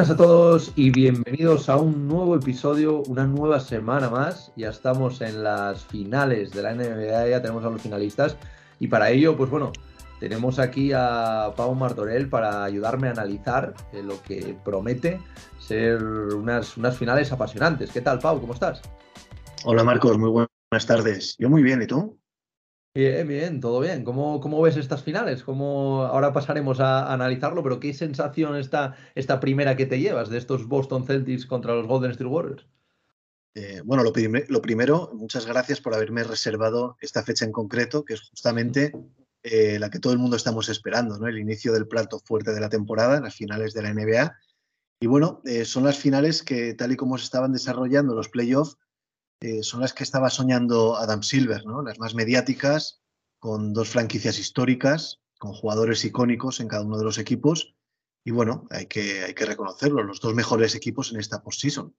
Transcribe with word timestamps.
Buenas 0.00 0.14
a 0.14 0.16
todos 0.16 0.72
y 0.76 0.90
bienvenidos 0.90 1.68
a 1.68 1.76
un 1.76 2.08
nuevo 2.08 2.34
episodio, 2.34 3.02
una 3.02 3.26
nueva 3.26 3.60
semana 3.60 4.08
más. 4.08 4.50
Ya 4.56 4.70
estamos 4.70 5.20
en 5.20 5.44
las 5.44 5.84
finales 5.84 6.52
de 6.52 6.62
la 6.62 6.72
NBA, 6.72 7.28
ya 7.28 7.42
tenemos 7.42 7.62
a 7.66 7.68
los 7.68 7.82
finalistas 7.82 8.34
y 8.78 8.88
para 8.88 9.10
ello, 9.10 9.36
pues 9.36 9.50
bueno, 9.50 9.72
tenemos 10.18 10.58
aquí 10.58 10.92
a 10.94 11.52
Pau 11.54 11.74
Martorell 11.74 12.30
para 12.30 12.64
ayudarme 12.64 13.08
a 13.08 13.10
analizar 13.10 13.74
eh, 13.92 14.02
lo 14.02 14.22
que 14.22 14.56
promete 14.64 15.20
ser 15.58 16.02
unas, 16.02 16.78
unas 16.78 16.96
finales 16.96 17.30
apasionantes. 17.30 17.90
¿Qué 17.90 18.00
tal, 18.00 18.20
Pau? 18.20 18.40
¿Cómo 18.40 18.54
estás? 18.54 18.80
Hola, 19.64 19.84
Marcos. 19.84 20.16
Muy 20.16 20.30
buenas 20.30 20.86
tardes. 20.86 21.36
Yo 21.38 21.50
muy 21.50 21.62
bien, 21.62 21.82
¿y 21.82 21.86
tú? 21.86 22.18
Bien, 22.92 23.28
bien, 23.28 23.60
todo 23.60 23.78
bien. 23.80 24.02
¿Cómo, 24.02 24.40
cómo 24.40 24.60
ves 24.60 24.76
estas 24.76 25.04
finales? 25.04 25.44
¿Cómo, 25.44 26.02
ahora 26.02 26.32
pasaremos 26.32 26.80
a, 26.80 27.12
analizarlo, 27.12 27.62
pero 27.62 27.78
¿qué 27.78 27.94
sensación 27.94 28.56
está 28.56 28.96
esta 29.14 29.38
primera 29.38 29.76
que 29.76 29.86
te 29.86 30.00
llevas 30.00 30.28
de 30.28 30.38
estos 30.38 30.66
Boston 30.66 31.06
Celtics 31.06 31.46
contra 31.46 31.74
los 31.74 31.86
Golden 31.86 32.10
State 32.10 32.28
Warriors? 32.28 32.66
Eh, 33.54 33.80
bueno, 33.84 34.02
lo, 34.02 34.12
lo, 34.48 34.62
primero, 34.62 35.10
muchas 35.14 35.46
gracias 35.46 35.80
por 35.80 35.94
haberme 35.94 36.24
reservado 36.24 36.96
esta 37.00 37.22
fecha 37.22 37.44
en 37.44 37.52
concreto, 37.52 38.04
que 38.04 38.14
es 38.14 38.22
justamente 38.22 38.92
eh, 39.44 39.78
la 39.78 39.90
que 39.90 40.00
todo 40.00 40.12
el 40.12 40.18
mundo 40.18 40.36
estamos 40.36 40.68
esperando, 40.68 41.16
¿no? 41.16 41.28
El 41.28 41.38
inicio 41.38 41.72
del 41.72 41.86
plato 41.86 42.18
fuerte 42.18 42.52
de 42.52 42.60
la 42.60 42.70
temporada, 42.70 43.20
las 43.20 43.36
finales 43.36 43.72
de 43.72 43.82
la 43.82 43.94
NBA. 43.94 44.36
Y 45.00 45.06
bueno, 45.06 45.40
eh, 45.44 45.64
son 45.64 45.84
las 45.84 45.96
finales 45.96 46.42
que, 46.42 46.74
tal 46.74 46.92
y 46.92 46.96
como 46.96 47.16
se 47.18 47.24
estaban 47.24 47.52
desarrollando 47.52 48.14
los 48.14 48.28
playoffs, 48.28 48.76
eh, 49.40 49.62
son 49.62 49.80
las 49.80 49.94
que 49.94 50.04
estaba 50.04 50.28
soñando 50.30 50.96
Adam 50.96 51.22
Silver, 51.22 51.64
¿no? 51.64 51.82
Las 51.82 51.98
más 51.98 52.14
mediáticas, 52.14 53.00
con 53.38 53.72
dos 53.72 53.88
franquicias 53.88 54.38
históricas, 54.38 55.20
con 55.38 55.52
jugadores 55.54 56.04
icónicos 56.04 56.60
en 56.60 56.68
cada 56.68 56.84
uno 56.84 56.98
de 56.98 57.04
los 57.04 57.18
equipos. 57.18 57.74
Y 58.22 58.32
bueno, 58.32 58.66
hay 58.70 58.86
que, 58.86 59.24
hay 59.24 59.32
que 59.32 59.46
reconocerlo, 59.46 60.02
los 60.02 60.20
dos 60.20 60.34
mejores 60.34 60.74
equipos 60.74 61.10
en 61.12 61.20
esta 61.20 61.42
postseason. 61.42 61.96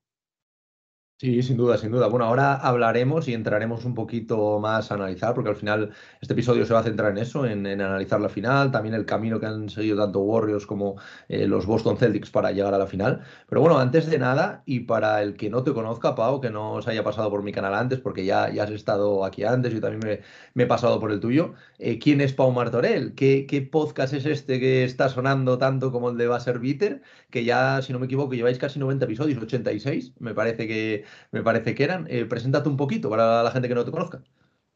Sí, 1.22 1.44
sin 1.44 1.56
duda, 1.56 1.78
sin 1.78 1.92
duda. 1.92 2.08
Bueno, 2.08 2.26
ahora 2.26 2.56
hablaremos 2.56 3.28
y 3.28 3.36
entraremos 3.36 3.86
un 3.86 3.94
poquito 3.94 4.60
más 4.60 4.90
a 4.90 4.96
analizar, 4.96 5.36
porque 5.36 5.52
al 5.52 5.56
final 5.56 5.92
este 6.20 6.34
episodio 6.34 6.66
se 6.66 6.74
va 6.74 6.80
a 6.80 6.84
centrar 6.84 7.12
en 7.12 7.20
eso, 7.20 7.46
en, 7.46 7.68
analizar 7.68 8.20
la 8.20 8.28
final, 8.28 8.72
también 8.72 8.96
el 8.96 9.06
camino 9.06 9.40
que 9.40 9.46
han 9.46 9.70
seguido 9.70 9.98
tanto 9.98 10.20
Warriors 10.22 10.66
como 10.66 10.96
eh, 11.30 11.46
los 11.46 11.68
Boston 11.68 11.98
Celtics 11.98 12.32
para 12.32 12.52
llegar 12.52 12.74
a 12.74 12.80
la 12.80 12.88
final. 12.88 13.22
Pero 13.48 13.62
bueno, 13.62 13.78
antes 13.78 14.08
de 14.10 14.18
nada, 14.18 14.64
y 14.66 14.80
para 14.80 15.22
el 15.22 15.36
que 15.36 15.52
no 15.52 15.62
te 15.64 15.74
conozca, 15.74 16.16
Pau, 16.16 16.42
que 16.42 16.50
no 16.50 16.82
se 16.82 16.90
haya 16.90 17.04
pasado 17.04 17.30
por 17.30 17.44
mi 17.44 17.52
canal 17.52 17.76
antes, 17.76 18.00
porque 18.00 18.26
ya, 18.26 18.52
ya 18.52 18.64
has 18.64 18.72
estado 18.72 19.24
aquí 19.24 19.44
antes, 19.44 19.72
yo 19.72 19.80
también 19.80 20.24
me, 20.56 20.64
he 20.64 20.66
pasado 20.66 21.00
por 21.00 21.12
el 21.12 21.20
tuyo, 21.20 21.54
eh, 21.78 22.00
¿quién 22.00 22.20
es 22.22 22.34
Pau 22.34 22.52
Martorell? 22.52 23.14
¿Qué, 23.14 23.46
¿Qué, 23.48 23.62
podcast 23.62 24.16
es 24.16 24.26
este 24.26 24.60
que 24.60 24.84
está 24.84 25.08
sonando 25.08 25.60
tanto 25.60 25.92
como 25.92 26.10
el 26.10 26.18
de 26.18 26.26
Basser 26.26 26.58
Bitter? 26.58 27.04
Que 27.30 27.46
ya, 27.46 27.80
si 27.84 27.94
no 27.94 28.00
me 28.00 28.08
equivoco, 28.08 28.34
lleváis 28.34 28.58
casi 28.58 28.80
90 28.80 29.06
episodios, 29.06 29.40
86, 29.44 30.14
me 30.20 30.34
parece 30.34 30.68
que 30.68 31.06
me 31.32 31.44
parece 31.44 31.76
que 31.76 31.84
eran. 31.84 32.08
Eh, 32.10 32.26
preséntate 32.26 32.70
un 32.70 32.78
poquito 32.78 33.10
para 33.10 33.44
la 33.44 33.52
gente 33.52 33.68
que 33.68 33.76
no 33.76 33.86
te 33.86 33.92
conozca. 33.92 34.24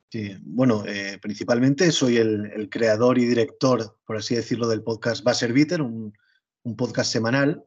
Sí, 0.09 0.37
bueno, 0.43 0.83
eh, 0.87 1.17
principalmente 1.21 1.91
soy 1.91 2.17
el, 2.17 2.69
creador 2.69 3.17
y 3.17 3.25
director, 3.25 3.97
por 4.05 4.17
así 4.17 4.35
decirlo, 4.35 4.67
del 4.67 4.83
podcast 4.83 5.23
Basser 5.23 5.51
Bitter, 5.51 5.81
un, 5.81 6.13
podcast 6.77 7.11
semanal 7.11 7.63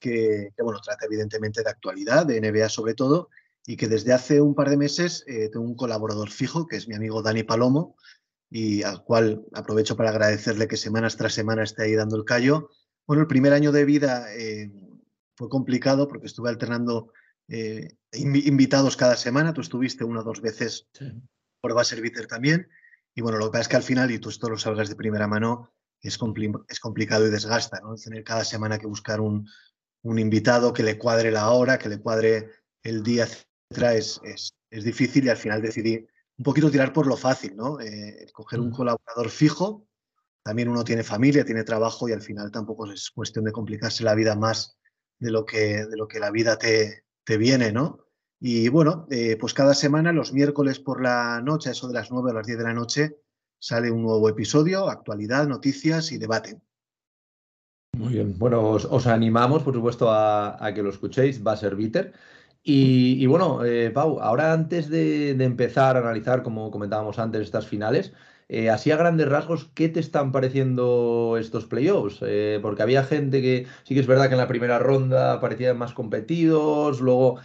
que, 0.00 0.50
bueno, 0.58 0.80
trata 0.80 1.06
evidentemente 1.06 1.62
de 1.62 1.70
actualidad, 1.70 2.26
de 2.26 2.40
NBA 2.40 2.68
sobre 2.68 2.94
todo, 2.94 3.28
y 3.66 3.76
que 3.76 3.88
desde 3.88 4.12
hace 4.12 4.40
un 4.40 4.54
par 4.54 4.70
de 4.70 4.76
meses 4.76 5.24
eh, 5.26 5.50
tengo 5.52 5.64
un 5.64 5.76
colaborador 5.76 6.30
fijo, 6.30 6.66
que 6.66 6.76
es 6.76 6.88
mi 6.88 6.94
amigo 6.94 7.22
Dani 7.22 7.42
Palomo, 7.42 7.96
y 8.50 8.82
al 8.82 9.04
cual 9.04 9.44
aprovecho 9.52 9.96
para 9.96 10.10
agradecerle 10.10 10.68
que 10.68 10.76
semanas 10.76 11.16
tras 11.16 11.34
semana 11.34 11.64
esté 11.64 11.84
ahí 11.84 11.94
dando 11.94 12.16
el 12.16 12.24
callo. 12.24 12.70
Bueno, 13.06 13.22
el 13.22 13.28
primer 13.28 13.52
año 13.52 13.72
de 13.72 13.84
vida 13.84 14.26
fue 15.38 15.48
complicado 15.48 16.08
porque 16.08 16.26
estuve 16.26 16.48
alternando 16.48 17.12
eh, 17.48 17.96
invitados 18.12 18.96
cada 18.96 19.16
semana. 19.16 19.52
Tú 19.52 19.60
estuviste 19.60 20.04
una 20.04 20.20
o 20.20 20.24
dos 20.24 20.40
veces 20.40 20.88
por 21.60 21.74
Base 21.74 21.96
Serviter 21.96 22.26
también. 22.26 22.68
Y 23.14 23.20
bueno, 23.20 23.38
lo 23.38 23.46
que 23.46 23.52
pasa 23.52 23.62
es 23.62 23.68
que 23.68 23.76
al 23.76 23.82
final, 23.82 24.10
y 24.10 24.18
tú 24.18 24.28
esto 24.28 24.48
lo 24.48 24.58
salgas 24.58 24.88
de 24.88 24.96
primera 24.96 25.26
mano, 25.26 25.72
es, 26.00 26.18
es 26.68 26.80
complicado 26.80 27.26
y 27.26 27.30
desgasta, 27.30 27.80
¿no? 27.80 27.96
Tener 27.96 28.22
cada 28.22 28.44
semana 28.44 28.78
que 28.78 28.86
buscar 28.86 29.20
un, 29.20 29.48
un, 30.02 30.18
invitado 30.18 30.72
que 30.72 30.84
le 30.84 30.98
cuadre 30.98 31.32
la 31.32 31.50
hora, 31.50 31.78
que 31.78 31.88
le 31.88 31.98
cuadre 31.98 32.50
el 32.82 33.02
día, 33.02 33.24
etcétera, 33.24 33.94
es, 33.94 34.20
es, 34.22 34.54
es 34.70 34.84
difícil 34.84 35.24
y 35.24 35.30
al 35.30 35.36
final 35.36 35.60
decidí 35.60 36.06
un 36.36 36.44
poquito 36.44 36.70
tirar 36.70 36.92
por 36.92 37.06
lo 37.06 37.16
fácil, 37.16 37.56
¿no? 37.56 37.80
Eh, 37.80 38.26
coger 38.32 38.60
un 38.60 38.68
mm. 38.68 38.72
colaborador 38.72 39.30
fijo. 39.30 39.86
También 40.44 40.68
uno 40.68 40.84
tiene 40.84 41.02
familia, 41.02 41.44
tiene 41.44 41.64
trabajo 41.64 42.08
y 42.08 42.12
al 42.12 42.22
final 42.22 42.50
tampoco 42.52 42.90
es 42.90 43.10
cuestión 43.10 43.44
de 43.44 43.52
complicarse 43.52 44.04
la 44.04 44.14
vida 44.14 44.36
más 44.36 44.78
de 45.18 45.32
lo 45.32 45.44
que, 45.44 45.84
de 45.84 45.96
lo 45.96 46.06
que 46.06 46.20
la 46.20 46.30
vida 46.30 46.56
te, 46.56 47.04
te 47.28 47.36
viene, 47.36 47.72
¿no? 47.72 48.06
Y 48.40 48.70
bueno, 48.70 49.06
eh, 49.10 49.36
pues 49.38 49.52
cada 49.52 49.74
semana, 49.74 50.14
los 50.14 50.32
miércoles 50.32 50.80
por 50.80 51.02
la 51.02 51.42
noche, 51.42 51.72
eso 51.72 51.86
de 51.86 51.92
las 51.92 52.10
9 52.10 52.30
a 52.30 52.34
las 52.34 52.46
10 52.46 52.56
de 52.56 52.64
la 52.64 52.72
noche, 52.72 53.18
sale 53.58 53.90
un 53.90 54.00
nuevo 54.00 54.30
episodio, 54.30 54.88
actualidad, 54.88 55.46
noticias 55.46 56.10
y 56.10 56.16
debate. 56.16 56.58
Muy 57.98 58.14
bien. 58.14 58.38
Bueno, 58.38 58.70
os, 58.70 59.06
animamos, 59.06 59.62
por 59.62 59.74
supuesto, 59.74 60.10
a, 60.10 60.72
que 60.74 60.82
lo 60.82 60.88
escuchéis. 60.88 61.46
Va 61.46 61.52
a 61.52 61.58
ser 61.58 61.76
Bitter. 61.76 62.14
Y, 62.62 63.26
bueno, 63.26 63.62
eh, 63.62 63.90
Pau, 63.90 64.20
ahora 64.20 64.54
antes 64.54 64.88
de, 64.88 65.32
empezar 65.32 65.98
a 65.98 66.00
analizar, 66.00 66.42
como 66.42 66.70
comentábamos 66.70 67.18
antes, 67.18 67.42
estas 67.42 67.66
finales, 67.66 68.14
eh, 68.50 68.70
así 68.70 68.90
a 68.90 68.96
grandes 68.96 69.28
rasgos, 69.28 69.70
¿qué 69.74 69.90
te 69.90 70.00
están 70.00 70.32
pareciendo 70.32 71.36
estos 71.38 71.66
playoffs? 71.66 72.20
Eh, 72.22 72.58
porque 72.62 72.82
había 72.82 73.04
gente 73.04 73.42
que 73.42 73.66
sí 73.84 73.92
que 73.92 74.00
es 74.00 74.06
verdad 74.06 74.28
que 74.28 74.34
en 74.34 74.38
la 74.38 74.48
primera 74.48 74.78
ronda 74.78 75.38
parecían 75.38 75.76
más 75.76 75.92
competidos, 75.92 77.02
luego 77.02 77.38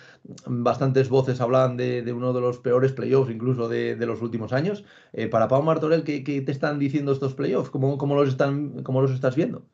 bastantes 0.45 1.09
voces 1.09 1.41
hablaban 1.41 1.75
de, 1.75 2.09
uno 2.13 2.31
de 2.31 2.39
los 2.39 2.59
peores 2.59 2.93
playoffs 2.93 3.29
incluso 3.29 3.67
de, 3.67 3.97
los 3.97 4.21
últimos 4.21 4.53
años. 4.53 4.85
Eh, 5.11 5.27
para 5.27 5.49
Pau 5.49 5.61
Martorell, 5.61 6.05
¿qué, 6.05 6.21
te 6.21 6.51
están 6.51 6.79
diciendo 6.79 7.11
estos 7.11 7.33
playoffs? 7.33 7.69
¿Cómo, 7.69 8.15
los, 8.15 8.29
están, 8.29 8.81
cómo 8.83 9.01
los 9.01 9.11
estás 9.11 9.35
viendo? 9.35 9.65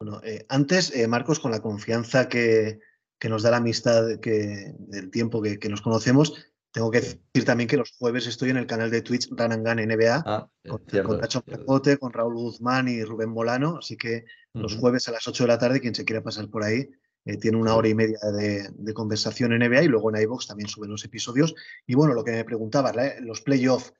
Bueno, 0.00 0.22
antes, 0.48 0.94
Marcos, 1.06 1.38
con 1.38 1.50
la 1.50 1.60
confianza 1.60 2.28
que, 2.30 2.80
nos 3.28 3.42
da 3.42 3.50
la 3.50 3.58
amistad 3.58 4.18
que, 4.20 4.74
del 4.78 5.10
tiempo 5.10 5.42
que 5.42 5.68
nos 5.68 5.82
conocemos, 5.82 6.51
tengo 6.72 6.90
que 6.90 7.00
decir 7.00 7.44
también 7.44 7.68
que 7.68 7.76
los 7.76 7.92
jueves 7.92 8.26
estoy 8.26 8.48
en 8.50 8.56
el 8.56 8.66
canal 8.66 8.90
de 8.90 9.02
Twitch 9.02 9.28
Run 9.30 9.62
NBA 9.62 10.22
ah, 10.24 10.48
con, 10.66 10.82
con 11.04 11.20
Tacho 11.20 11.44
con 12.00 12.12
Raúl 12.12 12.34
Guzmán 12.34 12.88
y 12.88 13.04
Rubén 13.04 13.28
Molano. 13.28 13.76
Así 13.78 13.96
que 13.96 14.24
los 14.54 14.76
jueves 14.76 15.06
a 15.08 15.12
las 15.12 15.28
8 15.28 15.44
de 15.44 15.48
la 15.48 15.58
tarde, 15.58 15.80
quien 15.80 15.94
se 15.94 16.06
quiera 16.06 16.22
pasar 16.22 16.48
por 16.48 16.64
ahí, 16.64 16.88
eh, 17.26 17.36
tiene 17.36 17.58
una 17.58 17.76
hora 17.76 17.88
y 17.88 17.94
media 17.94 18.18
de, 18.32 18.94
conversación 18.94 19.52
en 19.52 19.68
NBA 19.68 19.84
y 19.84 19.88
luego 19.88 20.10
en 20.10 20.22
iVox 20.22 20.46
también 20.46 20.68
suben 20.68 20.90
los 20.90 21.04
episodios. 21.04 21.54
Y 21.86 21.94
bueno, 21.94 22.14
lo 22.14 22.24
que 22.24 22.32
me 22.32 22.44
preguntaba, 22.44 22.92
los 23.20 23.42
playoffs. 23.42 23.92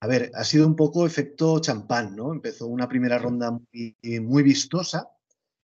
A 0.00 0.06
ver, 0.06 0.30
ha 0.34 0.44
sido 0.44 0.66
un 0.66 0.76
poco 0.76 1.06
efecto 1.06 1.58
champán, 1.60 2.16
¿no? 2.16 2.32
Empezó 2.32 2.66
una 2.66 2.88
primera 2.88 3.18
ronda 3.18 3.50
muy, 3.50 3.96
muy 4.20 4.42
vistosa, 4.42 5.08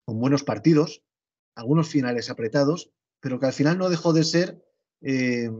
con 0.05 0.21
buenos 0.21 0.45
partidos, 0.45 1.03
algunos 1.55 1.89
finales 1.89 2.31
apretados, 2.31 2.91
pero 3.21 3.41
que 3.41 3.47
al 3.47 3.53
final 3.53 3.79
no 3.79 3.89
dejó 3.89 4.13
de 4.13 4.25
ser 4.25 4.63
eh, 5.03 5.51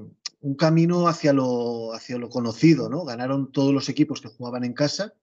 un 0.41 0.55
camino 0.57 1.09
hacia 1.09 1.33
lo, 1.33 1.93
hacia 1.93 2.19
lo 2.19 2.29
conocido, 2.29 2.89
¿no? 2.89 3.05
Ganaron 3.05 3.53
todos 3.53 3.73
los 3.73 3.89
equipos 3.89 4.21
que 4.21 4.29
jugaban 4.29 4.65
en 4.65 4.73
casa, 4.73 5.15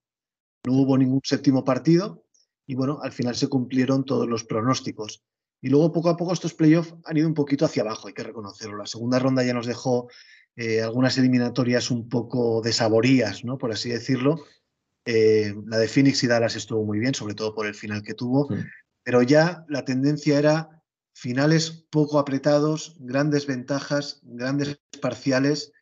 no 0.65 0.73
hubo 0.73 0.97
ningún 0.97 1.21
séptimo 1.23 1.63
partido 1.63 2.23
y 2.65 2.75
bueno, 2.75 2.99
al 3.01 3.11
final 3.11 3.35
se 3.35 3.47
cumplieron 3.47 4.05
todos 4.05 4.27
los 4.27 4.43
pronósticos. 4.43 5.23
Y 5.61 5.69
luego 5.69 5.91
poco 5.91 6.09
a 6.09 6.17
poco 6.17 6.31
estos 6.31 6.53
playoffs 6.53 6.93
han 7.05 7.17
ido 7.17 7.27
un 7.27 7.33
poquito 7.33 7.65
hacia 7.65 7.81
abajo, 7.81 8.07
hay 8.07 8.13
que 8.13 8.23
reconocerlo. 8.23 8.77
La 8.77 8.85
segunda 8.85 9.19
ronda 9.19 9.43
ya 9.43 9.53
nos 9.53 9.65
dejó 9.65 10.07
eh, 10.55 10.81
algunas 10.81 11.17
eliminatorias 11.17 11.91
un 11.91 12.07
poco 12.07 12.61
desaborías, 12.61 13.43
¿no? 13.43 13.57
Por 13.57 13.71
así 13.71 13.89
decirlo. 13.89 14.37
Eh, 15.05 15.55
la 15.65 15.77
de 15.77 15.87
Phoenix 15.87 16.23
y 16.23 16.27
Dallas 16.27 16.55
estuvo 16.55 16.85
muy 16.85 16.99
bien, 16.99 17.15
sobre 17.15 17.33
todo 17.33 17.55
por 17.55 17.65
el 17.65 17.73
final 17.73 18.03
que 18.03 18.13
tuvo, 18.13 18.47
pero 19.03 19.23
ya 19.23 19.65
la 19.67 19.83
tendencia 19.83 20.37
era 20.37 20.78
finales 21.19 21.85
poco 21.89 22.17
apretados, 22.17 22.95
grandes 22.97 23.45
ventajas, 23.45 24.21
grandes 24.23 24.79
parciales 25.01 25.73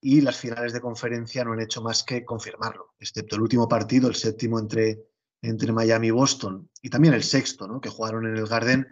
y 0.00 0.20
las 0.20 0.36
finales 0.36 0.72
de 0.72 0.80
conferencia 0.80 1.44
no 1.44 1.52
han 1.52 1.60
hecho 1.60 1.82
más 1.82 2.04
que 2.04 2.24
confirmarlo, 2.24 2.94
excepto 3.00 3.34
el 3.34 3.42
último 3.42 3.68
partido, 3.68 4.08
el 4.08 4.14
séptimo 4.14 4.60
entre, 4.60 5.04
entre 5.42 5.72
Miami 5.72 6.06
y 6.06 6.12
Boston, 6.12 6.70
y 6.80 6.90
también 6.90 7.14
el 7.14 7.24
sexto, 7.24 7.66
¿no? 7.66 7.80
que 7.80 7.88
jugaron 7.88 8.24
en 8.26 8.36
el 8.36 8.46
Garden. 8.46 8.86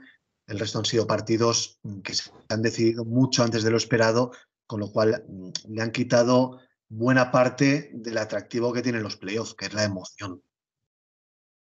El 0.48 0.58
resto 0.58 0.80
han 0.80 0.84
sido 0.84 1.06
partidos 1.06 1.78
que 2.02 2.14
se 2.14 2.32
han 2.48 2.62
decidido 2.62 3.04
mucho 3.04 3.44
antes 3.44 3.62
de 3.62 3.70
lo 3.70 3.76
esperado, 3.76 4.32
con 4.66 4.80
lo 4.80 4.90
cual 4.90 5.24
mm, 5.28 5.50
le 5.68 5.82
han 5.82 5.92
quitado 5.92 6.58
buena 6.88 7.30
parte 7.30 7.92
del 7.94 8.18
atractivo 8.18 8.72
que 8.72 8.82
tienen 8.82 9.04
los 9.04 9.16
playoffs, 9.16 9.54
que 9.54 9.66
es 9.66 9.74
la 9.74 9.84
emoción. 9.84 10.42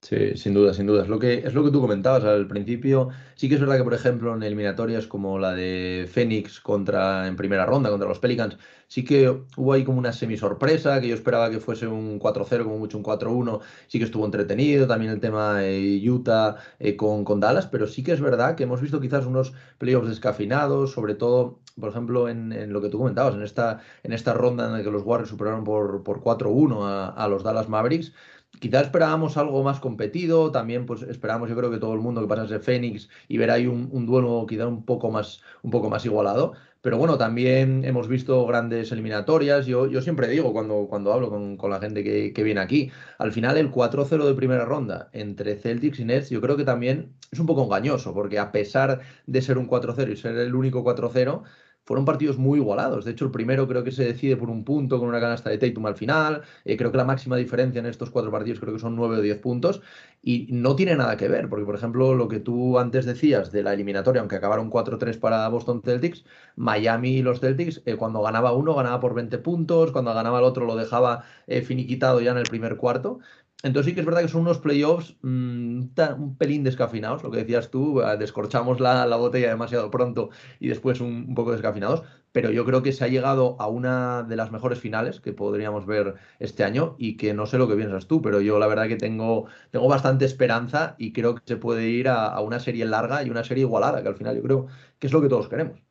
Sí, 0.06 0.38
sin 0.38 0.54
duda, 0.54 0.72
sin 0.75 0.86
duda. 0.86 1.02
Es 1.02 1.07
lo 1.10 1.18
que, 1.18 1.40
es 1.40 1.56
lo 1.56 1.63
que 1.63 1.72
tú 1.72 1.81
comentabas 1.81 2.24
al 2.25 2.48
principio. 2.48 3.10
Sí 3.34 3.50
que 3.50 3.56
es 3.56 3.60
verdad 3.60 3.78
que, 3.78 3.84
por 3.84 3.96
ejemplo, 3.96 4.36
en 4.36 4.44
eliminatorias 4.44 5.07
como 5.07 5.40
la 5.40 5.56
de 5.56 6.07
Phoenix 6.13 6.60
contra, 6.60 7.25
en 7.25 7.36
primera 7.36 7.66
ronda 7.66 7.90
contra 7.90 8.07
los 8.07 8.19
Pelicans, 8.19 8.56
sí 8.88 9.04
que 9.04 9.30
hubo 9.57 9.74
ahí 9.74 9.84
como 9.84 9.98
una 9.98 10.13
semisorpresa, 10.13 11.02
que 11.02 11.07
yo 11.07 11.16
esperaba 11.16 11.50
que 11.50 11.60
fuese 11.60 11.88
un 11.88 12.19
4-0, 12.19 12.66
como 12.66 12.78
mucho 12.78 13.00
un 13.00 13.04
4-1. 13.04 13.62
Sí 13.88 13.98
que 13.98 14.06
estuvo 14.06 14.25
entretenido. 14.25 14.86
También 14.86 15.12
el 15.12 15.19
tema 15.19 15.56
de 15.56 16.00
Utah 16.07 16.57
eh, 16.78 16.96
con, 16.96 17.24
con 17.25 17.40
Dallas, 17.40 17.66
pero 17.66 17.88
sí 17.88 18.04
que 18.04 18.12
es 18.12 18.22
verdad 18.22 18.54
que 18.54 18.66
hemos 18.66 18.81
visto 18.81 19.02
quizás 19.02 19.25
unos 19.25 19.54
playoffs 19.80 20.10
descafinados, 20.10 20.92
sobre 20.92 21.16
todo, 21.16 21.62
por 21.80 21.90
ejemplo, 21.90 22.30
en, 22.30 22.72
lo 22.72 22.80
que 22.80 22.90
tú 22.90 23.00
comentabas, 23.00 23.34
en 23.34 23.42
esta, 23.42 23.81
en 24.04 24.13
esta 24.13 24.34
ronda 24.34 24.68
en 24.68 24.74
la 24.74 24.84
que 24.84 24.92
los 24.92 25.02
Warriors 25.02 25.31
superaron 25.31 25.63
por, 25.63 26.04
por 26.04 26.22
4-1 26.22 26.84
a, 26.84 27.07
a 27.10 27.28
los 27.28 27.42
Dallas 27.42 27.69
Mavericks 27.69 28.13
quizás 28.60 28.84
esperábamos 28.84 29.38
algo 29.38 29.63
más 29.63 29.80
competido, 29.80 30.52
también 30.52 30.86
pues 30.86 31.02
esperábamos 31.04 31.50
yo 31.50 31.56
creo 31.56 31.72
que 31.72 31.78
todo 31.78 31.94
el 31.94 32.00
mundo 32.00 32.22
que 32.22 32.28
pasase 32.28 32.60
Fénix 32.60 33.10
y 33.28 33.38
ver 33.38 33.52
ahí 33.52 33.68
un, 33.68 34.06
duelo 34.06 34.46
quizá 34.48 34.68
un 34.68 34.86
poco 34.86 35.12
más, 35.12 35.42
un 35.63 35.72
poco 35.72 35.90
más 35.90 36.06
igualado. 36.06 36.54
Pero 36.81 37.00
bueno, 37.00 37.18
también 37.18 37.84
hemos 37.84 38.07
visto 38.07 38.46
grandes 38.46 38.92
eliminatorias. 38.92 39.66
Yo, 39.66 39.88
yo 39.88 40.02
siempre 40.04 40.28
digo 40.28 40.54
cuando, 40.54 40.86
cuando 40.88 41.12
hablo 41.13 41.30
con, 41.31 41.69
la 41.72 41.80
gente 41.80 42.04
que, 42.04 42.31
que, 42.31 42.44
viene 42.44 42.62
aquí, 42.62 42.92
al 43.18 43.31
final 43.31 43.57
el 43.57 43.72
4-0 43.72 44.24
de 44.24 44.36
primera 44.36 44.66
ronda 44.66 45.10
entre 45.12 45.56
Celtics 45.56 46.00
y 46.00 46.06
Nets, 46.06 46.30
yo 46.30 46.42
creo 46.42 46.57
que 46.57 46.63
también 46.63 47.16
es 47.31 47.40
un 47.40 47.48
poco 47.48 47.63
engañoso, 47.63 48.13
porque 48.13 48.38
a 48.38 48.52
pesar 48.52 49.02
de 49.25 49.42
ser 49.42 49.57
un 49.57 49.68
4-0 49.68 50.12
y 50.12 50.16
ser 50.16 50.38
el 50.38 50.54
único 50.54 50.84
4-0, 50.84 51.42
fueron 51.86 52.06
partidos 52.06 52.38
muy 52.38 52.60
igualados. 52.60 53.06
De 53.06 53.12
hecho, 53.12 53.26
el 53.26 53.32
primero 53.32 53.68
creo 53.68 53.84
que 53.84 53.92
se 53.92 54.04
decide 54.04 54.36
por 54.38 54.50
un 54.50 54.64
punto 54.64 55.00
con 55.00 55.08
una 55.08 55.20
canasta 55.20 55.50
de 55.50 55.58
Tatum 55.58 55.86
al 55.86 55.96
final. 55.96 56.42
Eh, 56.66 56.78
creo 56.78 56.92
que 56.92 56.98
la 56.98 57.06
máxima 57.06 57.38
diferencia 57.38 57.80
en 57.80 57.86
estos 57.86 58.10
cuatro 58.10 58.32
partidos 58.32 58.60
creo 58.60 58.74
que 58.74 58.80
son 58.80 58.96
nueve 58.96 59.18
o 59.18 59.22
diez 59.22 59.40
puntos. 59.40 59.82
Y 60.22 60.48
no 60.52 60.76
tiene 60.76 60.96
nada 60.96 61.18
que 61.18 61.28
ver, 61.28 61.48
porque 61.50 61.66
por 61.66 61.76
ejemplo, 61.76 62.16
lo 62.16 62.28
que 62.28 62.40
tú 62.40 62.80
antes 62.80 63.06
decías 63.06 63.52
de 63.52 63.64
la 63.64 63.74
eliminatoria, 63.74 64.22
aunque 64.22 64.36
acabaron 64.36 64.70
4-3 64.70 65.18
para 65.18 65.48
Boston 65.50 65.82
Celtics, 65.84 66.26
Miami 66.56 67.18
y 67.18 67.22
los 67.22 67.40
Celtics, 67.40 67.82
eh, 67.86 67.96
cuando 67.96 68.22
ganaba 68.22 68.54
uno 68.54 68.74
ganaba 68.76 69.00
por 69.00 69.14
20 69.14 69.38
puntos, 69.40 69.92
cuando 69.92 70.14
ganaba 70.14 70.40
el 70.40 70.46
otro 70.46 70.66
lo 70.66 70.76
dejaba 70.76 71.24
eh, 71.48 71.62
finiquitado 71.62 72.22
ya 72.22 72.31
en 72.31 72.38
el 72.38 72.48
primer 72.48 72.78
cuarto. 72.78 73.20
Entonces 73.66 73.90
sí 73.90 73.96
que 73.96 74.02
es 74.02 74.06
verdad 74.06 74.22
que 74.22 74.28
son 74.28 74.42
unos 74.42 74.60
playoffs 74.60 75.16
mm, 75.24 75.86
un 76.20 76.36
pelín 76.38 76.64
descafinados, 76.64 77.24
lo 77.24 77.32
que 77.32 77.40
decías 77.40 77.72
tú, 77.72 78.00
eh, 78.00 78.16
descorchamos 78.16 78.80
la, 78.80 79.08
botella 79.16 79.50
demasiado 79.50 79.90
pronto 79.90 80.30
y 80.60 80.68
después 80.68 81.02
un, 81.02 81.34
poco 81.34 81.52
descafinados, 81.52 82.04
pero 82.32 82.52
yo 82.52 82.64
creo 82.64 82.84
que 82.84 82.92
se 82.92 83.04
ha 83.04 83.08
llegado 83.08 83.56
a 83.60 83.68
una 83.68 84.22
de 84.22 84.36
las 84.36 84.52
mejores 84.52 84.78
finales 84.78 85.20
que 85.20 85.34
podríamos 85.34 85.88
ver 85.88 86.14
este 86.38 86.64
año 86.64 86.96
y 87.00 87.18
que 87.18 87.34
no 87.34 87.48
sé 87.48 87.58
lo 87.58 87.68
que 87.68 87.76
piensas 87.76 88.06
tú, 88.06 88.22
pero 88.22 88.40
yo 88.40 88.60
la 88.60 88.68
verdad 88.68 88.88
que 88.88 88.98
tengo, 88.98 89.48
tengo 89.72 89.88
bastante 89.88 90.26
esperanza 90.26 90.96
y 91.00 91.12
creo 91.12 91.34
que 91.34 91.42
se 91.44 91.58
puede 91.58 91.90
ir 91.90 92.08
a, 92.08 92.40
una 92.42 92.60
serie 92.60 92.86
larga 92.86 93.24
y 93.24 93.32
una 93.32 93.44
serie 93.44 93.64
igualada, 93.64 94.04
que 94.04 94.10
al 94.10 94.16
final 94.16 94.36
yo 94.36 94.44
creo 94.44 94.68
que 95.00 95.08
es 95.08 95.14
lo 95.14 95.24
que 95.24 95.30
todos 95.30 95.50
queremos. 95.50 95.82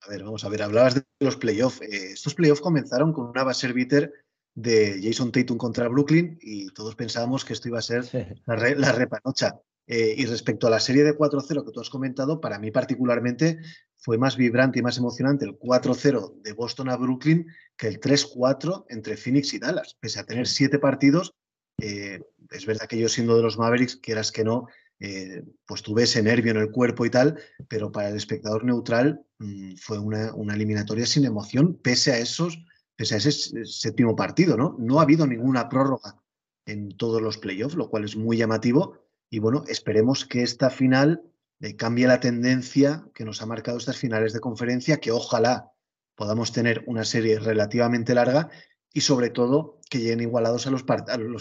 A 0.00 0.08
ver, 0.08 0.24
vamos 0.24 0.44
a 0.44 0.48
ver, 0.48 0.62
hablabas 0.62 0.94
de 0.94 1.04
los 1.20 1.36
playoffs. 1.36 1.82
Eh, 1.82 2.12
estos 2.12 2.34
playoffs 2.34 2.62
comenzaron 2.62 3.12
con 3.12 3.26
una 3.26 3.44
base 3.44 3.70
bitter 3.70 4.12
de 4.56 5.00
Jason 5.02 5.30
Tatum 5.30 5.58
contra 5.58 5.86
Brooklyn 5.86 6.38
y 6.40 6.68
todos 6.70 6.96
pensábamos 6.96 7.44
que 7.44 7.52
esto 7.52 7.68
iba 7.68 7.78
a 7.78 7.82
ser 7.82 8.40
la, 8.46 8.92
repanocha. 8.92 9.60
Eh, 9.86 10.14
y 10.16 10.26
respecto 10.26 10.66
a 10.66 10.70
la 10.70 10.80
serie 10.80 11.04
de 11.04 11.16
4-0 11.16 11.64
que 11.64 11.70
tú 11.70 11.80
has 11.80 11.90
comentado, 11.90 12.40
para 12.40 12.58
mí 12.58 12.72
particularmente 12.72 13.60
fue 13.96 14.18
más 14.18 14.36
vibrante 14.36 14.80
y 14.80 14.82
más 14.82 14.98
emocionante 14.98 15.44
el 15.44 15.58
4-0 15.58 16.42
de 16.42 16.52
Boston 16.54 16.88
a 16.88 16.96
Brooklyn 16.96 17.46
que 17.76 17.86
el 17.86 18.00
3-4 18.00 18.86
entre 18.88 19.16
Phoenix 19.16 19.54
y 19.54 19.60
Dallas. 19.60 19.96
Pese 20.00 20.18
a 20.18 20.24
tener 20.24 20.48
siete 20.48 20.80
partidos, 20.80 21.34
eh, 21.80 22.20
es 22.50 22.66
verdad 22.66 22.88
que 22.88 22.98
yo 22.98 23.08
siendo 23.08 23.36
de 23.36 23.42
los 23.42 23.58
Mavericks, 23.58 23.96
quieras 23.96 24.32
que 24.32 24.42
no, 24.42 24.66
eh, 24.98 25.44
pues 25.66 25.82
tuve 25.82 26.04
ese 26.04 26.22
nervio 26.22 26.52
en 26.52 26.58
el 26.58 26.70
cuerpo 26.70 27.04
y 27.04 27.10
tal, 27.10 27.38
pero 27.68 27.92
para 27.92 28.08
el 28.08 28.16
espectador 28.16 28.64
neutral 28.64 29.20
mm, 29.38 29.74
fue 29.76 29.98
una, 29.98 30.34
una 30.34 30.54
eliminatoria 30.54 31.04
sin 31.04 31.26
emoción, 31.26 31.78
pese 31.80 32.12
a 32.12 32.18
esos 32.18 32.58
pese 32.96 33.14
a 33.14 33.18
ese 33.18 33.64
séptimo 33.64 34.16
partido, 34.16 34.56
¿no? 34.56 34.74
No 34.78 34.98
ha 34.98 35.02
habido 35.02 35.26
ninguna 35.26 35.68
prórroga 35.68 36.22
en 36.64 36.96
todos 36.96 37.22
los 37.22 37.38
playoffs, 37.38 37.76
lo 37.76 37.88
cual 37.88 38.04
es 38.04 38.16
muy 38.16 38.36
llamativo. 38.36 38.98
Y 39.30 39.38
bueno, 39.38 39.64
esperemos 39.68 40.24
que 40.24 40.42
esta 40.42 40.70
final 40.70 41.22
eh, 41.60 41.76
cambie 41.76 42.06
la 42.06 42.20
tendencia 42.20 43.06
que 43.14 43.24
nos 43.24 43.40
ha 43.42 43.46
marcado 43.46 43.78
estas 43.78 43.96
finales 43.96 44.32
de 44.32 44.40
conferencia, 44.40 44.98
que 44.98 45.12
ojalá 45.12 45.72
podamos 46.14 46.52
tener 46.52 46.82
una 46.86 47.04
serie 47.04 47.38
relativamente 47.38 48.14
larga 48.14 48.50
y 48.92 49.02
sobre 49.02 49.30
todo 49.30 49.78
que 49.90 49.98
lleguen 50.00 50.22
igualados 50.22 50.66
a 50.66 50.70
los, 50.70 50.84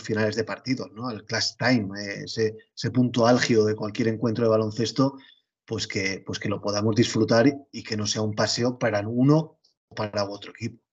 finales 0.01 0.35
de 0.35 0.43
partido, 0.43 0.89
¿no? 0.93 1.07
Al 1.07 1.25
clash 1.25 1.55
time, 1.57 1.99
eh, 1.99 2.23
ese, 2.25 2.55
ese, 2.75 2.91
punto 2.91 3.25
álgido 3.25 3.65
de 3.65 3.75
cualquier 3.75 4.09
encuentro 4.09 4.43
de 4.43 4.51
baloncesto, 4.51 5.17
pues 5.65 5.87
que, 5.87 6.21
pues 6.25 6.37
que 6.37 6.49
lo 6.49 6.61
podamos 6.61 6.95
disfrutar 6.95 7.51
y 7.71 7.83
que 7.83 7.97
no 7.97 8.05
sea 8.05 8.21
un 8.21 8.35
paseo 8.35 8.77
para 8.77 9.07
uno 9.07 9.57
o 9.87 9.95
para 9.95 10.25
otro 10.25 10.51
equipo. 10.51 10.84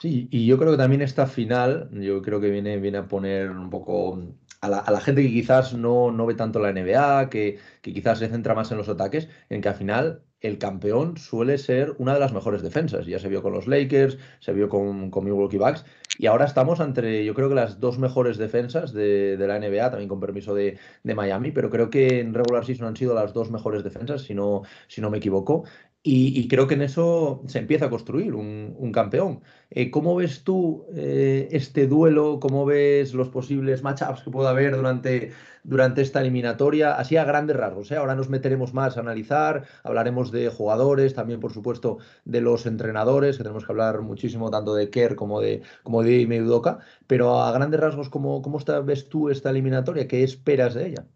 Sí, 0.00 0.28
y 0.30 0.46
yo 0.46 0.58
creo 0.58 0.72
que 0.72 0.78
también 0.78 1.02
esta 1.02 1.26
final, 1.26 1.90
yo 1.92 2.22
creo 2.22 2.40
que 2.40 2.50
viene, 2.50 2.78
viene 2.78 2.98
a 2.98 3.08
poner 3.08 3.50
un 3.50 3.68
poco 3.68 4.18
a 4.62 4.68
la, 4.68 5.00
gente 5.00 5.22
que 5.22 5.28
quizás 5.28 5.74
no, 5.74 6.10
no, 6.10 6.24
ve 6.26 6.34
tanto 6.34 6.58
la 6.58 6.72
NBA, 6.72 7.28
que, 7.30 7.58
que, 7.82 7.92
quizás 7.92 8.18
se 8.18 8.28
centra 8.28 8.54
más 8.54 8.70
en 8.70 8.78
los 8.78 8.88
ataques, 8.88 9.28
en 9.50 9.60
que 9.60 9.68
al 9.68 9.74
final 9.74 10.22
el 10.40 10.58
campeón 10.58 11.16
suele 11.18 11.58
ser 11.58 11.94
una 11.98 12.14
de 12.14 12.20
las 12.20 12.32
mejores 12.32 12.62
defensas. 12.62 13.06
Ya 13.06 13.18
se 13.18 13.28
vio 13.28 13.42
con 13.42 13.52
los 13.52 13.66
Lakers, 13.66 14.18
se 14.40 14.52
vio 14.52 14.68
con, 14.68 15.10
con 15.10 15.24
Milwaukee 15.24 15.58
Bucks, 15.58 15.84
y 16.18 16.26
ahora 16.26 16.46
estamos 16.46 16.80
entre, 16.80 17.24
yo 17.24 17.34
creo 17.34 17.48
que 17.48 17.54
las 17.54 17.80
dos 17.80 17.98
mejores 17.98 18.38
defensas 18.38 18.92
de, 18.92 19.36
de 19.36 19.46
la 19.46 19.58
NBA, 19.58 19.90
también 19.90 20.08
con 20.08 20.20
permiso 20.20 20.54
de, 20.54 20.78
de, 21.02 21.14
Miami, 21.14 21.50
pero 21.52 21.70
creo 21.70 21.90
que 21.90 22.20
en 22.20 22.34
regular 22.34 22.64
season 22.64 22.88
han 22.88 22.96
sido 22.96 23.14
las 23.14 23.32
dos 23.32 23.50
mejores 23.50 23.84
defensas, 23.84 24.22
si 24.22 24.34
no, 24.34 24.62
si 24.88 25.00
no 25.00 25.10
me 25.10 25.18
equivoco. 25.18 25.64
Y, 26.02 26.48
creo 26.48 26.66
que 26.66 26.74
en 26.74 26.82
eso 26.82 27.42
se 27.46 27.58
empieza 27.58 27.86
a 27.86 27.90
construir 27.90 28.34
un, 28.34 28.90
campeón. 28.92 29.42
Eh, 29.68 29.90
¿Cómo 29.90 30.16
ves 30.16 30.44
tú 30.44 30.86
eh, 30.96 31.48
este 31.52 31.86
duelo? 31.86 32.40
¿Cómo 32.40 32.64
ves 32.64 33.12
los 33.12 33.28
posibles 33.28 33.82
matchups 33.82 34.22
que 34.22 34.30
pueda 34.30 34.48
haber 34.50 34.74
durante, 34.76 35.32
durante 35.62 36.00
esta 36.00 36.20
eliminatoria? 36.22 36.94
Así 36.94 37.18
a 37.18 37.24
grandes 37.24 37.56
rasgos. 37.56 37.90
¿eh? 37.90 37.96
Ahora 37.96 38.14
nos 38.14 38.30
meteremos 38.30 38.72
más 38.72 38.96
a 38.96 39.00
analizar, 39.00 39.66
hablaremos 39.84 40.30
de 40.32 40.48
jugadores, 40.48 41.14
también 41.14 41.38
por 41.38 41.52
supuesto 41.52 41.98
de 42.24 42.40
los 42.40 42.64
entrenadores, 42.64 43.36
que 43.36 43.42
tenemos 43.42 43.66
que 43.66 43.72
hablar 43.72 44.00
muchísimo 44.00 44.50
tanto 44.50 44.74
de 44.74 44.88
Kerr 44.90 45.16
como 45.16 45.40
de, 45.40 45.62
como 45.82 46.02
de 46.02 46.42
Udoka. 46.42 46.78
Pero 47.06 47.40
a 47.42 47.52
grandes 47.52 47.78
rasgos, 47.78 48.08
¿cómo, 48.08 48.40
cómo 48.40 48.58
ves 48.84 49.08
tú 49.10 49.28
esta 49.28 49.50
eliminatoria? 49.50 50.08
¿Qué 50.08 50.24
esperas 50.24 50.74
de 50.74 50.88
ella? 50.88 51.06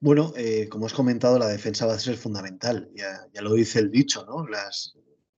Bueno, 0.00 0.32
eh, 0.36 0.68
como 0.68 0.86
has 0.86 0.92
comentado, 0.92 1.38
la 1.40 1.48
defensa 1.48 1.84
va 1.84 1.94
a 1.94 1.98
ser 1.98 2.16
fundamental. 2.16 2.88
Ya, 2.94 3.42
lo 3.42 3.54
dice 3.54 3.80
el 3.80 3.90
dicho, 3.90 4.24
¿no? 4.26 4.46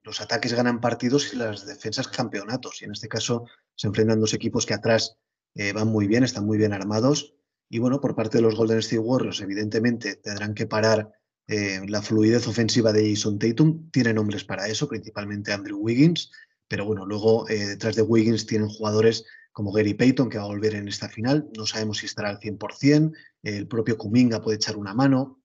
los 0.02 0.20
ataques 0.20 0.52
ganan 0.52 0.80
partidos 0.80 1.32
y 1.32 1.36
las 1.36 1.66
defensas 1.66 2.08
campeonatos. 2.08 2.82
Y 2.82 2.84
en 2.84 2.92
este 2.92 3.08
caso 3.08 3.46
se 3.74 3.86
enfrentan 3.86 4.20
dos 4.20 4.34
equipos 4.34 4.66
que 4.66 4.74
atrás 4.74 5.16
eh, 5.54 5.72
van 5.72 5.88
muy 5.88 6.06
bien, 6.06 6.24
están 6.24 6.44
muy 6.44 6.58
bien 6.58 6.74
armados. 6.74 7.34
Y 7.70 7.78
bueno, 7.78 8.00
por 8.00 8.14
parte 8.14 8.38
de 8.38 8.42
los 8.42 8.54
Golden 8.54 8.78
State 8.78 8.98
Warriors, 8.98 9.40
evidentemente 9.40 10.16
tendrán 10.16 10.52
que 10.54 10.66
parar 10.66 11.10
eh, 11.46 11.80
la 11.88 12.02
fluidez 12.02 12.46
ofensiva 12.46 12.92
de 12.92 13.08
Jason 13.08 13.38
Tatum. 13.38 13.90
Tiene 13.90 14.12
nombres 14.12 14.44
para 14.44 14.68
eso, 14.68 14.88
principalmente 14.88 15.52
Andrew 15.52 15.78
Wiggins. 15.78 16.30
Pero 16.68 16.84
bueno, 16.84 17.06
luego 17.06 17.46
detrás 17.46 17.96
de 17.96 18.02
Wiggins 18.02 18.46
tienen 18.46 18.68
jugadores 18.68 19.24
como 19.60 19.72
Gary 19.72 19.92
Payton, 19.92 20.30
que 20.30 20.38
va 20.38 20.44
a 20.44 20.46
volver 20.46 20.74
en 20.74 20.88
esta 20.88 21.10
final. 21.10 21.50
No 21.54 21.66
sabemos 21.66 21.98
si 21.98 22.06
estará 22.06 22.30
al 22.30 22.40
100%. 22.40 23.12
El 23.42 23.68
propio 23.68 23.98
Kuminga 23.98 24.40
puede 24.40 24.56
echar 24.56 24.78
una 24.78 24.94
mano. 24.94 25.42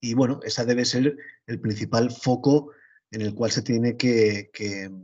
Y 0.00 0.14
bueno, 0.14 0.38
esa 0.44 0.64
debe 0.64 0.84
ser 0.84 1.16
el 1.48 1.60
principal 1.60 2.12
foco 2.12 2.70
en 3.10 3.20
el 3.20 3.34
cual 3.34 3.50
se 3.50 3.62
tiene 3.62 3.96
que, 3.96 4.52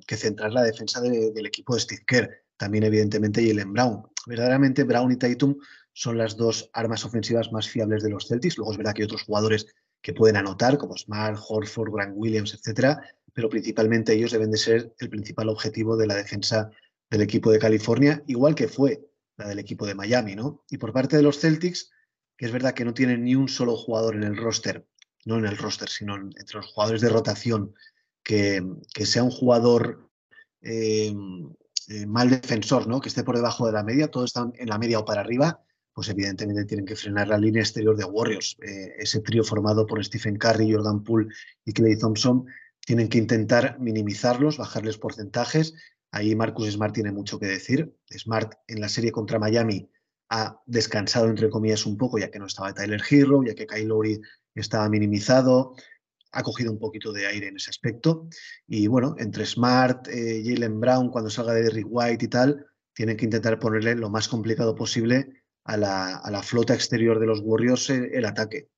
centrar 0.09 0.53
la 0.53 0.63
defensa 0.63 1.01
del 1.01 1.47
equipo 1.47 1.75
de 1.75 1.81
Steve 1.81 2.05
Kerr. 2.07 2.31
También, 2.57 2.85
evidentemente, 2.85 3.45
Jalen 3.45 3.73
Brown. 3.73 4.05
Verdaderamente, 4.29 4.85
Brown 4.85 5.11
y 5.11 5.17
Tatum 5.17 5.57
son 5.93 6.17
las 6.17 6.37
dos 6.37 6.71
armas 6.75 7.05
ofensivas 7.05 7.51
más 7.51 7.69
fiables 7.69 8.05
de 8.05 8.11
los 8.11 8.29
Celtics. 8.29 8.57
Luego 8.57 8.71
es 8.71 8.79
verdad 8.79 8.95
que 8.95 9.03
hay 9.03 9.07
otros 9.07 9.25
jugadores 9.25 9.67
que 10.01 10.13
pueden 10.13 10.37
anotar, 10.37 10.79
como 10.79 10.97
Smart, 10.97 11.41
Horford, 11.49 11.93
Grant 11.93 12.15
Williams, 12.15 12.55
etcétera, 12.55 13.03
pero 13.33 13.49
principalmente 13.49 14.13
ellos 14.13 14.31
deben 14.31 14.53
de 14.53 14.59
ser 14.59 14.95
el 15.01 15.11
principal 15.11 15.49
objetivo 15.49 15.97
de 15.97 16.07
la 16.07 16.15
defensa 16.15 16.71
del 17.11 17.23
equipo 17.23 17.51
de 17.51 17.59
California, 17.59 18.23
igual 18.27 18.55
que 18.55 18.69
fue 18.69 19.09
la 19.37 19.49
del 19.49 19.59
equipo 19.59 19.87
de 19.87 19.95
Miami, 19.95 20.35
¿no? 20.35 20.65
Y 20.69 20.79
por 20.79 20.93
parte 20.93 21.17
de 21.17 21.23
los 21.23 21.39
Celtics, 21.39 21.91
que 22.37 22.47
es 22.47 22.53
verdad 22.53 22.75
que 22.75 22.85
no 22.85 22.95
tienen 22.95 23.25
ni 23.25 23.35
un 23.35 23.49
solo 23.49 23.77
jugador 23.77 24.17
en 24.17 24.25
el 24.25 24.37
roster, 24.37 24.87
no 25.25 25.39
en 25.39 25.47
el 25.47 25.57
roster, 25.57 25.89
sino 25.89 26.17
entre 26.17 26.57
los 26.57 26.67
jugadores 26.67 27.01
de 27.01 27.09
rotación, 27.09 27.75
que, 28.23 28.63
sea 29.05 29.23
un 29.23 29.31
jugador 29.31 30.11
eh, 30.61 31.15
eh, 31.89 32.07
mal 32.07 32.29
defensor, 32.29 32.87
¿no? 32.87 33.01
Que 33.01 33.09
esté 33.09 33.25
por 33.25 33.37
debajo 33.37 33.67
de 33.67 33.73
la 33.73 33.83
media, 33.83 34.11
todos 34.11 34.27
están 34.27 34.53
en 34.57 34.69
la 34.69 34.79
media 34.79 34.99
o 34.99 35.05
para 35.05 35.23
arriba, 35.23 35.63
pues 35.95 36.09
evidentemente 36.11 36.65
tienen 36.65 36.85
que 36.85 36.95
frenar 36.95 37.29
la 37.29 37.39
línea 37.39 37.63
exterior 37.63 37.97
de 37.97 38.05
Warriors. 38.05 38.57
Eh, 38.63 38.95
ese 38.99 39.21
trío 39.21 39.43
formado 39.43 39.87
por 39.87 40.05
Stephen 40.05 40.37
Curry, 40.37 40.73
Jordan 40.73 41.03
Poole 41.03 41.29
y 41.65 41.73
Clay 41.73 41.97
Thompson 41.97 42.45
tienen 42.85 43.09
que 43.09 43.19
intentar 43.19 43.79
minimizarlos, 43.81 44.59
bajarles 44.59 44.99
porcentajes 44.99 45.75
Ahí 46.11 46.35
Marcus 46.35 46.73
Smart 46.73 46.95
tiene 46.95 47.13
mucho 47.13 47.39
que 47.39 47.47
decir. 47.47 47.95
Smart 48.11 48.55
en 48.67 48.81
la 48.81 48.89
serie 48.89 49.13
contra 49.13 49.39
Miami 49.39 49.91
ha 50.31 50.61
descansado, 50.67 51.27
entre 51.27 51.51
comillas, 51.51 51.87
un 51.87 51.97
poco, 51.97 52.19
ya 52.19 52.31
que 52.31 52.39
no 52.39 52.47
estaba 52.47 52.73
Tyler 52.75 53.03
Hero, 53.09 53.43
ya 53.45 53.55
que 53.55 53.67
Kyle 53.67 53.89
Lowry 53.89 54.21
estaba 54.55 54.89
minimizado, 54.89 55.75
ha 56.33 56.43
cogido 56.43 56.73
un 56.73 56.79
poquito 56.79 57.13
de 57.13 57.27
aire 57.27 57.49
en 57.49 57.57
ese 57.57 57.71
aspecto. 57.71 58.29
Y 58.67 58.87
bueno, 58.87 59.15
entre 59.19 59.47
Smart, 59.47 60.09
eh, 60.09 60.43
Jalen 60.45 60.81
Brown, 60.81 61.11
cuando 61.11 61.31
salga 61.31 61.55
de 61.55 61.63
Derrick 61.63 61.87
White 61.89 62.25
y 62.25 62.29
tal, 62.29 62.67
tienen 62.93 63.17
que 63.17 63.25
intentar 63.25 63.59
ponerle 63.59 63.95
lo 63.95 64.11
más 64.11 64.29
complicado 64.29 64.75
posible 64.75 65.45
a 65.65 65.77
la, 65.77 66.43
flota 66.43 66.75
exterior 66.75 67.19
de 67.19 67.27
los 67.27 67.41
Warriors 67.41 67.91
el, 67.91 68.13
el 68.13 68.25
ataque. 68.25 68.71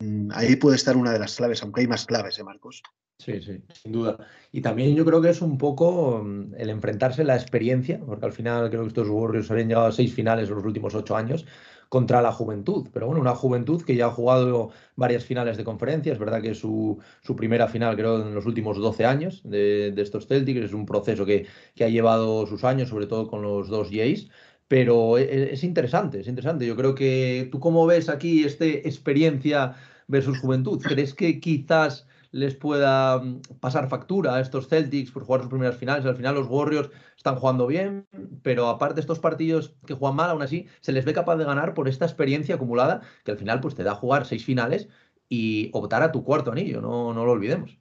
Mm, 0.00 0.30
ahí 0.32 0.56
puede 0.56 0.76
estar 0.76 0.96
una 0.96 1.12
de 1.12 1.18
las 1.18 1.36
claves, 1.36 1.62
aunque 1.62 1.82
hay 1.82 1.86
más 1.86 2.06
claves, 2.06 2.38
¿eh, 2.38 2.44
Marcos? 2.44 2.82
Sí, 3.20 3.38
sí, 3.42 3.62
sin 3.74 3.92
duda. 3.92 4.16
Y 4.50 4.62
también 4.62 4.96
yo 4.96 5.04
creo 5.04 5.20
que 5.20 5.28
es 5.28 5.42
un 5.42 5.58
poco 5.58 6.22
mm, 6.24 6.54
el 6.56 6.70
enfrentarse 6.70 7.22
la 7.22 7.36
experiencia, 7.36 8.00
porque 8.00 8.24
al 8.24 8.32
final 8.32 8.70
creo 8.70 8.82
que 8.82 8.88
estos 8.88 9.10
Warriors 9.10 9.50
habían 9.50 9.68
llegado 9.68 9.88
a 9.88 9.92
seis 9.92 10.14
finales 10.14 10.48
en 10.48 10.54
los 10.54 10.64
últimos 10.64 10.94
ocho 10.94 11.14
años 11.16 11.44
contra 11.90 12.22
la 12.22 12.32
juventud. 12.32 12.88
Pero 12.94 13.06
bueno, 13.06 13.20
una 13.20 13.34
juventud 13.34 13.82
que 13.82 13.94
ya 13.94 14.06
ha 14.06 14.10
jugado 14.10 14.70
varias 14.96 15.24
finales 15.26 15.58
de 15.58 15.64
conferencia. 15.64 16.14
Es 16.14 16.18
verdad 16.18 16.40
que 16.40 16.52
es 16.52 16.58
su, 16.58 16.98
su 17.20 17.36
primera 17.36 17.68
final, 17.68 17.94
creo, 17.94 18.22
en 18.26 18.34
los 18.34 18.46
últimos 18.46 18.78
12 18.78 19.04
años 19.04 19.42
de, 19.44 19.92
estos 19.98 20.26
Celtics. 20.26 20.60
Es 20.64 20.72
un 20.72 20.86
proceso 20.86 21.26
que, 21.26 21.46
que, 21.74 21.84
ha 21.84 21.90
llevado 21.90 22.46
sus 22.46 22.64
años, 22.64 22.88
sobre 22.88 23.06
todo 23.06 23.28
con 23.28 23.42
los 23.42 23.68
dos 23.68 23.88
Jays. 23.90 24.30
Pero 24.66 25.18
e, 25.18 25.24
e, 25.24 25.52
es, 25.52 25.62
interesante, 25.62 26.20
es 26.20 26.28
interesante. 26.28 26.66
Yo 26.66 26.76
creo 26.76 26.94
que 26.94 27.48
tú, 27.52 27.60
¿cómo 27.60 27.86
ves 27.86 28.08
aquí 28.08 28.44
este 28.44 28.88
experiencia 28.88 29.74
versus 30.08 30.38
juventud? 30.38 30.80
¿Crees 30.82 31.12
que 31.12 31.38
quizás 31.40 32.06
les 32.30 32.54
pueda 32.54 33.18
mm, 33.18 33.40
pasar 33.60 33.88
factura 33.88 34.34
a 34.34 34.40
estos 34.40 34.68
Celtics 34.68 35.10
por 35.10 35.24
jugar 35.24 35.42
sus 35.42 35.50
primeras 35.50 35.76
finales. 35.76 36.04
Al 36.06 36.16
final 36.16 36.34
los 36.34 36.48
Warriors 36.48 36.90
están 37.16 37.36
jugando 37.36 37.66
bien, 37.66 38.06
pero 38.42 38.68
aparte 38.68 39.00
estos 39.00 39.18
partidos 39.18 39.74
que 39.86 39.94
juegan 39.94 40.16
mal, 40.16 40.30
aún 40.30 40.42
así 40.42 40.66
se 40.80 40.92
les 40.92 41.04
ve 41.04 41.12
capaz 41.12 41.36
de 41.36 41.44
ganar 41.44 41.74
por 41.74 41.88
esta 41.88 42.04
experiencia 42.04 42.54
acumulada 42.54 43.02
que 43.24 43.32
al 43.32 43.38
final 43.38 43.60
pues 43.60 43.74
te 43.74 43.84
da 43.84 43.94
jugar 43.94 44.26
seis 44.26 44.44
finales 44.44 44.88
y 45.28 45.70
optar 45.72 46.02
a 46.02 46.12
tu 46.12 46.24
cuarto 46.24 46.52
anillo, 46.52 46.80
no, 46.80 47.14
no 47.14 47.24
lo 47.24 47.32
olvidemos. 47.32 47.78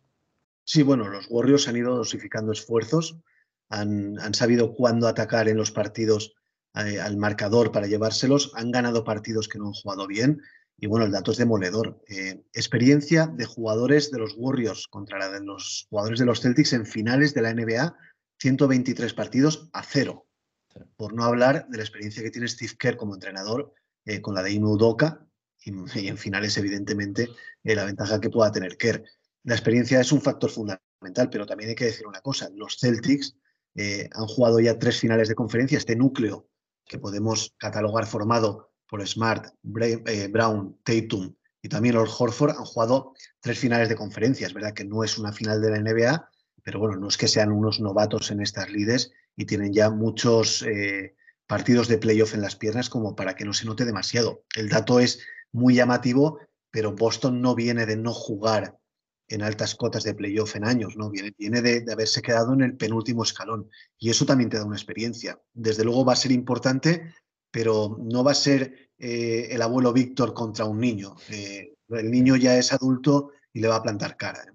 Sí, 0.63 0.84
bueno, 0.84 1.10
los 1.10 1.25
Warriors 1.29 1.68
han 1.68 1.77
ido 1.77 1.96
dosificando 1.96 2.51
esfuerzos, 2.51 3.18
han, 3.70 4.34
sabido 4.34 4.74
cuándo 4.74 5.08
atacar 5.08 5.48
en 5.48 5.58
los 5.58 5.72
partidos 5.72 6.36
eh, 6.75 7.00
al 7.00 7.18
marcador 7.18 7.72
para 7.72 7.88
llevárselos, 7.88 8.51
han 8.56 8.70
ganado 8.70 9.03
partidos 9.03 9.48
que 9.48 9.58
no 9.58 9.68
han 9.68 9.74
jugado 9.74 10.06
bien 10.06 10.41
y 10.81 10.88
bueno, 10.88 11.05
el 11.05 11.12
dato 11.12 11.31
es 11.31 11.38
demoledor. 11.38 12.01
Eh, 12.07 12.41
experiencia 12.53 13.27
de 13.27 13.45
jugadores 13.45 14.12
de 14.12 14.19
los 14.19 14.36
Warriors 14.38 14.88
contra 14.88 15.19
la 15.19 15.29
de 15.29 15.41
los 15.41 15.88
jugadores 15.89 16.19
de 16.19 16.25
los 16.25 16.41
Celtics 16.41 16.74
en 16.74 16.86
finales 16.86 17.33
de 17.33 17.41
la 17.41 17.53
NBA, 17.53 17.98
123 18.39 19.13
partidos 19.13 19.69
a 19.74 19.83
cero. 19.83 20.27
Por 20.95 21.13
no 21.13 21.25
hablar 21.25 21.67
de 21.67 21.77
la 21.77 21.83
experiencia 21.83 22.24
que 22.24 22.31
tiene 22.31 22.48
Steve 22.48 22.74
Kerr 22.79 22.95
como 22.95 23.13
entrenador 23.13 23.74
eh, 24.05 24.21
con 24.21 24.36
la 24.36 24.43
de 24.43 24.53
Ime 24.53 24.67
Udoka 24.67 25.27
y, 25.65 26.07
en 26.07 26.17
finales, 26.17 26.57
evidentemente, 26.57 27.29
eh, 27.63 27.75
la 27.75 27.83
ventaja 27.83 28.21
que 28.21 28.29
pueda 28.29 28.51
tener 28.51 28.77
Kerr. 28.77 29.03
La 29.43 29.55
experiencia 29.55 30.00
es 30.00 30.12
un 30.13 30.21
factor 30.21 30.50
fundamental, 30.50 31.29
pero 31.29 31.45
también 31.45 31.71
hay 31.71 31.75
que 31.75 31.86
decir 31.86 32.07
una 32.07 32.21
cosa. 32.21 32.50
Los 32.53 32.77
Celtics 32.77 33.36
han 33.75 34.27
jugado 34.27 34.59
ya 34.59 34.77
tres 34.77 35.00
finales 35.00 35.29
de 35.29 35.36
conferencia. 35.36 35.77
Este 35.77 35.95
núcleo 35.95 36.50
que 36.86 37.00
podemos 37.00 37.55
catalogar 37.57 38.05
formado 38.05 38.69
por 38.89 39.05
Smart, 39.08 39.53
eh, 39.81 40.27
Brown, 40.29 40.77
Tatum 40.84 41.34
y 41.62 41.69
también 41.69 41.96
Lord 41.96 42.10
Horford 42.17 42.51
han 42.58 42.65
jugado 42.65 43.13
tres 43.39 43.60
finales 43.60 43.89
de 43.89 43.96
conferencia. 43.96 44.48
Es 44.48 44.53
verdad 44.53 44.74
que 44.74 44.86
no 44.86 45.03
es 45.03 45.17
una 45.17 45.31
final 45.31 45.62
de 45.62 45.72
la 45.72 45.79
NBA, 45.79 46.29
pero 46.63 46.79
bueno, 46.79 46.98
no 46.98 47.08
es 47.08 47.17
que 47.17 47.27
sean 47.27 47.51
unos 47.51 47.79
novatos 47.79 48.31
en 48.31 48.41
estas 48.41 48.69
lides 48.69 49.12
y 49.36 49.46
tienen 49.46 49.74
ya 49.74 49.89
muchos 49.89 50.63
eh, 50.63 51.15
partidos 51.48 51.88
de 51.88 51.98
playoff 51.98 52.34
en 52.34 52.41
las 52.41 52.55
piernas 52.55 52.89
como 52.89 53.15
para 53.15 53.36
que 53.36 53.46
no 53.46 53.53
se 53.53 53.65
note 53.65 53.86
demasiado. 53.86 54.43
El 54.55 54.69
dato 54.69 55.00
es 55.00 55.19
muy 55.51 55.75
llamativo, 55.75 56.39
pero 56.72 56.93
Boston 56.93 57.41
no 57.41 57.55
viene 57.55 57.86
de 57.86 57.98
no 57.98 58.13
jugar 58.13 58.77
en 59.27 59.43
altas 59.43 59.75
cotas 59.75 60.03
de 60.03 60.15
playoff 60.15 60.55
en 60.55 60.65
años, 60.65 60.98
¿no? 60.98 61.10
Viene, 61.12 61.34
viene 61.38 61.62
de, 61.62 61.81
de, 61.81 61.93
haberse 61.93 62.22
quedado 62.22 62.53
en 62.53 62.62
el 62.62 62.77
penúltimo 62.77 63.24
escalón. 63.24 63.69
Y 64.00 64.10
eso 64.10 64.25
también 64.25 64.50
te 64.50 64.58
da 64.58 64.65
una 64.65 64.75
experiencia. 64.75 65.39
Desde 65.53 65.84
luego 65.84 66.03
va 66.03 66.13
a 66.13 66.15
ser 66.15 66.31
importante 66.31 67.13
pero 67.51 67.98
no 68.00 68.24
va 68.24 68.32
a 68.32 68.36
ser 68.36 68.91
eh, 68.98 69.48
el 69.51 69.62
abuelo 69.62 69.94
Víctor 69.94 70.34
contra 70.34 70.65
un 70.65 70.79
niño. 70.79 71.15
Eh, 71.29 71.75
el 71.89 72.12
niño 72.12 72.36
ya 72.36 72.58
es 72.58 72.74
adulto 72.74 73.32
y 73.53 73.62
le 73.62 73.68
va 73.68 73.77
a 73.77 73.84
plantar 73.84 74.18
cara. 74.18 74.44
¿eh? 74.44 74.51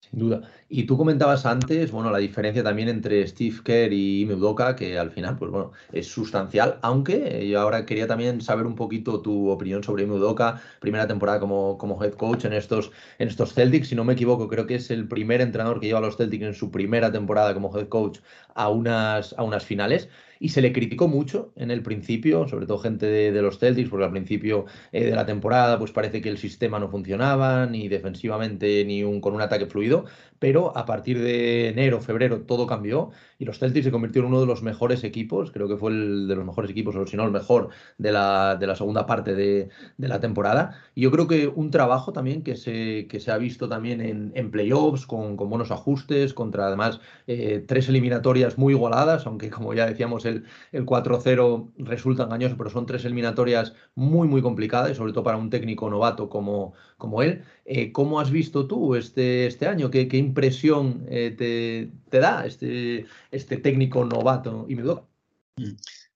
Sin 0.00 0.18
duda. 0.18 0.50
Y 0.74 0.84
tú 0.84 0.96
comentabas 0.96 1.44
antes, 1.44 1.90
bueno, 1.92 2.10
la 2.10 2.16
diferencia 2.16 2.62
también 2.64 2.88
entre 2.88 3.26
Steve 3.26 3.56
Kerr 3.62 3.92
y 3.92 4.24
Udoka, 4.24 4.74
que 4.74 4.98
al 4.98 5.10
final, 5.10 5.36
pues 5.36 5.50
bueno, 5.50 5.72
es 5.92 6.06
sustancial, 6.06 6.78
aunque 6.80 7.46
yo 7.46 7.60
ahora 7.60 7.84
quería 7.84 8.06
también 8.06 8.40
saber 8.40 8.64
un 8.64 8.74
poquito 8.74 9.20
tu 9.20 9.50
opinión 9.50 9.84
sobre 9.84 10.06
Udoka, 10.06 10.62
primera 10.80 11.06
temporada 11.06 11.40
como, 11.40 11.76
como 11.76 12.02
head 12.02 12.14
coach 12.14 12.46
en 12.46 12.54
estos, 12.54 12.90
en 13.18 13.28
estos 13.28 13.52
Celtics, 13.52 13.88
si 13.88 13.94
no 13.94 14.04
me 14.04 14.14
equivoco, 14.14 14.48
creo 14.48 14.66
que 14.66 14.76
es 14.76 14.90
el 14.90 15.06
primer 15.06 15.42
entrenador 15.42 15.78
que 15.78 15.88
lleva 15.88 15.98
a 15.98 16.02
los 16.02 16.16
Celtics 16.16 16.42
en 16.42 16.54
su 16.54 16.70
primera 16.70 17.12
temporada 17.12 17.52
como 17.52 17.76
head 17.76 17.88
coach 17.88 18.20
a 18.54 18.70
unas, 18.70 19.34
a 19.36 19.42
unas 19.42 19.66
finales. 19.66 20.08
Y 20.40 20.48
se 20.48 20.60
le 20.60 20.72
criticó 20.72 21.06
mucho 21.06 21.52
en 21.54 21.70
el 21.70 21.84
principio, 21.84 22.48
sobre 22.48 22.66
todo 22.66 22.78
gente 22.78 23.06
de, 23.06 23.42
los 23.42 23.60
Celtics, 23.60 23.88
porque 23.88 24.06
al 24.06 24.10
principio 24.10 24.64
eh, 24.90 25.04
de 25.04 25.14
la 25.14 25.24
temporada 25.24 25.78
pues 25.78 25.92
parece 25.92 26.20
que 26.20 26.28
el 26.30 26.36
sistema 26.36 26.80
no 26.80 26.88
funcionaba, 26.88 27.66
ni 27.66 27.86
defensivamente, 27.86 28.84
ni 28.84 29.02
con 29.20 29.34
un 29.34 29.40
ataque 29.40 29.66
fluido, 29.66 30.04
pero 30.40 30.61
a 30.76 30.86
partir 30.86 31.20
de 31.20 31.68
enero, 31.70 32.00
febrero, 32.00 32.42
todo 32.42 32.66
cambió 32.66 33.10
y 33.42 33.44
los 33.44 33.58
Celtics 33.58 33.84
se 33.84 33.90
convirtieron 33.90 34.28
en 34.28 34.34
uno 34.34 34.40
de 34.40 34.46
los 34.46 34.62
mejores 34.62 35.02
equipos, 35.02 35.50
creo 35.50 35.66
que 35.66 35.76
fue 35.76 35.90
el 35.90 36.28
de 36.28 36.36
los 36.36 36.44
mejores 36.44 36.70
equipos, 36.70 36.94
o 36.94 37.04
si 37.06 37.16
no 37.16 37.24
el 37.24 37.32
mejor 37.32 37.70
de 37.98 38.12
la, 38.12 38.54
de 38.54 38.68
la 38.68 38.76
segunda 38.76 39.04
parte 39.04 39.34
de, 39.34 39.68
la 39.98 40.20
temporada. 40.20 40.80
Y 40.94 41.02
yo 41.02 41.10
creo 41.10 41.26
que 41.26 41.48
un 41.48 41.72
trabajo 41.72 42.12
también 42.12 42.44
que 42.44 42.56
se, 42.56 43.08
que 43.08 43.18
se 43.18 43.32
ha 43.32 43.38
visto 43.38 43.68
también 43.68 44.00
en, 44.00 44.30
en 44.36 44.52
playoffs, 44.52 45.06
con, 45.06 45.36
con, 45.36 45.50
buenos 45.50 45.72
ajustes, 45.72 46.34
contra 46.34 46.68
además 46.68 47.00
eh, 47.26 47.64
tres 47.66 47.88
eliminatorias 47.88 48.58
muy 48.58 48.74
igualadas, 48.74 49.26
aunque 49.26 49.50
como 49.50 49.74
ya 49.74 49.86
decíamos 49.86 50.24
el, 50.24 50.44
el 50.70 50.86
4-0 50.86 51.72
resulta 51.78 52.22
engañoso, 52.22 52.56
pero 52.56 52.70
son 52.70 52.86
tres 52.86 53.04
eliminatorias 53.04 53.74
muy, 53.96 54.28
muy 54.28 54.40
complicadas, 54.40 54.96
sobre 54.96 55.12
todo 55.12 55.24
para 55.24 55.36
un 55.36 55.50
técnico 55.50 55.90
novato 55.90 56.28
como, 56.28 56.74
como 57.02 57.20
él. 57.20 57.42
Eh, 57.64 57.90
¿Cómo 57.90 58.20
has 58.20 58.30
visto 58.30 58.68
tú 58.68 58.94
este, 58.94 59.48
este 59.48 59.66
año? 59.66 59.90
¿Qué, 59.90 60.06
qué 60.06 60.18
impresión 60.18 61.04
eh, 61.08 61.34
te, 61.36 61.90
te, 62.08 62.18
da 62.20 62.46
este, 62.46 63.06
este 63.32 63.56
técnico 63.56 64.04
novato 64.04 64.66
y 64.68 64.76
me 64.76 64.84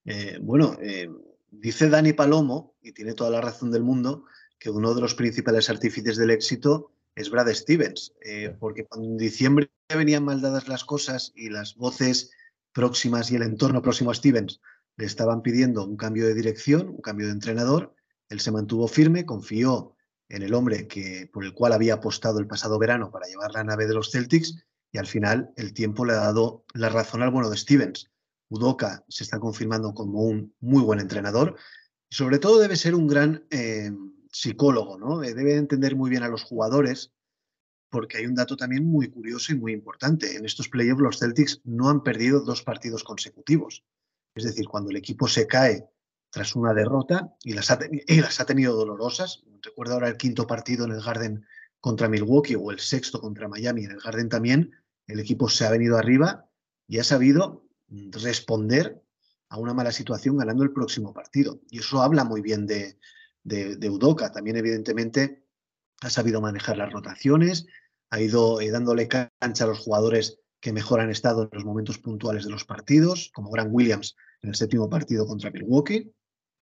eh, 0.05 0.39
bueno, 0.41 0.77
dice 1.51 1.89
Dani 1.89 2.13
Palomo, 2.13 2.73
y 2.81 2.93
tiene 2.93 3.13
toda 3.13 3.29
la 3.31 3.41
razón 3.41 3.69
del 3.69 3.83
mundo, 3.83 4.23
que 4.57 4.69
uno 4.69 4.93
de 4.93 5.01
los 5.01 5.13
principales 5.13 5.69
artífices 5.69 6.15
del 6.15 6.31
éxito 6.31 6.93
es 7.15 7.29
Brad 7.29 7.53
Stevens, 7.53 8.13
porque 8.57 8.85
cuando 8.85 9.09
en 9.09 9.17
diciembre 9.17 9.69
venían 9.93 10.23
mal 10.23 10.39
dadas 10.39 10.69
las 10.69 10.85
cosas 10.85 11.33
y 11.35 11.49
las 11.49 11.75
voces 11.75 12.31
próximas 12.71 13.29
y 13.29 13.35
el 13.35 13.41
entorno 13.41 13.81
próximo 13.81 14.11
a 14.11 14.13
Stevens 14.13 14.61
le 14.95 15.05
estaban 15.05 15.41
pidiendo 15.41 15.83
un 15.85 15.97
cambio 15.97 16.25
de 16.25 16.33
dirección, 16.33 16.87
un 16.87 17.01
cambio 17.01 17.25
de 17.25 17.33
entrenador, 17.33 17.93
él 18.29 18.39
se 18.39 18.51
mantuvo 18.51 18.87
firme, 18.87 19.25
confió 19.25 19.96
en 20.29 20.43
el 20.43 20.53
hombre 20.53 20.87
que, 20.87 21.29
por 21.31 21.43
el 21.43 21.53
cual 21.53 21.73
había 21.73 21.95
apostado 21.95 22.39
el 22.39 22.47
pasado 22.47 22.77
verano 22.79 23.11
para 23.11 23.27
llevar 23.27 23.51
la 23.53 23.63
nave 23.63 23.87
de 23.87 23.93
los 23.93 24.11
Celtics 24.11 24.55
y 24.91 24.97
al 24.97 25.07
final 25.07 25.51
el 25.55 25.73
tiempo 25.73 26.05
le 26.05 26.13
ha 26.13 26.17
dado 26.17 26.65
la 26.73 26.89
razón 26.89 27.21
al 27.21 27.31
bueno 27.31 27.49
de 27.49 27.57
Stevens. 27.57 28.09
Udoka 28.49 29.03
se 29.07 29.23
está 29.23 29.39
confirmando 29.39 29.93
como 29.93 30.21
un 30.21 30.53
muy 30.59 30.81
buen 30.81 30.99
entrenador 30.99 31.55
y 32.09 32.15
sobre 32.15 32.39
todo 32.39 32.59
debe 32.59 32.75
ser 32.75 32.95
un 32.95 33.07
gran 33.07 33.45
eh, 33.49 33.91
psicólogo, 34.31 34.97
¿no? 34.97 35.23
Eh, 35.23 35.33
debe 35.33 35.55
entender 35.55 35.95
muy 35.95 36.09
bien 36.09 36.23
a 36.23 36.29
los 36.29 36.43
jugadores 36.43 37.11
porque 37.89 38.17
hay 38.17 38.25
un 38.25 38.35
dato 38.35 38.57
también 38.57 38.85
muy 38.85 39.09
curioso 39.09 39.53
y 39.53 39.57
muy 39.57 39.73
importante. 39.73 40.35
En 40.35 40.45
estos 40.45 40.69
playoffs 40.69 41.01
los 41.01 41.19
Celtics 41.19 41.61
no 41.63 41.89
han 41.89 42.03
perdido 42.03 42.41
dos 42.41 42.61
partidos 42.61 43.03
consecutivos. 43.03 43.83
Es 44.35 44.43
decir, 44.43 44.67
cuando 44.67 44.89
el 44.89 44.97
equipo 44.97 45.27
se 45.27 45.47
cae 45.47 45.89
tras 46.37 46.55
una 46.55 46.75
derrota 46.75 47.33
y 47.43 47.53
las 47.53 47.71
ha, 47.71 47.79
y 47.89 48.21
las 48.21 48.39
ha 48.39 48.45
tenido 48.45 48.75
dolorosas. 48.75 49.43
Recuerdo 49.63 49.95
ahora 49.95 50.09
el 50.09 50.17
quinto 50.17 50.45
partido 50.45 50.85
en 50.85 50.91
el 50.91 51.01
Garden 51.01 51.43
contra 51.79 52.07
Milwaukee 52.07 52.53
o 52.53 52.69
el 52.69 52.79
sexto 52.79 53.19
contra 53.19 53.47
Miami 53.47 53.85
en 53.85 53.91
el 53.91 53.99
Garden 53.99 54.29
también. 54.29 54.71
El 55.07 55.19
equipo 55.19 55.49
se 55.49 55.65
ha 55.65 55.71
venido 55.71 55.97
arriba 55.97 56.47
y 56.87 56.99
ha 56.99 57.03
sabido 57.03 57.65
responder 58.11 59.01
a 59.49 59.57
una 59.57 59.73
mala 59.73 59.91
situación 59.91 60.37
ganando 60.37 60.63
el 60.63 60.73
próximo 60.73 61.11
partido. 61.11 61.59
Y 61.71 61.79
eso 61.79 62.03
habla 62.03 62.23
muy 62.23 62.41
bien 62.41 62.67
de, 62.67 62.99
de, 63.43 63.89
Udoka. 63.89 64.31
También, 64.31 64.57
evidentemente, 64.57 65.43
ha 66.01 66.11
sabido 66.11 66.39
manejar 66.39 66.77
las 66.77 66.93
rotaciones, 66.93 67.65
ha 68.11 68.21
ido 68.21 68.61
eh, 68.61 68.69
dándole 68.69 69.07
cancha 69.07 69.63
a 69.63 69.67
los 69.67 69.79
jugadores 69.79 70.39
que 70.59 70.71
mejor 70.71 70.99
han 70.99 71.09
estado 71.09 71.43
en 71.43 71.49
los 71.51 71.65
momentos 71.65 71.97
puntuales 71.97 72.43
de 72.43 72.51
los 72.51 72.63
partidos, 72.63 73.31
como 73.33 73.49
Grant 73.49 73.71
Williams 73.73 74.15
en 74.43 74.49
el 74.49 74.55
séptimo 74.55 74.87
partido 74.87 75.25
contra 75.25 75.49
Milwaukee. 75.49 76.13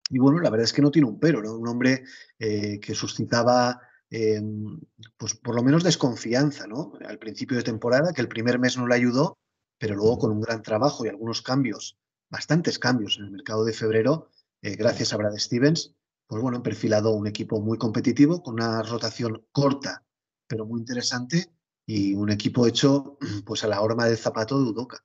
Y 0.09 0.19
bueno, 0.19 0.41
la 0.41 0.51
verdad 0.51 0.65
es 0.65 0.73
que 0.73 0.83
no 0.83 0.91
tiene 0.91 1.09
un 1.09 1.19
pero, 1.19 1.43
¿no? 1.43 1.55
Un 1.55 1.69
hombre 1.69 2.05
eh, 2.39 2.81
que 2.81 2.95
suscitaba, 2.95 3.81
eh, 4.11 4.41
pues 5.17 5.35
por 5.35 5.55
lo 5.55 5.63
menos 5.63 5.85
desconfianza, 5.85 6.67
¿no? 6.67 6.93
Al 7.07 7.19
principio 7.19 7.57
de 7.57 7.63
temporada, 7.63 8.13
que 8.13 8.21
el 8.21 8.29
primer 8.29 8.59
mes 8.59 8.77
no 8.77 8.87
le 8.87 8.95
ayudó, 8.95 9.39
pero 9.79 9.95
luego 9.95 10.19
con 10.19 10.31
un 10.31 10.41
gran 10.41 10.63
trabajo 10.63 11.05
y 11.05 11.09
algunos 11.09 11.43
cambios, 11.43 11.99
bastantes 12.31 12.79
cambios 12.79 13.19
en 13.19 13.25
el 13.25 13.31
mercado 13.31 13.65
de 13.65 13.73
febrero, 13.73 14.31
gracias 14.61 15.13
a 15.13 15.17
Brad 15.17 15.37
Stevens, 15.37 15.95
pues 16.27 16.43
bueno, 16.43 16.59
han 16.59 16.63
perfilado 16.63 17.13
un 17.13 17.27
equipo 17.27 17.61
muy 17.61 17.79
competitivo, 17.79 18.43
con 18.43 18.55
una 18.55 18.83
rotación 18.83 19.47
corta, 19.51 20.05
pero 20.47 20.67
muy 20.67 20.81
interesante, 20.81 21.53
y 21.87 22.15
un 22.15 22.31
equipo 22.31 22.67
hecho 22.67 23.17
pues 23.47 23.65
a 23.65 23.69
la 23.69 23.81
horma 23.81 24.07
del 24.07 24.19
zapato 24.19 24.59
de 24.59 24.71
Udoca. 24.71 25.05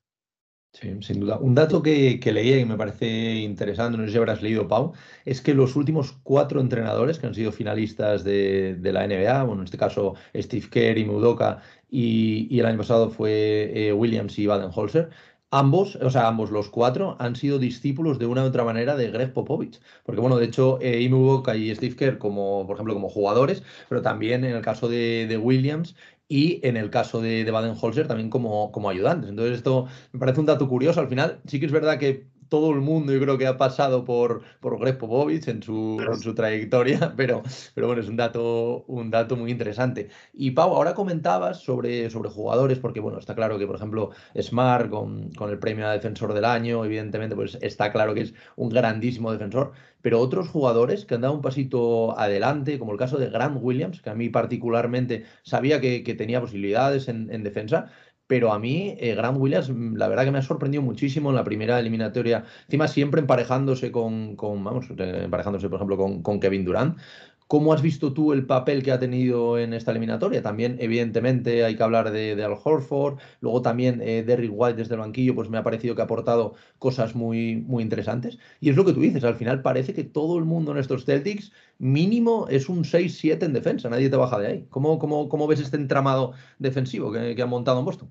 Sí, 0.74 0.88
sin 1.02 1.20
duda. 1.20 1.38
Un 1.38 1.54
dato 1.54 1.82
que, 1.82 2.18
que 2.18 2.32
leía 2.32 2.58
y 2.58 2.64
me 2.64 2.76
parece 2.76 3.36
interesante, 3.36 3.96
no 3.96 4.04
sé 4.04 4.10
si 4.10 4.18
habrás 4.18 4.42
leído, 4.42 4.66
Pau, 4.66 4.92
es 5.24 5.40
que 5.40 5.54
los 5.54 5.76
últimos 5.76 6.12
cuatro 6.24 6.60
entrenadores 6.60 7.20
que 7.20 7.28
han 7.28 7.34
sido 7.34 7.52
finalistas 7.52 8.24
de, 8.24 8.76
la 8.82 9.06
NBA, 9.06 9.44
bueno, 9.44 9.62
en 9.62 9.66
este 9.66 9.78
caso 9.78 10.16
Steve 10.34 10.68
Kerr 10.68 10.98
y 10.98 11.04
Mudoka, 11.04 11.62
y, 11.88 12.58
el 12.58 12.66
año 12.66 12.78
pasado 12.78 13.08
fue 13.08 13.70
eh, 13.72 13.92
Williams 13.92 14.36
y 14.36 14.46
Baden-Holzer, 14.48 15.10
ambos, 15.52 15.94
o 15.96 16.10
sea, 16.10 16.26
ambos 16.26 16.50
los 16.50 16.68
cuatro 16.68 17.16
han 17.20 17.36
sido 17.36 17.60
discípulos 17.60 18.18
de 18.18 18.26
una 18.26 18.42
u 18.42 18.46
otra 18.46 18.64
manera 18.64 18.96
de 18.96 19.12
Greg 19.12 19.32
Popovich. 19.32 19.80
Porque, 20.04 20.20
bueno, 20.20 20.36
de 20.36 20.46
hecho, 20.46 20.80
eh, 20.80 21.00
y 21.00 21.74
Steve 21.76 21.94
Kerr, 21.94 22.18
como, 22.18 22.66
por 22.66 22.74
ejemplo, 22.74 22.94
como 22.94 23.08
jugadores, 23.08 23.62
pero 23.88 24.02
también 24.02 24.44
en 24.44 24.56
el 24.56 24.62
caso 24.62 24.88
de, 24.88 25.26
de 25.28 25.38
Williams 25.38 25.94
y 26.28 26.66
en 26.66 26.76
el 26.76 26.90
caso 26.90 27.20
de, 27.20 27.44
de 27.44 27.50
Baden-Holzer 27.50 28.08
también 28.08 28.30
como, 28.30 28.72
como 28.72 28.88
ayudantes. 28.90 29.30
Entonces, 29.30 29.56
esto 29.58 29.86
me 30.12 30.18
parece 30.20 30.40
un 30.40 30.46
dato 30.46 30.68
curioso. 30.68 31.00
Al 31.00 31.08
final, 31.08 31.40
sí 31.46 31.60
que 31.60 31.66
es 31.66 31.72
verdad 31.72 31.98
que 31.98 32.28
todo 32.54 32.70
el 32.70 32.82
mundo 32.82 33.12
yo 33.12 33.18
creo 33.18 33.36
que 33.36 33.48
ha 33.48 33.56
pasado 33.58 34.04
por, 34.04 34.42
por 34.60 34.78
Greg 34.78 34.96
Popovich 34.96 35.48
en 35.48 35.60
su, 35.60 36.00
en 36.00 36.20
su 36.20 36.36
trayectoria, 36.36 37.12
pero, 37.16 37.42
pero 37.74 37.88
bueno, 37.88 38.00
es 38.00 38.08
un 38.08 38.16
dato, 38.16 38.84
un 38.86 39.10
dato 39.10 39.34
muy 39.34 39.50
interesante. 39.50 40.08
Y 40.32 40.52
Pau, 40.52 40.72
ahora 40.72 40.94
comentabas 40.94 41.58
sobre, 41.58 42.08
sobre 42.10 42.30
jugadores, 42.30 42.78
porque 42.78 43.00
bueno, 43.00 43.18
está 43.18 43.34
claro 43.34 43.58
que 43.58 43.66
por 43.66 43.74
ejemplo 43.74 44.10
Smart 44.40 44.88
con, 44.88 45.32
con 45.32 45.50
el 45.50 45.58
premio 45.58 45.88
a 45.88 45.94
defensor 45.94 46.32
del 46.32 46.44
año, 46.44 46.84
evidentemente 46.84 47.34
pues 47.34 47.58
está 47.60 47.90
claro 47.90 48.14
que 48.14 48.20
es 48.20 48.34
un 48.54 48.68
grandísimo 48.68 49.32
defensor, 49.32 49.72
pero 50.00 50.20
otros 50.20 50.48
jugadores 50.48 51.04
que 51.04 51.16
han 51.16 51.22
dado 51.22 51.34
un 51.34 51.42
pasito 51.42 52.16
adelante, 52.16 52.78
como 52.78 52.92
el 52.92 52.98
caso 52.98 53.18
de 53.18 53.30
Grant 53.30 53.58
Williams, 53.60 54.00
que 54.00 54.10
a 54.10 54.14
mí 54.14 54.28
particularmente 54.28 55.24
sabía 55.42 55.80
que, 55.80 56.04
que 56.04 56.14
tenía 56.14 56.40
posibilidades 56.40 57.08
en, 57.08 57.32
en 57.32 57.42
defensa, 57.42 57.90
pero 58.26 58.52
a 58.52 58.58
mí 58.58 58.96
eh, 58.98 59.14
Grant 59.14 59.38
Williams 59.38 59.70
mm, 59.70 59.96
la 59.96 60.08
verdad 60.08 60.24
que 60.24 60.30
me 60.30 60.38
ha 60.38 60.42
sorprendido 60.42 60.82
muchísimo 60.82 61.30
en 61.30 61.36
la 61.36 61.44
primera 61.44 61.78
eliminatoria, 61.78 62.44
encima 62.64 62.88
siempre 62.88 63.20
emparejándose 63.20 63.92
con, 63.92 64.36
vamos, 64.36 64.86
eh, 64.96 65.22
emparejándose 65.24 65.68
por 65.68 65.76
ejemplo 65.76 65.96
con, 65.96 66.22
con 66.22 66.40
Kevin 66.40 66.64
Durant. 66.64 66.98
¿Cómo 67.46 67.72
has 67.72 67.82
visto 67.82 68.12
tú 68.12 68.32
el 68.32 68.46
papel 68.46 68.82
que 68.82 68.90
ha 68.90 68.98
tenido 68.98 69.58
en 69.58 69.74
esta 69.74 69.90
eliminatoria? 69.90 70.42
También, 70.42 70.76
evidentemente, 70.80 71.64
hay 71.64 71.76
que 71.76 71.82
hablar 71.82 72.10
de, 72.10 72.42
Al 72.42 72.56
Horford. 72.62 73.18
Luego 73.40 73.60
también 73.62 74.00
eh, 74.02 74.22
Derrick 74.22 74.52
White 74.52 74.78
desde 74.78 74.94
el 74.94 75.00
banquillo, 75.00 75.34
pues 75.34 75.50
me 75.50 75.58
ha 75.58 75.62
parecido 75.62 75.94
que 75.94 76.00
ha 76.00 76.04
aportado 76.04 76.54
cosas 76.78 77.14
muy, 77.14 77.56
muy 77.56 77.82
interesantes. 77.82 78.38
Y 78.60 78.70
es 78.70 78.76
lo 78.76 78.84
que 78.84 78.92
tú 78.92 79.00
dices, 79.00 79.24
al 79.24 79.36
final 79.36 79.62
parece 79.62 79.92
que 79.92 80.04
todo 80.04 80.38
el 80.38 80.44
mundo 80.44 80.72
en 80.72 80.78
estos 80.78 81.04
Celtics 81.04 81.52
mínimo 81.78 82.46
es 82.48 82.68
un 82.68 82.84
6-7 82.84 83.42
en 83.44 83.52
defensa, 83.52 83.90
nadie 83.90 84.08
te 84.08 84.16
baja 84.16 84.38
de 84.38 84.46
ahí. 84.46 84.66
¿Cómo, 84.70 84.98
cómo, 84.98 85.28
cómo 85.28 85.46
ves 85.46 85.60
este 85.60 85.76
entramado 85.76 86.32
defensivo 86.58 87.12
que, 87.12 87.34
que 87.34 87.42
han 87.42 87.50
montado 87.50 87.78
en 87.78 87.84
Boston? 87.84 88.10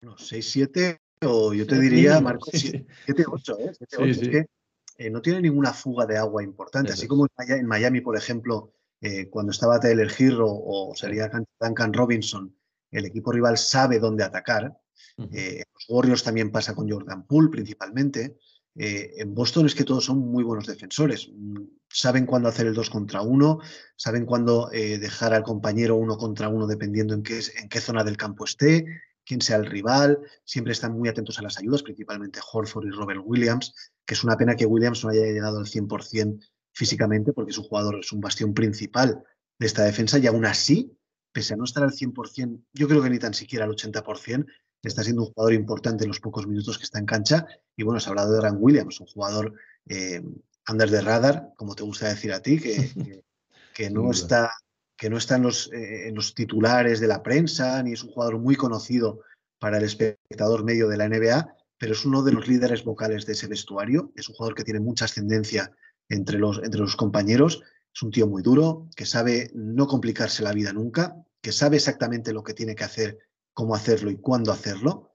Bueno, 0.00 0.16
6-7 0.16 0.98
o 1.24 1.54
yo 1.54 1.66
te 1.66 1.78
diría, 1.78 2.20
Marco, 2.20 2.50
7-8, 2.50 3.00
¿eh? 3.60 4.10
es 4.10 4.18
que 4.18 4.46
eh, 4.98 5.10
no 5.10 5.20
tiene 5.20 5.42
ninguna 5.42 5.72
fuga 5.72 6.06
de 6.06 6.16
agua 6.16 6.42
importante. 6.42 6.92
Así 6.92 7.06
como 7.06 7.26
en 7.38 7.66
Miami, 7.66 8.00
por 8.00 8.16
ejemplo, 8.16 8.72
eh, 9.00 9.28
cuando 9.28 9.52
estaba 9.52 9.78
Taylor 9.78 10.10
Hero 10.18 10.46
o 10.48 10.94
sería 10.94 11.30
Duncan 11.60 11.92
Robinson, 11.92 12.54
el 12.90 13.04
equipo 13.04 13.32
rival 13.32 13.58
sabe 13.58 13.98
dónde 13.98 14.24
atacar. 14.24 14.78
Eh, 15.32 15.62
los 15.72 15.84
Warriors 15.88 16.22
también 16.22 16.50
pasa 16.50 16.74
con 16.74 16.88
Jordan 16.90 17.26
Poole 17.26 17.50
principalmente. 17.50 18.38
en 18.78 19.34
Boston 19.34 19.64
es 19.64 19.74
que 19.74 19.84
todos 19.84 20.04
son 20.04 20.18
muy 20.18 20.44
buenos 20.44 20.66
defensores. 20.66 21.30
Mm, 21.32 21.62
saben 21.88 22.26
cuándo 22.26 22.48
hacer 22.48 22.66
el 22.66 22.74
2 22.74 22.90
contra 22.90 23.22
1, 23.22 23.58
saben 23.96 24.26
cuándo 24.26 24.68
dejar 24.70 25.32
al 25.32 25.42
compañero 25.42 25.96
uno 25.96 26.18
contra 26.18 26.48
uno 26.48 26.66
dependiendo 26.66 27.14
en 27.14 27.22
qué, 27.22 27.40
en 27.56 27.68
qué 27.70 27.80
zona 27.80 28.04
del 28.04 28.18
campo 28.18 28.44
esté, 28.44 28.84
quién 29.24 29.40
sea 29.40 29.56
el 29.56 29.66
rival, 29.66 30.18
siempre 30.44 30.72
están 30.72 30.92
muy 30.92 31.08
atentos 31.08 31.38
a 31.38 31.42
las 31.42 31.58
ayudas, 31.58 31.82
principalmente 31.82 32.40
Horford 32.52 32.86
y 32.86 32.90
Robert 32.90 33.20
Williams, 33.24 33.74
que 34.06 34.14
es 34.14 34.24
una 34.24 34.36
pena 34.36 34.56
que 34.56 34.66
Williams 34.66 35.04
no 35.04 35.10
haya 35.10 35.22
llegado 35.22 35.58
al 35.58 35.66
100% 35.66 36.40
físicamente, 36.72 37.32
porque 37.32 37.50
es 37.50 37.58
un 37.58 37.64
jugador, 37.64 38.00
es 38.00 38.12
un 38.12 38.20
bastión 38.20 38.54
principal 38.54 39.22
de 39.58 39.66
esta 39.66 39.84
defensa, 39.84 40.18
y 40.18 40.26
aún 40.26 40.46
así, 40.46 40.96
pese 41.32 41.54
a 41.54 41.56
no 41.56 41.64
estar 41.64 41.82
al 41.82 41.92
100%, 41.92 42.62
yo 42.72 42.88
creo 42.88 43.02
que 43.02 43.10
ni 43.10 43.18
tan 43.18 43.34
siquiera 43.34 43.64
al 43.64 43.72
80%, 43.72 44.46
está 44.82 45.02
siendo 45.02 45.22
un 45.22 45.32
jugador 45.32 45.54
importante 45.54 46.04
en 46.04 46.08
los 46.08 46.20
pocos 46.20 46.46
minutos 46.46 46.78
que 46.78 46.84
está 46.84 46.98
en 46.98 47.06
cancha. 47.06 47.46
Y 47.76 47.82
bueno, 47.82 47.98
se 47.98 48.08
ha 48.08 48.10
hablado 48.10 48.32
de 48.32 48.38
Grant 48.38 48.58
Williams, 48.60 49.00
un 49.00 49.06
jugador 49.06 49.52
eh, 49.88 50.22
under 50.68 50.90
the 50.90 51.00
radar, 51.00 51.52
como 51.56 51.74
te 51.74 51.82
gusta 51.82 52.08
decir 52.08 52.32
a 52.32 52.40
ti, 52.40 52.60
que, 52.60 52.92
que 53.74 53.90
no 53.90 54.10
está 54.10 54.52
que 54.96 55.10
no 55.10 55.18
está 55.18 55.36
eh, 55.36 56.08
en 56.08 56.14
los, 56.14 56.34
titulares 56.34 57.00
de 57.00 57.06
la 57.06 57.22
prensa, 57.22 57.82
ni 57.82 57.92
es 57.92 58.02
un 58.02 58.10
jugador 58.10 58.38
muy 58.38 58.56
conocido 58.56 59.20
para 59.58 59.78
el 59.78 59.84
espectador 59.84 60.64
medio 60.64 60.88
de 60.88 60.96
la 60.96 61.08
NBA, 61.08 61.54
pero 61.78 61.92
es 61.92 62.04
uno 62.04 62.22
de 62.22 62.32
los 62.32 62.48
líderes 62.48 62.84
vocales 62.84 63.26
de 63.26 63.32
ese 63.32 63.46
vestuario. 63.46 64.12
Es 64.16 64.28
un 64.28 64.34
jugador 64.34 64.54
que 64.54 64.64
tiene 64.64 64.80
mucha 64.80 65.04
ascendencia 65.04 65.72
entre 66.08 66.38
los, 66.38 66.58
entre 66.62 66.80
los 66.80 66.96
compañeros. 66.96 67.62
Es 67.94 68.02
un 68.02 68.10
tío 68.10 68.26
muy 68.26 68.42
duro, 68.42 68.88
que 68.96 69.06
sabe 69.06 69.50
no 69.54 69.86
complicarse 69.86 70.42
la 70.42 70.52
vida 70.52 70.72
nunca, 70.72 71.16
que 71.40 71.52
sabe 71.52 71.76
exactamente 71.76 72.32
lo 72.32 72.42
que 72.42 72.54
tiene 72.54 72.74
que 72.74 72.84
hacer, 72.84 73.18
cómo 73.52 73.74
hacerlo 73.74 74.10
y 74.10 74.16
cuándo 74.16 74.52
hacerlo, 74.52 75.12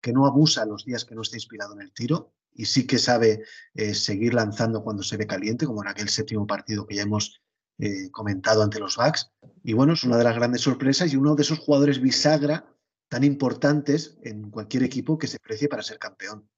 que 0.00 0.12
no 0.12 0.26
abusa 0.26 0.64
los 0.64 0.84
días 0.84 1.04
que 1.04 1.14
no 1.14 1.22
está 1.22 1.36
inspirado 1.36 1.74
en 1.74 1.82
el 1.82 1.92
tiro 1.92 2.32
y 2.52 2.66
sí 2.66 2.86
que 2.86 2.98
sabe 2.98 3.44
eh, 3.74 3.94
seguir 3.94 4.34
lanzando 4.34 4.82
cuando 4.82 5.02
se 5.02 5.16
ve 5.16 5.26
caliente, 5.26 5.66
como 5.66 5.82
en 5.82 5.88
aquel 5.88 6.08
séptimo 6.08 6.46
partido 6.46 6.86
que 6.86 6.96
ya 6.96 7.02
hemos 7.02 7.40
eh, 7.78 8.10
comentado 8.10 8.62
ante 8.62 8.80
los 8.80 8.96
Bucks. 8.96 9.30
Y 9.62 9.72
bueno, 9.72 9.94
es 9.94 10.04
una 10.04 10.18
de 10.18 10.24
las 10.24 10.36
grandes 10.36 10.62
sorpresas 10.62 11.12
y 11.12 11.16
uno 11.16 11.34
de 11.34 11.42
esos 11.42 11.58
jugadores 11.58 12.00
bisagra 12.00 12.76
tan 13.10 13.24
importantes 13.24 14.18
en 14.22 14.50
cualquier 14.50 14.84
equipo 14.84 15.18
que 15.18 15.26
se 15.26 15.40
precie 15.40 15.68
para 15.68 15.82
ser 15.82 15.98
campeón. 15.98 16.48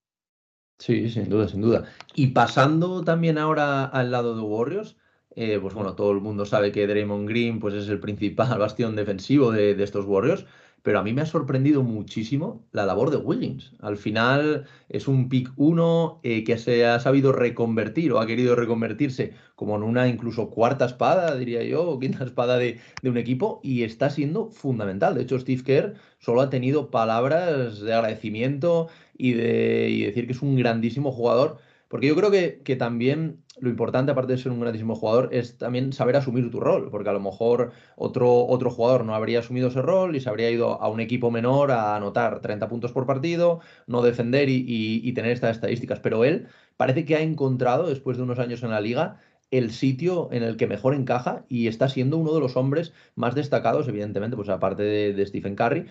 Sí, 0.79 1.09
sin 1.09 1.29
duda, 1.29 1.49
sin 1.49 1.63
duda. 1.63 1.89
Y 2.15 2.29
pasando 2.29 3.03
también 3.03 3.39
ahora 3.39 3.87
al 3.87 4.11
lado 4.11 4.37
de 4.37 4.43
Warriors, 4.43 4.97
eh, 5.35 5.59
pues 5.61 5.73
bueno, 5.73 5.95
todo 5.95 6.13
el 6.13 6.21
mundo 6.21 6.45
sabe 6.45 6.71
que 6.71 6.87
Draymond 6.87 7.27
Green 7.27 7.59
pues 7.59 7.75
es 7.75 7.89
el 7.89 8.01
principal 8.01 8.59
bastión 8.59 8.95
defensivo 8.95 9.51
de, 9.51 9.75
de 9.75 9.83
estos 9.83 10.05
Warriors, 10.05 10.45
pero 10.83 10.99
a 10.99 11.03
mí 11.03 11.13
me 11.13 11.23
ha 11.23 11.27
sorprendido 11.27 11.83
muchísimo 11.83 12.67
la 12.73 12.85
labor 12.85 13.11
de 13.11 13.17
Williams. 13.17 13.73
Al 13.81 13.97
final 13.97 14.67
es 14.89 15.07
un 15.09 15.29
pick 15.29 15.53
1 15.57 16.21
eh, 16.23 16.45
que 16.45 16.59
se 16.59 16.85
ha 16.87 16.99
sabido 17.01 17.33
reconvertir 17.33 18.13
o 18.13 18.21
ha 18.21 18.27
querido 18.27 18.57
reconvertirse 18.57 19.33
como 19.55 19.77
en 19.77 19.85
una 19.85 20.09
incluso 20.09 20.51
cuarta 20.51 20.87
espada, 20.87 21.37
diría 21.37 21.63
yo, 21.63 21.89
o 21.89 21.99
quinta 22.01 22.25
espada 22.25 22.59
de, 22.59 22.81
un 23.05 23.17
equipo 23.17 23.61
y 23.63 23.85
está 23.85 24.11
siendo 24.11 24.51
fundamental. 24.51 25.15
De 25.15 25.23
hecho, 25.23 25.39
Steve 25.39 25.63
Kerr 25.63 25.95
solo 26.19 26.41
ha 26.41 26.51
tenido 26.51 26.91
palabras 26.91 27.81
de 27.81 27.95
agradecimiento 27.95 28.89
y 29.17 29.33
de 29.35 29.89
y 29.91 30.03
decir 30.05 30.27
que 30.27 30.33
es 30.33 30.43
un 30.43 30.57
grandísimo 30.57 31.13
jugador 31.13 31.59
porque 31.93 32.07
yo 32.07 32.17
creo 32.17 32.31
que, 32.31 32.63
que, 32.65 32.75
también 32.75 33.42
lo 33.61 33.69
importante, 33.69 34.13
aparte 34.13 34.33
de 34.33 34.39
ser 34.39 34.53
un 34.53 34.61
grandísimo 34.61 34.95
jugador, 34.95 35.29
es 35.33 35.59
también 35.59 35.93
saber 35.93 36.17
asumir 36.17 36.51
tu 36.51 36.61
rol, 36.61 36.91
porque 36.91 37.09
a 37.11 37.13
lo 37.13 37.21
mejor 37.21 37.73
otro, 37.97 38.47
otro 38.47 38.71
jugador 38.71 39.05
no 39.05 39.15
habría 39.15 39.41
asumido 39.41 39.69
ese 39.69 39.83
rol 39.83 40.17
y 40.17 40.21
se 40.21 40.29
habría 40.29 40.51
ido 40.51 40.81
a 40.81 40.89
un 40.89 41.01
equipo 41.01 41.31
menor 41.31 41.71
a 41.71 41.97
anotar 41.97 42.41
30 42.41 42.69
puntos 42.69 42.93
por 42.93 43.07
partido, 43.07 43.61
no 43.87 44.03
defender 44.03 44.49
y, 44.49 44.65
y 44.67 45.13
tener 45.13 45.33
estas 45.33 45.57
estadísticas. 45.57 46.01
Pero 46.01 46.25
él 46.25 46.49
parece 46.77 47.05
que 47.05 47.17
ha 47.17 47.21
encontrado, 47.21 47.89
después 47.89 48.17
de 48.17 48.23
unos 48.23 48.39
años 48.39 48.63
en 48.63 48.71
la 48.71 48.81
liga, 48.81 49.21
el 49.53 49.71
sitio 49.71 50.31
en 50.33 50.43
el 50.43 50.57
que 50.57 50.67
mejor 50.67 50.95
encaja 50.95 51.45
y 51.49 51.69
está 51.69 51.89
siendo 51.89 52.17
uno 52.17 52.33
de 52.33 52.41
los 52.41 52.57
hombres 52.57 52.93
más 53.15 53.35
destacados, 53.35 53.87
evidentemente, 53.87 54.35
pues 54.35 54.49
aparte 54.49 54.83
de, 54.83 55.27
Stephen 55.27 55.57
Curry, 55.57 55.87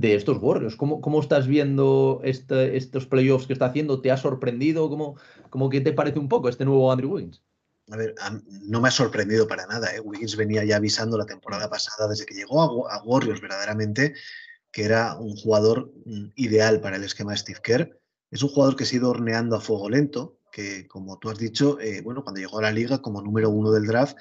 de 0.00 0.14
estos 0.14 0.38
Warriors. 0.42 0.76
¿Cómo, 0.76 1.00
cómo 1.00 1.20
estás 1.20 1.46
viendo 1.46 2.20
este, 2.22 2.76
estos 2.76 3.06
playoffs 3.06 3.46
que 3.46 3.54
está 3.54 3.66
haciendo? 3.66 4.02
¿Te 4.02 4.10
ha 4.10 4.16
sorprendido? 4.18 4.90
¿Cómo, 4.90 5.16
cómo 5.48 5.70
que 5.70 5.80
te 5.80 5.92
parece 5.92 6.18
un 6.18 6.28
poco 6.28 6.50
este 6.50 6.66
nuevo 6.66 6.92
Andrew 6.92 7.14
Wiggins? 7.14 7.42
A 7.90 7.96
ver, 7.96 8.14
no 8.64 8.80
me 8.80 8.88
ha 8.88 8.90
sorprendido 8.90 9.48
para 9.48 9.66
nada. 9.66 9.94
¿eh? 9.94 10.00
Wiggins 10.00 10.36
venía 10.36 10.64
ya 10.64 10.76
avisando 10.76 11.16
la 11.16 11.24
temporada 11.24 11.70
pasada, 11.70 12.08
desde 12.08 12.26
que 12.26 12.34
llegó 12.34 12.90
a, 12.90 13.02
Warriors 13.04 13.40
verdaderamente, 13.40 14.14
que 14.70 14.84
era 14.84 15.16
un 15.16 15.34
jugador 15.34 15.92
mm, 16.04 16.32
ideal 16.34 16.80
para 16.80 16.96
el 16.96 17.04
esquema 17.04 17.32
de 17.32 17.38
Steve 17.38 17.60
Kerr. 17.62 17.98
Es 18.30 18.42
un 18.42 18.50
jugador 18.50 18.76
que 18.76 18.84
se 18.84 18.96
ha 18.96 18.98
ido 18.98 19.10
horneando 19.10 19.56
a 19.56 19.60
fuego 19.60 19.88
lento, 19.88 20.40
que 20.52 20.86
como 20.88 21.18
tú 21.18 21.30
has 21.30 21.38
dicho, 21.38 21.80
eh, 21.80 22.02
bueno, 22.02 22.22
cuando 22.22 22.40
llegó 22.40 22.58
a 22.58 22.62
la 22.62 22.72
liga 22.72 23.00
como 23.00 23.22
número 23.22 23.48
uno 23.48 23.70
del 23.70 23.86
draft, 23.86 24.18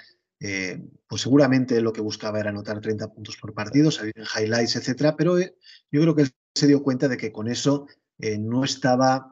eh, 0.48 0.80
pues 1.08 1.24
seguramente 1.24 1.82
lo 1.82 1.92
que 1.92 2.02
buscaba 2.02 2.40
era 2.40 2.52
anotar 2.52 2.80
30 2.80 3.12
puntos 3.12 3.36
por 3.38 3.56
partido, 3.56 3.90
salir 3.90 4.14
en 4.16 4.26
highlights, 4.26 4.76
etcétera, 4.76 5.16
pero 5.16 5.40
eh, 5.40 5.56
yo 5.92 6.02
creo 6.02 6.16
que 6.16 6.28
se 6.54 6.68
dio 6.68 6.84
cuenta 6.84 7.08
de 7.08 7.18
que 7.18 7.32
con 7.32 7.48
eso 7.48 7.88
no 8.20 8.64
estaba 8.64 9.32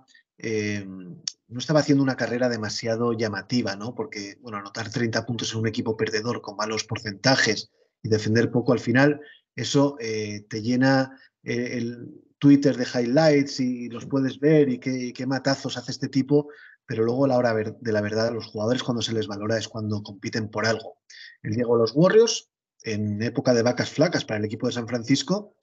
no 1.47 1.59
estaba 1.59 1.79
haciendo 1.79 2.03
una 2.03 2.17
carrera 2.17 2.49
demasiado 2.49 3.13
llamativa, 3.13 3.75
¿no? 3.75 3.93
Porque, 3.95 4.37
bueno, 4.41 4.57
anotar 4.57 4.89
30 4.89 5.25
puntos 5.25 5.53
en 5.53 5.59
un 5.59 5.67
equipo 5.67 5.95
perdedor 5.95 6.41
con 6.41 6.57
malos 6.57 6.83
porcentajes 6.83 7.69
y 8.01 8.09
defender 8.09 8.51
poco 8.51 8.73
al 8.73 8.79
final, 8.79 9.21
eso 9.55 9.95
te 9.99 10.61
llena 10.61 11.17
el 11.43 12.09
Twitter 12.43 12.75
de 12.75 12.83
highlights 12.83 13.61
y 13.61 13.87
los 13.87 14.05
puedes 14.05 14.37
ver 14.37 14.67
y 14.67 14.77
qué, 14.77 15.13
qué 15.13 15.25
matazos 15.25 15.77
hace 15.77 15.93
este 15.93 16.09
tipo, 16.09 16.49
pero 16.85 17.05
luego 17.05 17.23
a 17.23 17.29
la 17.29 17.37
hora 17.37 17.53
de 17.53 17.91
la 17.93 18.01
verdad, 18.01 18.33
los 18.33 18.47
jugadores 18.47 18.83
cuando 18.83 19.01
se 19.01 19.13
les 19.13 19.27
valora 19.27 19.57
es 19.57 19.69
cuando 19.69 20.03
compiten 20.03 20.49
por 20.49 20.65
algo. 20.65 20.97
Llegó 21.41 21.75
a 21.75 21.77
los 21.77 21.93
Warriors 21.95 22.49
en 22.81 23.21
época 23.21 23.53
de 23.53 23.61
vacas 23.61 23.91
flacas 23.91 24.25
para 24.25 24.39
el 24.39 24.45
equipo 24.45 24.67
de 24.67 24.73
San 24.73 24.89
Francisco 24.89 25.55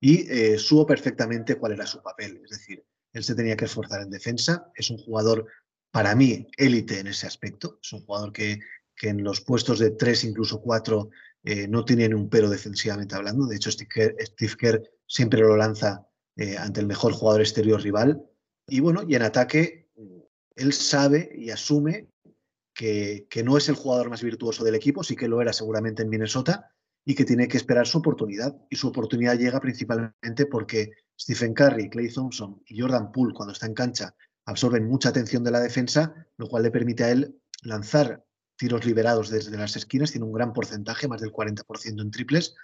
y 0.00 0.28
eh, 0.28 0.58
supo 0.58 0.88
perfectamente 0.88 1.54
cuál 1.54 1.74
era 1.74 1.86
su 1.86 2.02
papel. 2.02 2.40
Es 2.42 2.50
decir, 2.50 2.84
él 3.12 3.22
se 3.22 3.36
tenía 3.36 3.56
que 3.56 3.66
esforzar 3.66 4.02
en 4.02 4.10
defensa. 4.10 4.72
Es 4.74 4.90
un 4.90 4.98
jugador, 4.98 5.46
para 5.92 6.16
mí, 6.16 6.48
élite 6.56 6.98
en 6.98 7.06
ese 7.06 7.28
aspecto. 7.28 7.78
Es 7.80 7.92
un 7.92 8.04
jugador 8.04 8.32
que, 8.32 8.58
que 8.96 9.10
en 9.10 9.22
los 9.22 9.40
puestos 9.40 9.78
de 9.78 9.92
tres, 9.92 10.24
incluso 10.24 10.60
cuatro, 10.60 11.10
eh, 11.44 11.68
no 11.68 11.84
tiene 11.84 12.12
un 12.12 12.28
pero 12.28 12.50
defensivamente 12.50 13.14
hablando. 13.14 13.46
De 13.46 13.54
hecho, 13.54 13.70
Steve 13.70 14.56
Kerr, 14.58 14.90
siempre 15.06 15.40
lo 15.40 15.56
lanza 15.56 16.06
eh, 16.36 16.56
ante 16.58 16.80
el 16.80 16.86
mejor 16.86 17.12
jugador 17.12 17.40
exterior 17.40 17.80
rival. 17.80 18.22
Y 18.66 18.80
bueno, 18.80 19.02
y 19.06 19.14
en 19.14 19.22
ataque, 19.22 19.90
él 20.54 20.72
sabe 20.72 21.30
y 21.34 21.50
asume 21.50 22.08
que, 22.74 23.26
que, 23.30 23.42
no 23.42 23.56
es 23.56 23.68
el 23.68 23.74
jugador 23.74 24.10
más 24.10 24.22
virtuoso 24.22 24.64
del 24.64 24.74
equipo, 24.74 25.02
sí 25.02 25.16
que 25.16 25.28
lo 25.28 25.40
era 25.40 25.52
seguramente 25.52 26.02
en 26.02 26.08
Minnesota, 26.08 26.70
y 27.04 27.14
que 27.14 27.24
tiene 27.24 27.48
que 27.48 27.56
esperar 27.56 27.86
su 27.86 27.98
oportunidad. 27.98 28.54
Y 28.68 28.76
su 28.76 28.88
oportunidad 28.88 29.38
llega 29.38 29.60
principalmente 29.60 30.46
porque 30.46 30.90
Stephen 31.18 31.54
Curry, 31.54 31.88
Clay 31.88 32.08
Thompson 32.08 32.60
y 32.66 32.80
Jordan 32.80 33.12
Poole, 33.12 33.32
cuando 33.32 33.52
está 33.52 33.66
en 33.66 33.74
cancha, 33.74 34.14
absorben 34.44 34.88
mucha 34.88 35.10
atención 35.10 35.44
de 35.44 35.52
la 35.52 35.60
defensa, 35.60 36.26
lo 36.36 36.48
cual 36.48 36.64
le 36.64 36.70
permite 36.70 37.04
a 37.04 37.10
él 37.10 37.40
lanzar 37.62 38.24
tiros 38.56 38.84
liberados 38.84 39.30
desde 39.30 39.56
las 39.56 39.76
esquinas, 39.76 40.10
tiene 40.10 40.26
un 40.26 40.32
gran 40.32 40.52
porcentaje, 40.52 41.08
más 41.08 41.20
del 41.20 41.32
40% 41.32 42.02
en 42.02 42.10
triples. 42.10 42.54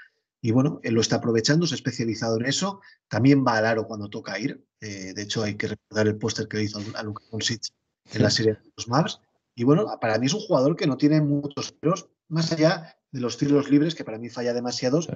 Y 0.45 0.51
bueno, 0.51 0.81
él 0.83 0.95
lo 0.95 1.01
está 1.01 1.17
aprovechando, 1.17 1.67
se 1.69 1.75
ha 1.75 1.77
especializado 1.77 2.37
en 2.37 2.47
eso. 2.47 2.81
También 3.09 3.45
va 3.47 3.57
al 3.57 3.65
aro 3.65 3.87
cuando 3.87 4.11
toca 4.11 4.39
ir. 4.41 4.67
Eh, 4.81 5.13
de 5.15 5.23
hecho, 5.23 5.45
hay 5.45 5.55
que 5.55 5.69
recordar 5.69 6.09
el 6.09 6.19
póster 6.19 6.49
que 6.49 6.57
le 6.57 6.65
hizo 6.65 6.81
a 6.95 7.03
Luka 7.05 7.23
Doncic 7.31 7.69
en 8.13 8.23
la 8.23 8.31
serie 8.31 8.55
de 8.55 8.73
los 8.77 8.89
Maps. 8.89 9.21
Y 9.55 9.63
bueno, 9.63 9.87
para 10.01 10.19
mí 10.19 10.27
es 10.27 10.35
un 10.35 10.41
jugador 10.41 10.75
que 10.75 10.89
no 10.89 10.97
tiene 10.97 11.21
muchos 11.21 11.79
tiros, 11.79 12.09
más 12.29 12.51
allá 12.51 12.99
de 13.13 13.21
los 13.21 13.39
tiros 13.39 13.71
libres, 13.71 13.95
que 13.95 14.05
para 14.05 14.19
mí 14.19 14.31
falla 14.31 14.53
demasiados, 14.53 15.09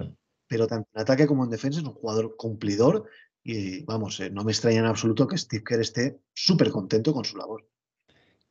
pero 0.47 0.67
tanto 0.67 0.87
en 0.93 1.01
ataque 1.01 1.27
como 1.27 1.43
en 1.43 1.49
defensa 1.49 1.79
es 1.79 1.85
un 1.85 1.93
jugador 1.93 2.35
cumplidor 2.37 3.09
y 3.43 3.83
vamos, 3.83 4.19
eh, 4.19 4.29
no 4.29 4.43
me 4.43 4.51
extraña 4.51 4.79
en 4.79 4.85
absoluto 4.85 5.27
que 5.27 5.37
Steve 5.37 5.63
Kerr 5.63 5.81
esté 5.81 6.19
súper 6.33 6.69
contento 6.69 7.13
con 7.13 7.25
su 7.25 7.37
labor. 7.37 7.67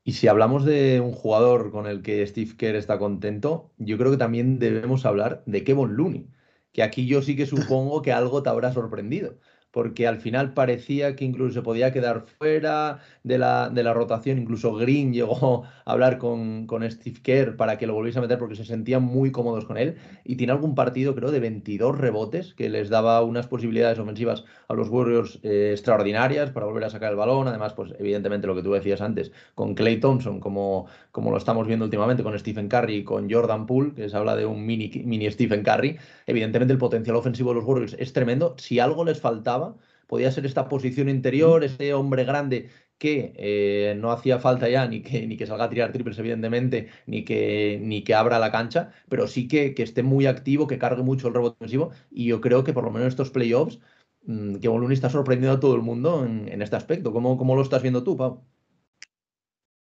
Y 0.03 0.15
si 0.15 0.29
hablamos 0.29 0.65
de 0.65 1.01
un 1.01 1.12
jugador 1.12 1.71
con 1.71 1.87
el 1.87 2.03
que 2.03 2.27
Steve 2.27 2.57
Kerr 2.57 2.77
está 2.77 2.99
contento, 2.99 3.73
yo 3.77 3.99
creo 3.99 4.11
que 4.11 4.17
también 4.17 4.59
debemos 4.59 5.05
hablar 5.05 5.43
de 5.47 5.65
Kevin 5.65 5.97
Looney, 5.97 6.29
que 6.77 6.83
aquí 6.83 7.07
yo 7.07 7.23
sí 7.23 7.37
que 7.37 7.47
supongo 7.47 8.03
que 8.03 8.12
algo 8.12 8.43
te 8.43 8.51
habrá 8.51 8.71
sorprendido 8.71 9.39
porque 9.77 10.07
al 10.07 10.17
final 10.17 10.55
parecía 10.55 11.17
que 11.17 11.27
incluso 11.27 11.53
se 11.53 11.61
podía 11.61 11.93
quedar 11.93 12.25
fuera 12.39 13.01
de 13.25 13.37
la, 13.37 13.69
de 13.69 13.83
la 13.83 13.93
rotación. 13.93 14.39
Incluso 14.39 14.75
Green 14.75 15.12
llegó 15.12 15.65
a 15.85 15.93
hablar 15.93 16.17
con, 16.17 16.67
con, 16.67 16.91
Steve 16.91 17.19
Kerr 17.23 17.57
para 17.59 17.77
que 17.77 17.87
lo 17.87 17.93
volviese 17.93 18.19
a 18.19 18.23
meter 18.23 18.39
porque 18.39 18.57
se 18.57 18.65
sentían 18.65 19.03
muy 19.03 19.33
cómodos 19.33 19.67
con 19.67 19.77
él. 19.77 19.97
Y 20.25 20.37
tiene 20.37 20.55
algún 20.55 20.75
partido, 20.75 21.15
creo, 21.15 21.31
de 21.31 21.41
22 21.41 21.99
rebotes 21.99 22.55
que 22.55 22.71
les 22.71 22.89
daba 22.89 23.23
unas 23.23 23.49
posibilidades 23.49 23.99
ofensivas 23.99 24.47
a 24.69 24.73
los 24.73 24.89
Warriors 24.89 25.41
eh, 25.43 25.73
extraordinarias 25.73 26.53
para 26.53 26.65
volver 26.65 26.85
a 26.85 26.89
sacar 26.89 27.11
el 27.11 27.17
balón. 27.17 27.47
Además, 27.47 27.75
pues 27.75 27.93
evidentemente 27.99 28.47
lo 28.47 28.55
que 28.55 28.62
tú 28.62 28.73
decías 28.73 29.03
antes, 29.03 29.31
con 29.55 29.75
Clay 29.75 30.01
Thompson, 30.01 30.41
como, 30.41 30.87
como 31.12 31.31
lo 31.31 31.37
estamos 31.37 31.67
viendo 31.67 31.85
últimamente, 31.85 32.23
con 32.23 32.39
Stephen 32.39 32.71
Curry 32.71 32.95
y 32.95 33.05
con 33.05 33.31
Jordan 33.31 33.67
Poole, 33.67 33.93
que 33.93 34.09
se 34.09 34.17
habla 34.17 34.37
de 34.37 34.47
un 34.47 34.65
mini, 34.65 34.91
mini 35.05 35.31
Stephen 35.31 35.62
Curry. 35.62 35.99
Evidentemente 36.27 36.73
el 36.73 36.79
potencial 36.79 37.17
ofensivo 37.17 37.51
de 37.51 37.57
los 37.57 37.65
Warriors 37.67 37.95
es 37.99 38.15
tremendo. 38.15 38.55
Si 38.57 38.81
algo 38.81 39.05
les 39.05 39.21
faltaba, 39.21 39.66
podía 40.07 40.31
ser 40.33 40.47
esta 40.47 40.69
posición 40.69 41.09
interior, 41.09 41.64
ese 41.64 41.95
hombre 41.95 42.25
grande 42.25 42.71
que 42.99 43.35
eh, 43.37 43.95
no 43.99 44.11
hacía 44.11 44.38
falta 44.38 44.69
ya 44.69 44.87
ni 44.88 45.03
que, 45.03 45.27
ni 45.27 45.37
que 45.37 45.47
salga 45.47 45.64
a 45.64 45.71
tirar 45.71 45.92
triples, 45.92 46.19
evidentemente, 46.19 46.88
ni 47.07 47.25
que, 47.25 47.79
ni 47.83 48.03
que 48.03 48.14
abra 48.14 48.38
la 48.38 48.51
cancha, 48.51 48.92
pero 49.09 49.27
sí 49.27 49.49
que, 49.49 49.75
que 49.75 49.83
esté 49.83 50.03
muy 50.03 50.27
activo, 50.27 50.66
que 50.66 50.79
cargue 50.79 51.03
mucho 51.03 51.29
el 51.29 51.35
rebote 51.35 51.57
ofensivo. 51.57 51.90
Y 52.11 52.27
yo 52.27 52.40
creo 52.40 52.64
que 52.64 52.73
por 52.73 52.85
lo 52.85 52.90
menos 52.90 53.09
estos 53.09 53.31
playoffs, 53.31 53.81
mmm, 54.23 54.57
que 54.57 54.69
Boluni 54.69 54.95
está 54.95 55.11
sorprendiendo 55.11 55.57
a 55.57 55.61
todo 55.61 55.75
el 55.75 55.83
mundo 55.83 56.25
en, 56.25 56.62
este 56.62 56.77
aspecto. 56.77 57.12
¿Cómo, 57.12 57.37
¿Cómo, 57.37 57.55
lo 57.55 57.62
estás 57.62 57.83
viendo 57.83 58.03
tú, 58.03 58.16
Pau? 58.16 58.45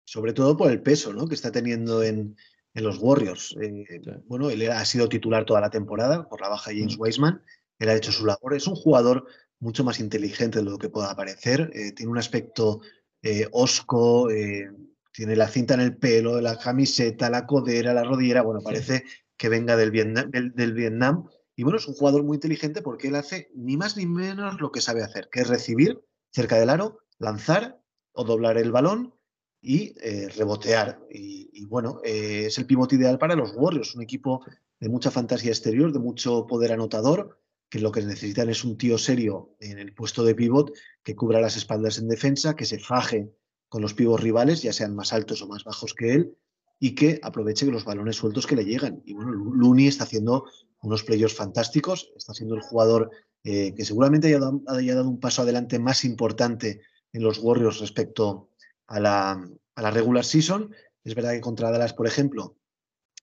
Sobre 0.07 0.33
todo 0.33 0.57
por 0.57 0.71
el 0.71 0.81
peso 0.81 1.13
¿no? 1.13 1.29
que 1.29 1.35
está 1.35 1.53
teniendo 1.53 2.03
en, 2.03 2.37
en 2.73 2.85
los 2.85 2.99
Warriors. 2.99 3.57
Eh, 3.61 4.01
bueno, 4.27 4.49
él 4.51 4.71
ha 4.71 4.85
sido 4.85 5.09
titular 5.09 5.45
toda 5.45 5.61
la 5.61 5.71
temporada 5.71 6.29
por 6.29 6.41
la 6.41 6.49
baja 6.49 6.71
James 6.71 6.97
mm. 6.97 7.01
Wiseman 7.01 7.43
él 7.79 7.89
ha 7.89 7.97
hecho 7.97 8.13
su 8.13 8.27
labor. 8.27 8.55
Es 8.55 8.67
un 8.67 8.77
jugador 8.77 9.27
mucho 9.65 9.83
más 9.83 9.99
inteligente 9.99 10.59
de 10.59 10.65
lo 10.67 10.79
que 10.79 10.91
pueda 10.91 11.17
parecer. 11.17 11.71
Eh, 11.75 11.93
tiene 11.93 12.13
un 12.13 12.19
aspecto 12.19 12.83
eh, 13.23 13.49
osco, 13.51 14.31
eh, 14.31 14.71
tiene 15.11 15.37
la 15.37 15.49
cinta 15.49 15.73
en 15.73 15.81
el 15.81 15.97
pelo, 15.97 16.41
la 16.41 16.59
camiseta, 16.59 17.31
la 17.31 17.47
codera, 17.47 17.95
la 17.95 18.05
rodillera. 18.05 18.43
Bueno, 18.43 18.61
parece 18.61 19.05
que 19.39 19.49
venga 19.49 19.77
del 19.77 19.91
Vietnam, 19.91 20.31
del, 20.31 20.75
Vietnam. 20.75 21.29
Y 21.57 21.63
bueno, 21.63 21.79
es 21.79 21.89
un 21.89 21.95
jugador 21.95 22.25
muy 22.25 22.37
inteligente 22.37 22.83
porque 22.83 23.09
él 23.09 23.15
hace 23.15 23.51
ni 23.55 23.79
más 23.79 23.97
ni 23.97 24.05
menos 24.05 24.61
lo 24.61 24.71
que 24.71 24.83
sabe 24.83 25.03
hacer, 25.03 25.29
que 25.33 25.41
es 25.41 25.49
recibir 25.49 25.99
cerca 26.31 26.59
del 26.59 26.69
aro, 26.69 26.99
lanzar 27.19 27.81
o 28.13 28.25
doblar 28.25 28.59
el 28.59 28.71
balón 28.71 29.15
y 29.63 29.95
rebotear. 30.37 31.01
Y, 31.11 31.49
y 31.53 31.65
bueno, 31.65 32.01
es 32.05 32.59
el 32.59 32.67
pivote 32.67 32.97
ideal 32.97 33.19
para 33.19 33.35
los 33.35 33.53
Warriors, 33.55 33.95
un 33.95 34.03
equipo 34.03 34.45
de 34.79 34.89
mucha 34.91 35.11
fantasía 35.11 35.53
exterior, 35.53 35.93
de 35.93 36.01
mucho 36.01 36.47
poder 36.47 36.73
anotador, 36.73 37.39
que 37.69 37.81
lo 37.81 37.91
que 37.91 38.03
necesitan 38.03 38.49
es 38.51 38.65
un 38.65 38.77
tío 38.77 38.99
serio 38.99 39.57
en 39.61 39.79
el 39.79 39.95
puesto 39.95 40.25
de 40.25 40.35
pivot 40.35 40.73
que 41.03 41.17
cubra 41.17 41.41
las 41.41 41.57
espaldas 41.57 41.99
en 41.99 42.09
defensa, 42.09 42.55
que 42.55 42.67
se 42.67 42.79
faje 42.79 43.31
con 43.69 43.83
los 43.83 43.95
pivos 43.95 44.21
rivales, 44.21 44.63
ya 44.63 44.73
sean 44.73 44.95
más 44.95 45.13
altos 45.13 45.43
o 45.43 45.49
más 45.49 45.65
bajos 45.65 45.95
que 45.95 46.13
él, 46.13 46.37
y 46.79 46.95
que 46.95 47.19
aproveche 47.23 47.67
los 47.67 47.85
balones 47.85 48.17
sueltos 48.17 48.47
que 48.47 48.57
le 48.57 48.65
llegan. 48.65 49.03
Y 49.05 49.15
bueno, 49.15 49.33
Looney 49.33 49.89
está 49.89 50.05
haciendo 50.05 50.45
unos 50.83 51.03
playoffs 51.03 51.35
fantásticos, 51.35 52.13
está 52.17 52.35
siendo 52.35 52.55
el 52.55 52.61
jugador 52.61 53.11
eh, 53.43 53.75
que 53.75 53.85
seguramente 53.85 54.29
haya 54.29 54.39
dado, 54.39 54.63
dado, 54.65 55.09
un 55.09 55.21
paso 55.21 55.43
adelante 55.43 55.79
más 55.79 56.05
importante 56.05 56.81
en 57.13 57.23
los 57.23 57.39
Warriors 57.39 57.81
respecto 57.81 58.51
a 58.87 59.01
la, 59.01 59.51
a 59.75 59.83
la 59.83 59.91
regular 59.91 60.25
season. 60.25 60.75
Es 61.03 61.15
verdad 61.15 61.33
que 61.33 61.41
contra 61.41 61.71
Dallas, 61.71 61.95
por 61.95 62.07
ejemplo, 62.07 62.57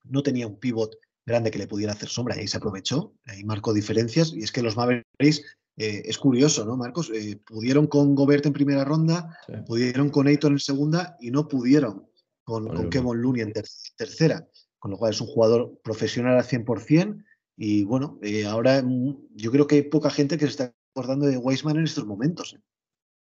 no 0.03 0.23
tenía 0.23 0.47
un 0.47 0.59
pivot 0.59 0.97
grande 1.25 1.51
que 1.51 1.59
le 1.59 1.67
pudiera 1.67 1.93
hacer 1.93 2.09
sombra 2.09 2.35
y 2.35 2.41
ahí 2.41 2.47
se 2.47 2.57
aprovechó, 2.57 3.13
ahí 3.25 3.43
marcó 3.43 3.73
diferencias. 3.73 4.33
Y 4.33 4.43
es 4.43 4.51
que 4.51 4.61
los 4.61 4.75
Mavericks, 4.75 5.41
eh, 5.77 6.03
es 6.05 6.17
curioso, 6.17 6.65
¿no, 6.65 6.77
Marcos? 6.77 7.11
Eh, 7.13 7.39
pudieron 7.45 7.87
con 7.87 8.15
Gobert 8.15 8.45
en 8.45 8.53
primera 8.53 8.83
ronda, 8.83 9.37
pudieron 9.65 10.09
con 10.09 10.27
Ayton 10.27 10.53
en 10.53 10.59
segunda 10.59 11.15
y 11.19 11.31
no 11.31 11.47
pudieron 11.47 12.07
con, 12.43 12.67
con 12.67 12.89
Kevin 12.89 13.21
Looney 13.21 13.41
en 13.41 13.53
tercera. 13.95 14.47
Con 14.79 14.91
lo 14.91 14.97
cual 14.97 15.11
es 15.11 15.21
un 15.21 15.27
jugador 15.27 15.79
profesional 15.83 16.37
al 16.37 16.43
100%. 16.43 17.23
Y 17.55 17.83
bueno, 17.83 18.17
eh, 18.23 18.45
ahora 18.45 18.81
mm, 18.81 19.27
yo 19.35 19.51
creo 19.51 19.67
que 19.67 19.75
hay 19.75 19.81
poca 19.83 20.09
gente 20.09 20.37
que 20.37 20.45
se 20.45 20.51
está 20.51 20.73
acordando 20.95 21.27
de 21.27 21.37
Weisman 21.37 21.77
en 21.77 21.83
estos 21.83 22.05
momentos. 22.05 22.57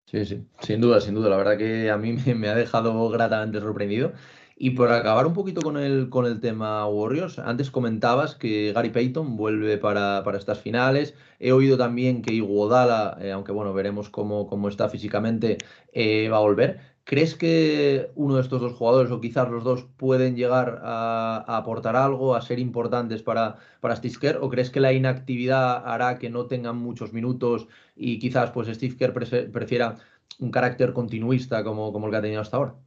Sí, 0.07 0.25
sí, 0.25 0.47
sin 0.61 0.81
duda, 0.81 1.01
sin 1.01 1.15
duda. 1.15 1.31
La 1.31 1.37
verdad 1.37 1.57
que 1.57 1.91
a 1.91 1.97
mí 1.97 2.15
me 2.37 2.49
ha 2.49 2.55
dejado 2.55 3.09
gratamente 3.09 3.61
sorprendido. 3.61 4.13
Y 4.59 4.71
por 4.71 4.91
acabar 4.91 5.27
un 5.27 5.35
poquito 5.35 5.61
con 5.61 5.77
el, 5.77 6.09
con 6.09 6.25
el 6.25 6.41
tema 6.41 6.87
Warriors, 6.89 7.39
antes 7.39 7.71
comentabas 7.71 8.35
que 8.35 8.73
Gary 8.73 8.89
Payton 8.89 9.37
vuelve 9.37 9.77
para, 9.77 10.23
para 10.25 10.39
estas 10.39 10.61
finales. 10.61 11.15
He 11.39 11.53
oído 11.53 11.77
también 11.77 12.23
que 12.23 12.33
Iguodala, 12.33 13.19
eh, 13.21 13.33
aunque 13.33 13.53
bueno, 13.53 13.75
veremos 13.75 14.09
cómo, 14.09 14.47
cómo 14.47 14.69
está 14.71 14.89
físicamente, 14.89 15.59
eh, 15.93 16.31
va 16.31 16.39
a 16.39 16.41
volver. 16.41 16.81
¿Crees 17.05 17.35
que 17.35 18.11
uno 18.15 18.37
de 18.37 18.43
estos 18.43 18.63
dos 18.63 18.73
jugadores, 18.73 19.13
o 19.13 19.21
quizás 19.21 19.49
los 19.51 19.63
dos, 19.63 19.85
pueden 19.99 20.37
llegar 20.37 20.81
a, 20.83 21.45
aportar 21.59 21.95
algo, 21.95 22.35
a 22.35 22.41
ser 22.41 22.59
importantes 22.59 23.23
para, 23.23 23.59
para 23.81 24.01
Kerr? 24.01 24.39
¿O 24.41 24.49
crees 24.49 24.71
que 24.71 24.81
la 24.81 24.93
inactividad 24.95 25.83
hará 25.87 26.19
que 26.19 26.31
no 26.31 26.47
tengan 26.47 26.79
muchos 26.79 27.13
minutos 27.13 27.69
y 27.95 28.19
quizás 28.19 28.51
pues 28.53 28.69
Steve 28.69 28.97
Kerr 28.97 29.13
prefiera 29.53 29.97
un 30.41 30.51
carácter 30.51 30.93
continuista 30.95 31.63
como, 31.63 31.93
como 31.93 32.07
el 32.07 32.13
que 32.13 32.17
ha 32.19 32.23
tenido 32.23 32.41
hasta 32.41 32.57
ahora? 32.57 32.86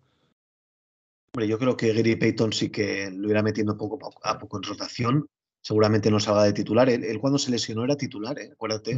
Hombre, 1.40 1.48
yo 1.48 1.58
creo 1.58 1.78
que 1.78 1.94
Gary 1.94 2.18
Payton 2.18 2.52
sí 2.52 2.70
que 2.70 3.10
lo 3.10 3.30
irá 3.30 3.42
metiendo 3.42 3.78
poco 3.78 3.98
a 4.24 4.38
poco 4.38 4.58
en 4.58 4.64
rotación. 4.64 5.26
Seguramente 5.62 6.12
no 6.12 6.20
salga 6.20 6.44
de 6.44 6.52
titular. 6.52 6.90
Él, 6.90 7.18
cuando 7.22 7.40
se 7.40 7.50
lesionó 7.50 7.86
era 7.86 7.96
titular, 7.96 8.38
¿eh? 8.38 8.50
acuérdate, 8.52 8.96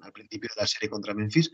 al 0.00 0.12
principio 0.12 0.48
de 0.56 0.62
la 0.62 0.66
serie 0.66 0.88
contra 0.88 1.12
Memphis. 1.12 1.50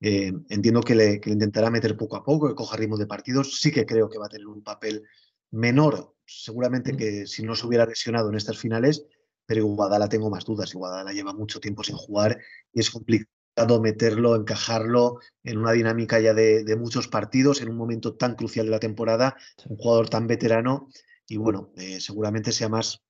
Eh, 0.00 0.32
entiendo 0.48 0.80
que 0.80 0.94
le, 0.94 1.20
intentará 1.26 1.70
meter 1.70 1.94
poco 1.94 2.16
a 2.16 2.24
poco, 2.24 2.48
que 2.48 2.54
coja 2.54 2.74
ritmo 2.78 2.96
de 2.96 3.06
partidos. 3.06 3.60
Sí 3.60 3.70
que 3.70 3.84
creo 3.84 4.08
que 4.08 4.16
va 4.16 4.24
a 4.24 4.30
tener 4.30 4.46
un 4.46 4.62
papel 4.62 5.02
menor, 5.50 6.14
seguramente 6.24 6.96
que 6.96 7.26
si 7.26 7.42
no 7.42 7.54
se 7.54 7.66
hubiera 7.66 7.84
lesionado 7.84 8.30
en 8.30 8.36
estas 8.36 8.56
finales, 8.56 9.04
pero 9.44 9.66
Guadala 9.66 10.08
tengo 10.08 10.30
más 10.30 10.46
dudas. 10.46 10.72
Guadala 10.72 11.12
lleva 11.12 11.34
mucho 11.34 11.60
tiempo 11.60 11.84
sin 11.84 11.96
jugar 11.96 12.38
y 12.72 12.80
es 12.80 12.90
complicado 12.90 13.30
meterlo, 13.80 14.34
encajarlo 14.34 15.18
en 15.44 15.58
una 15.58 15.72
dinámica 15.72 16.20
ya 16.20 16.34
de, 16.34 16.76
muchos 16.76 17.08
partidos, 17.08 17.60
en 17.60 17.68
un 17.68 17.76
momento 17.76 18.14
tan 18.14 18.34
crucial 18.34 18.66
de 18.66 18.72
la 18.72 18.80
temporada, 18.80 19.36
un 19.66 19.76
jugador 19.76 20.08
tan 20.08 20.26
veterano 20.26 20.88
y 21.26 21.36
bueno, 21.36 21.72
eh, 21.76 22.00
seguramente 22.00 22.52
sea 22.52 22.68
más 22.68 23.02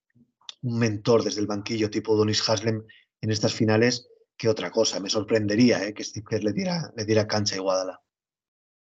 un 0.61 0.79
mentor 0.79 1.23
desde 1.23 1.41
el 1.41 1.47
banquillo 1.47 1.89
tipo 1.89 2.15
Donis 2.15 2.47
Haslem 2.47 2.83
en 3.21 3.31
estas 3.31 3.53
finales 3.53 4.07
que 4.37 4.49
otra 4.49 4.71
cosa. 4.71 4.99
Me 4.99 5.09
sorprendería 5.09 5.85
eh, 5.85 5.93
que 5.93 6.03
Steve 6.03 6.25
Kerr 6.29 6.43
le 6.43 6.53
diera, 6.53 6.91
le 6.95 7.05
diera 7.05 7.27
cancha 7.27 7.55
a 7.55 7.59
Guadala. 7.59 8.01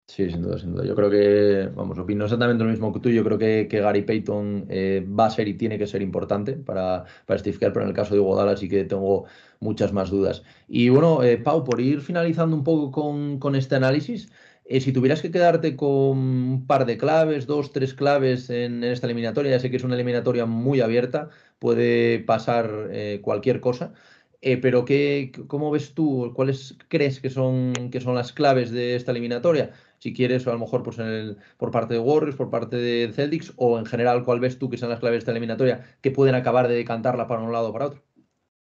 Sí, 0.08 0.30
sin 0.30 0.44
duda, 0.44 0.60
sin 0.60 0.72
duda. 0.72 0.86
Yo 0.86 0.96
creo 0.96 1.10
que, 1.10 1.70
vamos, 1.76 1.98
opino 1.98 2.26
exactamente 2.26 2.64
lo 2.64 2.70
mismo 2.70 2.94
que 2.94 3.00
tú. 3.00 3.10
Yo 3.10 3.24
creo 3.24 3.38
que, 3.40 3.68
Gary 3.68 4.04
Payton 4.04 4.68
eh, 4.70 5.06
va 5.08 5.26
a 5.26 5.30
ser 5.32 5.48
y 5.48 5.56
tiene 5.56 5.80
que 5.80 5.88
ser 5.88 6.02
importante 6.04 6.54
para, 6.54 7.06
para 7.26 7.40
Steve 7.40 7.58
Kerr, 7.58 7.74
pero 7.74 7.84
en 7.84 7.90
el 7.90 7.96
caso 7.96 8.14
de 8.14 8.22
Iguodala 8.22 8.56
sí 8.56 8.70
que 8.70 8.86
tengo 8.86 9.26
muchas 9.60 9.94
más 9.94 10.12
dudas. 10.12 10.44
Y 10.68 10.90
bueno, 10.90 11.24
eh, 11.24 11.38
Pau, 11.38 11.64
por 11.64 11.82
ir 11.82 12.02
finalizando 12.02 12.56
un 12.56 12.64
poco 12.64 12.92
con, 13.40 13.56
este 13.56 13.76
análisis, 13.76 14.30
eh, 14.66 14.80
si 14.80 14.94
tuvieras 14.94 15.22
que 15.22 15.32
quedarte 15.32 15.76
con 15.76 16.18
un 16.18 16.68
par 16.68 16.86
de 16.86 16.98
claves, 16.98 17.48
dos, 17.48 17.72
tres 17.72 17.94
claves 17.96 18.50
en, 18.52 18.84
esta 18.84 19.08
eliminatoria, 19.08 19.52
ya 19.52 19.60
sé 19.60 19.72
que 19.72 19.78
es 19.78 19.84
una 19.84 19.96
eliminatoria 19.96 20.46
muy 20.46 20.82
abierta, 20.82 21.30
puede 21.60 22.20
pasar 22.20 22.90
cualquier 23.22 23.60
cosa. 23.60 23.94
pero 24.62 24.86
¿qué, 24.86 25.32
¿cómo 25.48 25.72
ves 25.72 25.94
tú? 25.94 26.32
¿Cuáles 26.36 26.78
crees 26.88 27.20
que 27.20 27.30
son, 27.30 27.74
que 27.92 28.00
son 28.02 28.16
las 28.16 28.32
claves 28.34 28.72
de 28.72 28.96
esta 28.96 29.12
eliminatoria? 29.12 29.72
Si 30.06 30.14
quieres, 30.14 30.46
o 30.46 30.52
a 30.52 30.54
lo 30.54 30.60
mejor 30.60 30.84
pues 30.84 31.00
el, 31.00 31.38
por 31.58 31.72
parte 31.72 31.96
de 31.96 32.00
Warriors, 32.00 32.38
por 32.38 32.52
parte 32.52 32.76
de 32.76 33.12
Celtics, 33.12 33.54
o 33.56 33.80
en 33.80 33.88
general, 33.88 34.24
¿cuál 34.24 34.40
ves 34.40 34.60
tú 34.60 34.70
que 34.70 34.78
son 34.78 34.90
las 34.90 35.00
claves 35.00 35.16
de 35.16 35.20
esta 35.20 35.32
eliminatoria 35.32 35.98
que 36.00 36.12
pueden 36.12 36.36
acabar 36.36 36.68
de 36.68 36.76
decantarla 36.76 37.28
para 37.28 37.42
un 37.42 37.52
lado 37.52 37.70
o 37.70 37.74
para 37.74 37.88
otro? 37.88 38.04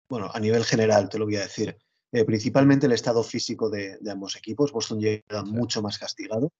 Bueno, 0.09 0.29
a 0.35 0.41
nivel 0.41 0.65
general 0.65 1.09
te 1.09 1.21
lo 1.21 1.27
voy 1.27 1.37
a 1.37 1.43
decir. 1.43 1.77
Eh, 2.11 2.25
principalmente 2.25 2.87
el 2.87 2.93
estado 2.93 3.23
físico 3.23 3.71
de, 3.71 3.97
ambos 4.11 4.35
equipos. 4.35 4.73
Boston 4.73 4.99
llega 4.99 5.45
mucho 5.45 5.83
más 5.83 5.99
castigado. 5.99 6.53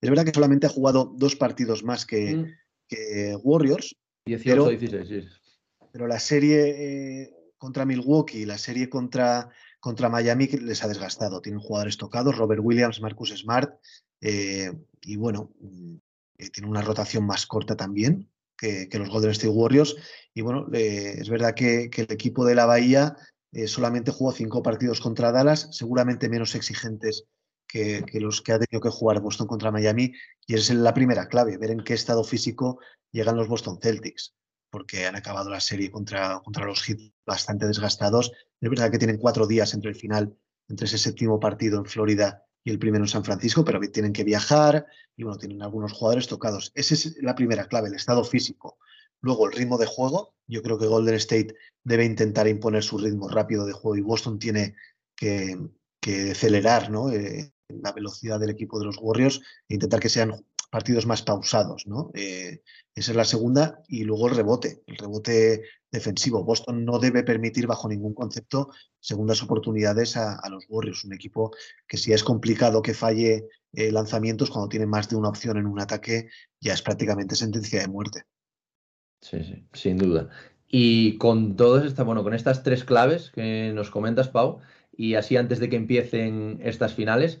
Es 0.00 0.10
verdad 0.10 0.24
que 0.24 0.34
solamente 0.34 0.66
ha 0.66 0.70
jugado 0.70 1.12
dos 1.16 1.36
partidos 1.36 1.84
más 1.84 2.04
que, 2.04 2.34
mm. 2.34 3.40
Warriors. 3.44 3.94
18 4.26 4.70
16, 4.70 5.08
sí. 5.08 5.28
Pero 5.92 6.08
la 6.08 6.18
serie 6.18 7.22
eh, 7.22 7.30
contra 7.58 7.86
Milwaukee, 7.86 8.44
la 8.44 8.58
serie 8.58 8.88
contra, 8.88 9.50
contra 9.78 10.08
Miami 10.08 10.48
les 10.48 10.82
ha 10.82 10.88
desgastado. 10.88 11.40
Tienen 11.40 11.60
jugadores 11.60 11.96
tocados, 11.96 12.36
Robert 12.36 12.60
Williams, 12.64 13.00
Marcus 13.00 13.30
Smart, 13.36 13.78
eh, 14.20 14.72
y 15.02 15.16
bueno, 15.16 15.52
mm, 15.60 15.96
eh, 16.38 16.50
tiene 16.50 16.68
una 16.68 16.82
rotación 16.82 17.24
más 17.26 17.46
corta 17.46 17.76
también 17.76 18.30
que, 18.56 18.88
los 18.92 19.08
Golden 19.08 19.30
State 19.30 19.48
Warriors. 19.48 19.96
Y 20.34 20.40
bueno, 20.42 20.66
es 20.72 21.28
verdad 21.28 21.54
que, 21.54 21.90
el 21.94 22.12
equipo 22.12 22.44
de 22.44 22.54
la 22.54 22.66
Bahía 22.66 23.16
eh, 23.52 23.68
solamente 23.68 24.10
jugó 24.10 24.32
cinco 24.32 24.62
partidos 24.62 25.00
contra 25.00 25.32
Dallas, 25.32 25.68
seguramente 25.72 26.28
menos 26.28 26.54
exigentes 26.54 27.24
que, 27.66 28.04
los 28.14 28.40
que 28.42 28.52
ha 28.52 28.58
tenido 28.58 28.80
que 28.80 28.90
jugar 28.90 29.20
Boston 29.20 29.46
contra 29.46 29.70
Miami. 29.70 30.12
Y 30.46 30.54
esa 30.54 30.72
es 30.72 30.78
la 30.78 30.94
primera 30.94 31.28
clave, 31.28 31.58
ver 31.58 31.70
en 31.70 31.84
qué 31.84 31.94
estado 31.94 32.24
físico 32.24 32.80
llegan 33.12 33.36
los 33.36 33.48
Boston 33.48 33.78
Celtics, 33.80 34.34
porque 34.70 35.06
han 35.06 35.16
acabado 35.16 35.50
la 35.50 35.60
serie 35.60 35.90
contra, 35.90 36.40
contra 36.40 36.64
los 36.64 36.82
Heat 36.82 36.98
bastante 37.26 37.66
desgastados. 37.66 38.32
Es 38.60 38.70
verdad 38.70 38.90
que 38.90 38.98
tienen 38.98 39.18
cuatro 39.18 39.46
días 39.46 39.74
entre 39.74 39.90
el 39.90 39.96
final, 39.96 40.36
entre 40.68 40.86
ese 40.86 40.98
séptimo 40.98 41.38
partido 41.38 41.78
en 41.78 41.84
Florida 41.84 42.45
y 42.66 42.70
el 42.70 42.80
primero 42.80 43.04
en 43.04 43.08
San 43.08 43.22
Francisco, 43.22 43.64
pero 43.64 43.78
tienen 43.92 44.12
que 44.12 44.24
viajar 44.24 44.86
y 45.16 45.22
bueno, 45.22 45.38
tienen 45.38 45.62
algunos 45.62 45.92
jugadores 45.92 46.26
tocados. 46.26 46.72
Esa 46.74 46.94
es 46.94 47.16
la 47.22 47.36
primera 47.36 47.68
clave, 47.68 47.86
el 47.86 47.94
estado 47.94 48.24
físico. 48.24 48.76
Luego 49.20 49.46
el 49.46 49.52
ritmo 49.52 49.78
de 49.78 49.86
juego. 49.86 50.34
Yo 50.48 50.62
creo 50.62 50.76
que 50.76 50.88
Golden 50.88 51.14
State 51.14 51.54
debe 51.84 52.04
intentar 52.04 52.48
imponer 52.48 52.82
su 52.82 52.98
ritmo 52.98 53.28
rápido 53.28 53.66
de 53.66 53.72
juego 53.72 53.96
y 53.96 54.00
Boston 54.00 54.40
tiene 54.40 54.74
que, 55.14 55.56
acelerar 56.32 56.90
¿no? 56.90 57.12
Eh, 57.12 57.52
la 57.68 57.92
velocidad 57.92 58.40
del 58.40 58.50
equipo 58.50 58.80
de 58.80 58.86
los 58.86 58.98
Warriors 59.00 59.40
e 59.68 59.74
intentar 59.74 60.00
que 60.00 60.08
sean 60.08 60.44
partidos 60.68 61.06
más 61.06 61.22
pausados. 61.22 61.86
¿no? 61.86 62.10
Eh, 62.14 62.62
esa 62.96 63.12
es 63.12 63.16
la 63.16 63.24
segunda. 63.24 63.80
Y 63.86 64.02
luego 64.02 64.26
el 64.26 64.34
rebote, 64.34 64.82
el 64.88 64.96
rebote 64.96 65.62
defensivo. 65.96 66.44
Boston 66.44 66.84
no 66.84 66.98
debe 66.98 67.22
permitir 67.22 67.66
bajo 67.66 67.88
ningún 67.88 68.14
concepto 68.14 68.70
segundas 69.00 69.42
oportunidades 69.42 70.16
a, 70.16 70.40
los 70.48 70.64
Warriors, 70.68 71.04
un 71.04 71.12
equipo 71.12 71.50
que 71.88 71.96
si 71.96 72.12
es 72.12 72.22
complicado 72.22 72.82
que 72.82 72.94
falle 72.94 73.48
eh, 73.72 73.90
lanzamientos 73.90 74.50
cuando 74.50 74.68
tiene 74.68 74.86
más 74.86 75.08
de 75.08 75.16
una 75.16 75.28
opción 75.28 75.56
en 75.56 75.66
un 75.66 75.80
ataque, 75.80 76.28
ya 76.60 76.74
es 76.74 76.82
prácticamente 76.82 77.34
sentencia 77.34 77.80
de 77.80 77.88
muerte. 77.88 78.22
Sí, 79.20 79.42
sí, 79.42 79.66
sin 79.72 79.98
duda. 79.98 80.28
Y 80.68 81.18
con 81.18 81.56
todas 81.56 81.84
estas, 81.84 82.06
bueno, 82.06 82.22
con 82.22 82.34
estas 82.34 82.62
tres 82.62 82.84
claves 82.84 83.30
que 83.30 83.72
nos 83.74 83.90
comentas, 83.90 84.28
Pau, 84.28 84.60
y 84.96 85.14
así 85.14 85.36
antes 85.36 85.58
de 85.58 85.68
que 85.68 85.76
empiecen 85.76 86.60
estas 86.62 86.94
finales, 86.94 87.40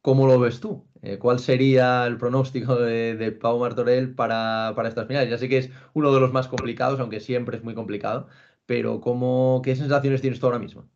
¿cómo 0.00 0.26
lo 0.26 0.38
ves 0.38 0.60
tú? 0.60 0.86
Eh, 1.02 1.18
¿Cuál 1.18 1.40
sería 1.40 2.06
el 2.06 2.16
pronóstico 2.16 2.76
de, 2.76 3.36
Pau 3.40 3.58
Martorell 3.58 4.14
para, 4.14 4.72
para, 4.76 4.88
estas 4.88 5.08
finales? 5.08 5.28
Ya 5.28 5.36
sé 5.36 5.48
que 5.48 5.58
es 5.58 5.70
uno 5.94 6.14
de 6.14 6.20
los 6.20 6.32
más 6.32 6.46
complicados, 6.46 7.00
aunque 7.00 7.18
siempre 7.18 7.56
es 7.56 7.64
muy 7.64 7.74
complicado, 7.74 8.28
pero 8.66 9.00
¿cómo, 9.00 9.62
¿qué 9.64 9.74
sensaciones 9.74 10.20
tienes 10.20 10.38
tú 10.38 10.46
ahora 10.46 10.60
mismo? 10.60 10.88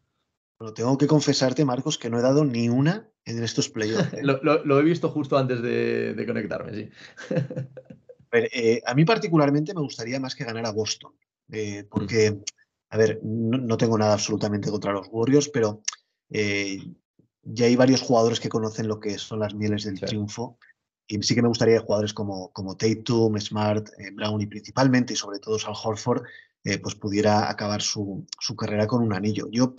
Bueno, 0.61 0.73
tengo 0.73 0.97
que 0.97 1.09
confesarte, 1.09 1.65
Marcos, 1.65 1.99
que 1.99 2.09
no 2.09 2.21
he 2.21 2.23
dado 2.23 2.45
ni 2.45 2.69
una 2.69 3.11
en 3.25 3.43
estos 3.43 3.69
playoffs. 3.69 4.15
¿eh? 4.15 4.23
lo, 4.23 4.79
he 4.79 4.83
visto 4.85 5.11
justo 5.11 5.37
antes 5.37 5.61
de, 5.61 6.25
conectarme, 6.27 6.73
sí. 6.75 6.91
Eh, 8.33 8.83
a, 8.85 8.93
mí 8.93 9.07
particularmente 9.07 9.73
me 9.73 9.81
gustaría 9.81 10.21
más 10.21 10.35
que 10.35 10.45
ganar 10.45 10.67
a 10.67 10.73
Boston, 10.73 11.15
porque, 11.89 12.33
mm. 12.33 12.43
a 12.91 12.99
ver, 12.99 13.21
no, 13.23 13.77
tengo 13.79 13.97
nada 13.97 14.13
absolutamente 14.13 14.69
contra 14.69 14.93
los 14.93 15.07
Warriors, 15.11 15.49
pero 15.49 15.81
ya 17.47 17.67
hay 17.67 17.77
varios 17.77 18.03
jugadores 18.03 18.41
que 18.41 18.49
conocen 18.49 18.89
lo 18.89 18.99
que 18.99 19.19
son 19.19 19.39
las 19.41 19.55
mieles 19.55 19.85
del 19.85 20.01
triunfo. 20.01 20.59
Y 21.07 21.23
sí 21.23 21.37
que 21.37 21.43
me 21.43 21.49
gustaría 21.49 21.81
jugadores 21.81 22.13
como, 22.13 22.51
como 22.53 22.77
Tatum, 22.77 23.39
Smart, 23.39 23.89
eh, 23.99 24.11
Brown 24.11 24.41
y 24.41 24.47
principalmente, 24.47 25.13
y 25.13 25.17
sobre 25.17 25.39
todo 25.39 25.59
Sal 25.59 25.75
Horford, 25.81 26.25
eh, 26.65 26.79
pues 26.79 26.97
pudiera 26.97 27.49
acabar 27.49 27.81
su, 27.81 28.27
carrera 28.59 28.89
con 28.89 29.03
un 29.03 29.13
anillo. 29.13 29.49
Yo 29.53 29.75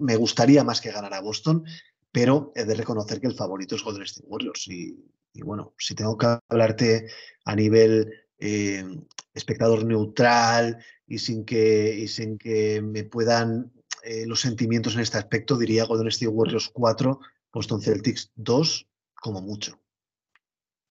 me 0.00 0.16
gustaría 0.16 0.64
más 0.64 0.80
que 0.80 0.90
ganar 0.90 1.14
a 1.14 1.20
Boston, 1.20 1.64
pero 2.10 2.52
he 2.56 2.64
de 2.64 2.74
reconocer 2.74 3.20
que 3.20 3.28
el 3.28 3.36
favorito 3.36 3.76
es 3.76 3.84
Golden 3.84 4.02
State 4.02 4.26
Warriors. 4.26 4.66
Y, 4.66 4.98
bueno, 5.44 5.74
si 5.78 5.94
tengo 5.94 6.18
que 6.18 6.38
hablarte 6.48 7.06
a 7.44 7.54
nivel 7.54 8.12
eh, 8.40 8.84
espectador 9.32 9.84
neutral 9.84 10.84
y 11.06 11.18
sin 11.18 11.44
que, 11.44 11.96
y 11.96 12.08
sin 12.08 12.36
que 12.38 12.82
me 12.82 13.04
puedan 13.04 13.70
eh, 14.02 14.26
los 14.26 14.40
sentimientos 14.40 14.94
en 14.94 15.00
este 15.00 15.18
aspecto, 15.18 15.56
diría 15.56 15.84
Golden 15.84 16.08
State 16.08 16.28
Warriors 16.28 16.70
4, 16.72 17.20
Boston 17.52 17.80
Celtics 17.80 18.30
2, 18.34 18.88
como 19.14 19.40
mucho. 19.40 19.78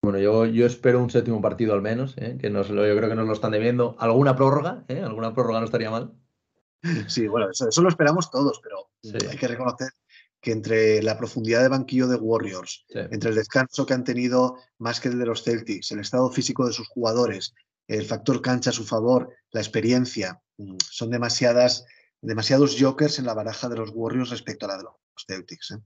Bueno, 0.03 0.19
yo, 0.19 0.47
yo 0.47 0.67
espero 0.67 1.01
un 1.01 1.11
séptimo 1.11 1.41
partido 1.41 1.75
al 1.75 1.83
menos, 1.83 2.15
¿eh? 2.17 2.37
que 2.41 2.51
nos 2.51 2.71
lo, 2.71 2.87
yo 2.87 2.97
creo 2.97 3.09
que 3.09 3.15
nos 3.15 3.27
lo 3.27 3.33
están 3.33 3.53
debiendo. 3.53 3.95
¿Alguna 4.01 4.35
prórroga? 4.35 4.85
¿eh? 4.88 5.01
¿Alguna 5.01 5.33
prórroga 5.33 5.61
no 5.61 5.67
estaría 5.67 5.91
mal? 5.91 6.12
Sí, 7.07 7.29
bueno, 7.29 7.49
eso, 7.51 7.83
lo 7.83 7.88
esperamos 7.88 8.31
todos, 8.31 8.61
pero 8.61 8.91
hay 9.31 9.37
que 9.37 9.47
reconocer 9.47 9.91
que 10.41 10.51
entre 10.51 11.01
la 11.05 11.17
profundidad 11.17 11.62
de 11.62 11.69
banquillo 11.69 12.09
de 12.09 12.17
Warriors, 12.17 12.85
entre 12.88 13.31
el 13.31 13.37
descanso 13.37 13.87
que 13.87 13.95
han 13.95 14.03
tenido 14.03 14.57
más 14.79 14.99
que 14.99 15.07
el 15.07 15.21
de 15.21 15.27
los 15.27 15.45
Celtics, 15.45 15.93
el 15.93 16.01
estado 16.01 16.29
físico 16.31 16.67
de 16.67 16.73
sus 16.73 16.88
jugadores, 16.88 17.55
el 17.87 18.05
factor 18.05 18.43
cancha 18.43 18.71
a 18.71 18.73
su 18.73 18.85
favor, 18.85 19.31
la 19.53 19.61
experiencia, 19.61 20.43
mm, 20.59 20.79
son 20.91 21.11
demasiadas 21.11 21.85
demasiados 22.22 22.76
jokers 22.78 23.18
en 23.18 23.26
la 23.26 23.35
baraja 23.35 23.68
de 23.68 23.76
los 23.76 23.90
Warriors 23.92 24.30
respecto 24.30 24.66
a 24.66 24.70
la 24.70 24.76
de 24.78 24.85
los 24.85 24.94
Celtics. 25.26 25.72
¿eh? 25.72 25.78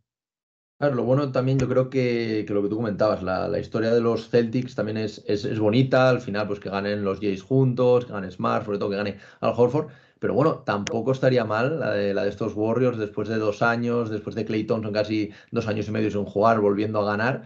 Claro, 0.78 0.94
lo 0.94 1.04
bueno 1.04 1.32
también 1.32 1.58
yo 1.58 1.68
creo 1.68 1.88
que, 1.88 2.44
lo 2.48 2.62
que 2.62 2.68
tú 2.68 2.76
comentabas, 2.76 3.22
la, 3.22 3.58
historia 3.58 3.92
de 3.92 4.02
los 4.02 4.28
Celtics 4.28 4.74
también 4.74 4.98
es, 4.98 5.24
es, 5.26 5.58
bonita, 5.58 6.10
al 6.10 6.20
final 6.20 6.46
pues 6.46 6.60
que 6.60 6.68
ganen 6.68 7.02
los 7.02 7.18
Jays 7.18 7.42
juntos, 7.42 8.04
que 8.04 8.12
gane 8.12 8.30
Smart, 8.30 8.66
sobre 8.66 8.78
todo 8.78 8.90
que 8.90 8.96
gane 8.96 9.18
Al 9.40 9.54
Horford, 9.56 9.88
pero 10.18 10.34
bueno, 10.34 10.62
tampoco 10.66 11.12
estaría 11.12 11.46
mal 11.46 11.80
la 11.80 11.92
de, 11.92 12.12
la 12.12 12.24
de 12.24 12.28
estos 12.28 12.52
Warriors 12.54 12.98
después 12.98 13.26
de 13.28 13.38
dos 13.38 13.62
años, 13.62 14.10
después 14.10 14.36
de 14.36 14.44
Clay 14.44 14.64
Thompson 14.64 14.92
casi 14.92 15.30
dos 15.50 15.66
años 15.66 15.88
y 15.88 15.92
medio 15.92 16.10
sin 16.10 16.26
jugar, 16.26 16.60
volviendo 16.60 17.00
a 17.00 17.06
ganar, 17.06 17.44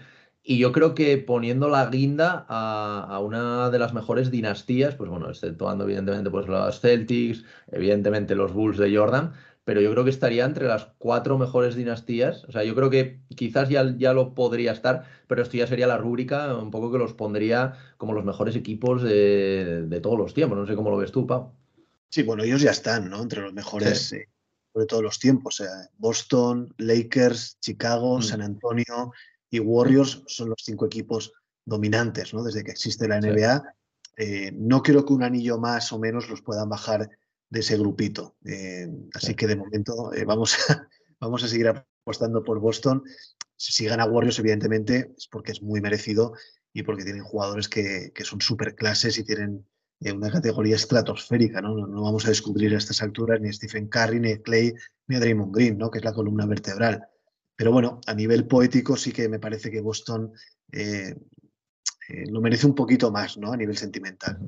y 0.50 0.58
yo 0.58 0.72
creo 0.72 0.96
que 0.96 1.16
poniendo 1.16 1.68
la 1.68 1.86
guinda 1.86 2.44
a, 2.48 3.20
una 3.20 3.70
de 3.70 3.78
las 3.78 3.94
mejores 3.94 4.32
dinastías, 4.32 4.96
pues 4.96 5.08
bueno, 5.08 5.30
exceptuando 5.30 5.84
evidentemente 5.84 6.28
pues 6.28 6.48
los 6.48 6.80
Celtics, 6.80 7.44
evidentemente 7.70 8.34
los 8.34 8.52
Bulls 8.52 8.76
de 8.76 8.96
Jordan, 8.96 9.32
pero 9.62 9.80
yo 9.80 9.92
creo 9.92 10.02
que 10.02 10.10
estaría 10.10 10.44
entre 10.44 10.66
las 10.66 10.88
cuatro 10.98 11.38
mejores 11.38 11.76
dinastías. 11.76 12.42
O 12.48 12.50
sea, 12.50 12.64
yo 12.64 12.74
creo 12.74 12.90
que 12.90 13.20
quizás 13.36 13.68
ya, 13.68 13.94
ya 13.96 14.12
lo 14.12 14.34
podría 14.34 14.72
estar, 14.72 15.04
pero 15.28 15.40
esto 15.42 15.56
ya 15.56 15.68
sería 15.68 15.86
la 15.86 15.98
rúbrica 15.98 16.52
un 16.56 16.72
poco 16.72 16.90
que 16.90 16.98
los 16.98 17.14
pondría 17.14 17.74
como 17.96 18.12
los 18.12 18.24
mejores 18.24 18.56
equipos 18.56 19.04
de, 19.04 20.00
todos 20.02 20.18
los 20.18 20.34
tiempos. 20.34 20.58
No 20.58 20.66
sé 20.66 20.74
cómo 20.74 20.90
lo 20.90 20.96
ves 20.96 21.12
tú, 21.12 21.28
Pau. 21.28 21.52
Sí, 22.08 22.24
bueno, 22.24 22.42
ellos 22.42 22.60
ya 22.60 22.72
están, 22.72 23.08
¿no? 23.08 23.22
Entre 23.22 23.40
los 23.40 23.52
mejores 23.52 24.12
eh, 24.14 24.28
de 24.74 24.86
todos 24.86 25.04
los 25.04 25.20
tiempos. 25.20 25.54
Sea, 25.54 25.88
Boston, 25.96 26.74
Lakers, 26.78 27.56
Chicago, 27.60 28.18
mm. 28.18 28.22
San 28.22 28.42
Antonio, 28.42 29.12
y 29.50 29.58
Warriors 29.58 30.22
son 30.26 30.50
los 30.50 30.62
cinco 30.64 30.86
equipos 30.86 31.32
dominantes 31.64 32.32
¿no? 32.32 32.42
desde 32.42 32.64
que 32.64 32.70
existe 32.70 33.08
la 33.08 33.20
NBA. 33.20 33.62
Eh, 34.16 34.52
no 34.54 34.82
creo 34.82 35.04
que 35.04 35.12
un 35.12 35.22
anillo 35.22 35.58
más 35.58 35.92
o 35.92 35.98
menos 35.98 36.28
los 36.28 36.42
puedan 36.42 36.68
bajar 36.68 37.10
de 37.48 37.60
ese 37.60 37.76
grupito. 37.76 38.36
Eh, 38.44 38.88
así 39.14 39.34
que 39.34 39.46
de 39.46 39.56
momento 39.56 40.14
eh, 40.14 40.24
vamos, 40.24 40.56
a, 40.68 40.88
vamos 41.20 41.42
a 41.42 41.48
seguir 41.48 41.68
apostando 41.68 42.42
por 42.44 42.60
Boston. 42.60 43.02
Si 43.56 43.84
gana 43.84 44.06
Warriors, 44.06 44.38
evidentemente, 44.38 45.12
es 45.16 45.26
porque 45.26 45.52
es 45.52 45.62
muy 45.62 45.80
merecido 45.80 46.32
y 46.72 46.82
porque 46.82 47.04
tienen 47.04 47.24
jugadores 47.24 47.68
que, 47.68 48.12
son 48.22 48.40
súper 48.40 48.74
clases 48.74 49.18
y 49.18 49.24
tienen 49.24 49.66
una 50.14 50.30
categoría 50.30 50.76
estratosférica. 50.76 51.60
¿no? 51.60 51.74
¿no? 51.74 52.02
vamos 52.02 52.24
a 52.24 52.30
descubrir 52.30 52.74
a 52.74 52.78
estas 52.78 53.02
alturas 53.02 53.40
ni 53.40 53.48
a 53.48 53.52
Stephen 53.52 53.88
Curry, 53.88 54.20
ni 54.20 54.32
a 54.32 54.40
Clay, 54.40 54.72
ni 55.08 55.16
a 55.16 55.20
Draymond 55.20 55.54
Green, 55.54 55.76
¿no? 55.76 55.90
que 55.90 55.98
es 55.98 56.04
la 56.04 56.14
columna 56.14 56.46
vertebral 56.46 57.09
Pero 57.60 57.72
bueno, 57.72 58.00
a 58.06 58.14
nivel 58.14 58.46
poético 58.46 58.96
sí 58.96 59.12
que 59.12 59.28
me 59.28 59.38
parece 59.38 59.70
que 59.70 59.82
Boston 59.82 60.32
eh, 60.72 61.14
eh, 62.08 62.24
lo 62.30 62.40
merece 62.40 62.66
un 62.66 62.74
poquito 62.74 63.12
más, 63.12 63.36
¿no? 63.36 63.52
A 63.52 63.56
nivel 63.58 63.76
sentimental. 63.76 64.38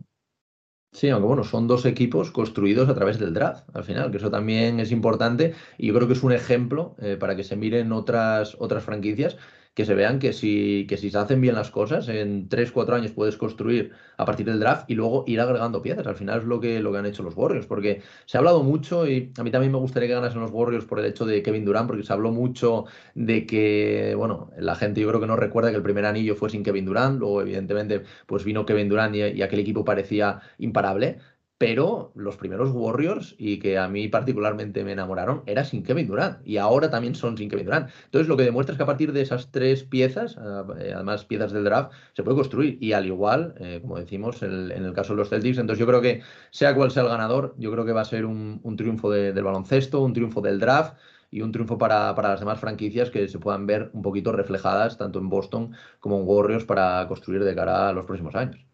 Sí, 0.92 1.10
aunque 1.10 1.26
bueno, 1.26 1.44
son 1.44 1.68
dos 1.68 1.84
equipos 1.84 2.30
construidos 2.30 2.88
a 2.88 2.94
través 2.94 3.18
del 3.18 3.34
draft, 3.34 3.68
al 3.74 3.84
final, 3.84 4.10
que 4.10 4.16
eso 4.16 4.30
también 4.30 4.80
es 4.80 4.90
importante 4.92 5.52
y 5.76 5.88
yo 5.88 5.94
creo 5.94 6.06
que 6.06 6.14
es 6.14 6.22
un 6.22 6.32
ejemplo 6.32 6.96
eh, 7.00 7.18
para 7.20 7.36
que 7.36 7.44
se 7.44 7.54
miren 7.54 7.92
otras, 7.92 8.56
otras 8.58 8.82
franquicias 8.82 9.36
que 9.74 9.86
se 9.86 9.94
vean 9.94 10.18
que 10.18 10.32
si, 10.32 10.86
que 10.88 10.98
si 10.98 11.10
se 11.10 11.18
hacen 11.18 11.40
bien 11.40 11.54
las 11.54 11.70
cosas, 11.70 12.08
en 12.08 12.48
3, 12.48 12.72
4 12.72 12.94
años 12.94 13.12
puedes 13.12 13.36
construir 13.36 13.92
a 14.18 14.24
partir 14.24 14.46
del 14.46 14.60
draft 14.60 14.90
y 14.90 14.94
luego 14.94 15.24
ir 15.26 15.40
agregando 15.40 15.80
piezas. 15.80 16.06
Al 16.06 16.14
final 16.16 16.40
es 16.40 16.44
lo 16.44 16.60
que, 16.60 16.80
lo 16.80 16.92
que 16.92 16.98
han 16.98 17.06
hecho 17.06 17.22
los 17.22 17.34
Warriors, 17.36 17.66
porque 17.66 18.02
se 18.26 18.36
ha 18.36 18.40
hablado 18.40 18.62
mucho 18.62 19.08
y 19.08 19.32
a 19.38 19.42
mí 19.42 19.50
también 19.50 19.72
me 19.72 19.78
gustaría 19.78 20.08
que 20.08 20.14
ganasen 20.14 20.40
los 20.40 20.50
Warriors 20.50 20.84
por 20.84 20.98
el 20.98 21.06
hecho 21.06 21.24
de 21.24 21.42
Kevin 21.42 21.64
Durant, 21.64 21.86
porque 21.86 22.02
se 22.02 22.12
habló 22.12 22.32
mucho 22.32 22.84
de 23.14 23.46
que, 23.46 24.14
bueno, 24.16 24.50
la 24.58 24.74
gente 24.74 25.00
yo 25.00 25.08
creo 25.08 25.20
que 25.20 25.26
no 25.26 25.36
recuerda 25.36 25.70
que 25.70 25.76
el 25.76 25.82
primer 25.82 26.04
anillo 26.04 26.36
fue 26.36 26.50
sin 26.50 26.62
Kevin 26.62 26.84
Durant, 26.84 27.18
luego 27.18 27.40
evidentemente 27.40 28.02
pues 28.26 28.44
vino 28.44 28.66
Kevin 28.66 28.88
Durant 28.88 29.14
y 29.16 29.42
aquel 29.42 29.60
equipo 29.60 29.84
parecía 29.84 30.40
imparable 30.58 31.18
pero 31.62 32.10
los 32.16 32.36
primeros 32.36 32.72
Warriors, 32.72 33.36
y 33.38 33.60
que 33.60 33.78
a 33.78 33.86
mí 33.86 34.08
particularmente 34.08 34.82
me 34.82 34.90
enamoraron, 34.90 35.44
era 35.46 35.62
sin 35.62 35.84
Kevin 35.84 36.08
Durant, 36.08 36.44
y 36.44 36.56
ahora 36.56 36.90
también 36.90 37.14
son 37.14 37.38
sin 37.38 37.48
Kevin 37.48 37.66
Durant. 37.66 37.88
Entonces, 38.06 38.26
lo 38.26 38.36
que 38.36 38.42
demuestra 38.42 38.72
es 38.72 38.78
que 38.78 38.82
a 38.82 38.86
partir 38.86 39.12
de 39.12 39.20
esas 39.20 39.52
tres 39.52 39.84
piezas, 39.84 40.36
eh, 40.36 40.92
además 40.92 41.24
piezas 41.24 41.52
del 41.52 41.62
draft, 41.62 41.92
se 42.14 42.24
puede 42.24 42.36
construir, 42.36 42.78
y 42.80 42.94
al 42.94 43.06
igual, 43.06 43.54
eh, 43.60 43.78
como 43.80 43.96
decimos, 43.96 44.42
en 44.42 44.72
el 44.72 44.92
caso 44.92 45.12
de 45.12 45.18
los 45.18 45.28
Celtics, 45.28 45.58
entonces 45.58 45.78
yo 45.78 45.86
creo 45.86 46.00
que, 46.00 46.22
sea 46.50 46.74
cual 46.74 46.90
sea 46.90 47.04
el 47.04 47.10
ganador, 47.10 47.54
yo 47.58 47.70
creo 47.70 47.84
que 47.84 47.92
va 47.92 48.00
a 48.00 48.06
ser 48.06 48.24
un, 48.24 48.60
triunfo 48.76 49.12
del 49.12 49.44
baloncesto, 49.44 50.00
un 50.02 50.14
triunfo 50.14 50.40
del 50.40 50.58
draft, 50.58 50.96
y 51.30 51.42
un 51.42 51.52
triunfo 51.52 51.78
para, 51.78 52.12
para, 52.16 52.30
las 52.30 52.40
demás 52.40 52.58
franquicias 52.58 53.08
que 53.10 53.28
se 53.28 53.38
puedan 53.38 53.66
ver 53.66 53.88
un 53.92 54.02
poquito 54.02 54.32
reflejadas 54.32 54.98
tanto 54.98 55.20
en 55.20 55.28
Boston 55.28 55.76
como 56.00 56.18
en 56.18 56.26
Warriors 56.26 56.64
para 56.64 57.06
construir 57.06 57.44
de 57.44 57.54
cara 57.54 57.88
a 57.88 57.92
los 57.92 58.04
próximos 58.04 58.34
años. 58.34 58.71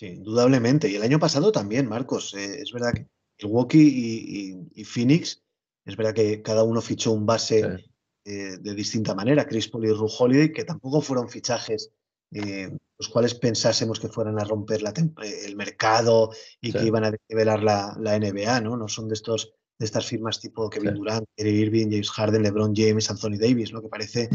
Sí, 0.00 0.06
indudablemente. 0.06 0.88
Y 0.88 0.94
el 0.94 1.02
año 1.02 1.18
pasado 1.18 1.52
también, 1.52 1.86
Marcos. 1.86 2.32
Eh, 2.32 2.62
es 2.62 2.72
verdad 2.72 2.94
que 2.94 3.06
Milwaukee 3.42 4.64
y, 4.74 4.84
Phoenix, 4.84 5.42
es 5.84 5.94
verdad 5.94 6.14
que 6.14 6.40
cada 6.40 6.62
uno 6.62 6.80
fichó 6.80 7.12
un 7.12 7.26
base 7.26 7.84
eh, 8.24 8.56
de 8.58 8.74
distinta 8.74 9.14
manera. 9.14 9.46
Chris 9.46 9.68
Paul 9.68 9.84
y 9.84 9.92
Ru 9.92 10.06
Holiday, 10.06 10.54
que 10.54 10.64
tampoco 10.64 11.02
fueron 11.02 11.28
fichajes 11.28 11.92
eh, 12.32 12.74
los 12.98 13.10
cuales 13.10 13.34
pensásemos 13.34 14.00
que 14.00 14.08
fueran 14.08 14.40
a 14.40 14.44
romper 14.44 14.80
el 15.20 15.56
mercado 15.56 16.30
y 16.62 16.72
que 16.72 16.86
iban 16.86 17.04
a 17.04 17.12
develar 17.28 17.62
la, 17.62 17.94
la, 18.00 18.18
NBA, 18.18 18.62
¿no? 18.62 18.78
No 18.78 18.88
son 18.88 19.06
de 19.06 19.14
estos 19.14 19.52
de 19.78 19.84
estas 19.84 20.06
firmas 20.06 20.40
tipo 20.40 20.70
Kevin 20.70 20.94
Durant, 20.94 21.26
Kyrie 21.36 21.60
Irving, 21.60 21.90
James 21.90 22.10
Harden, 22.10 22.42
LeBron 22.42 22.74
James, 22.74 23.10
Anthony 23.10 23.36
Davis, 23.38 23.72
lo 23.72 23.82
que 23.82 23.88
parece 23.88 24.30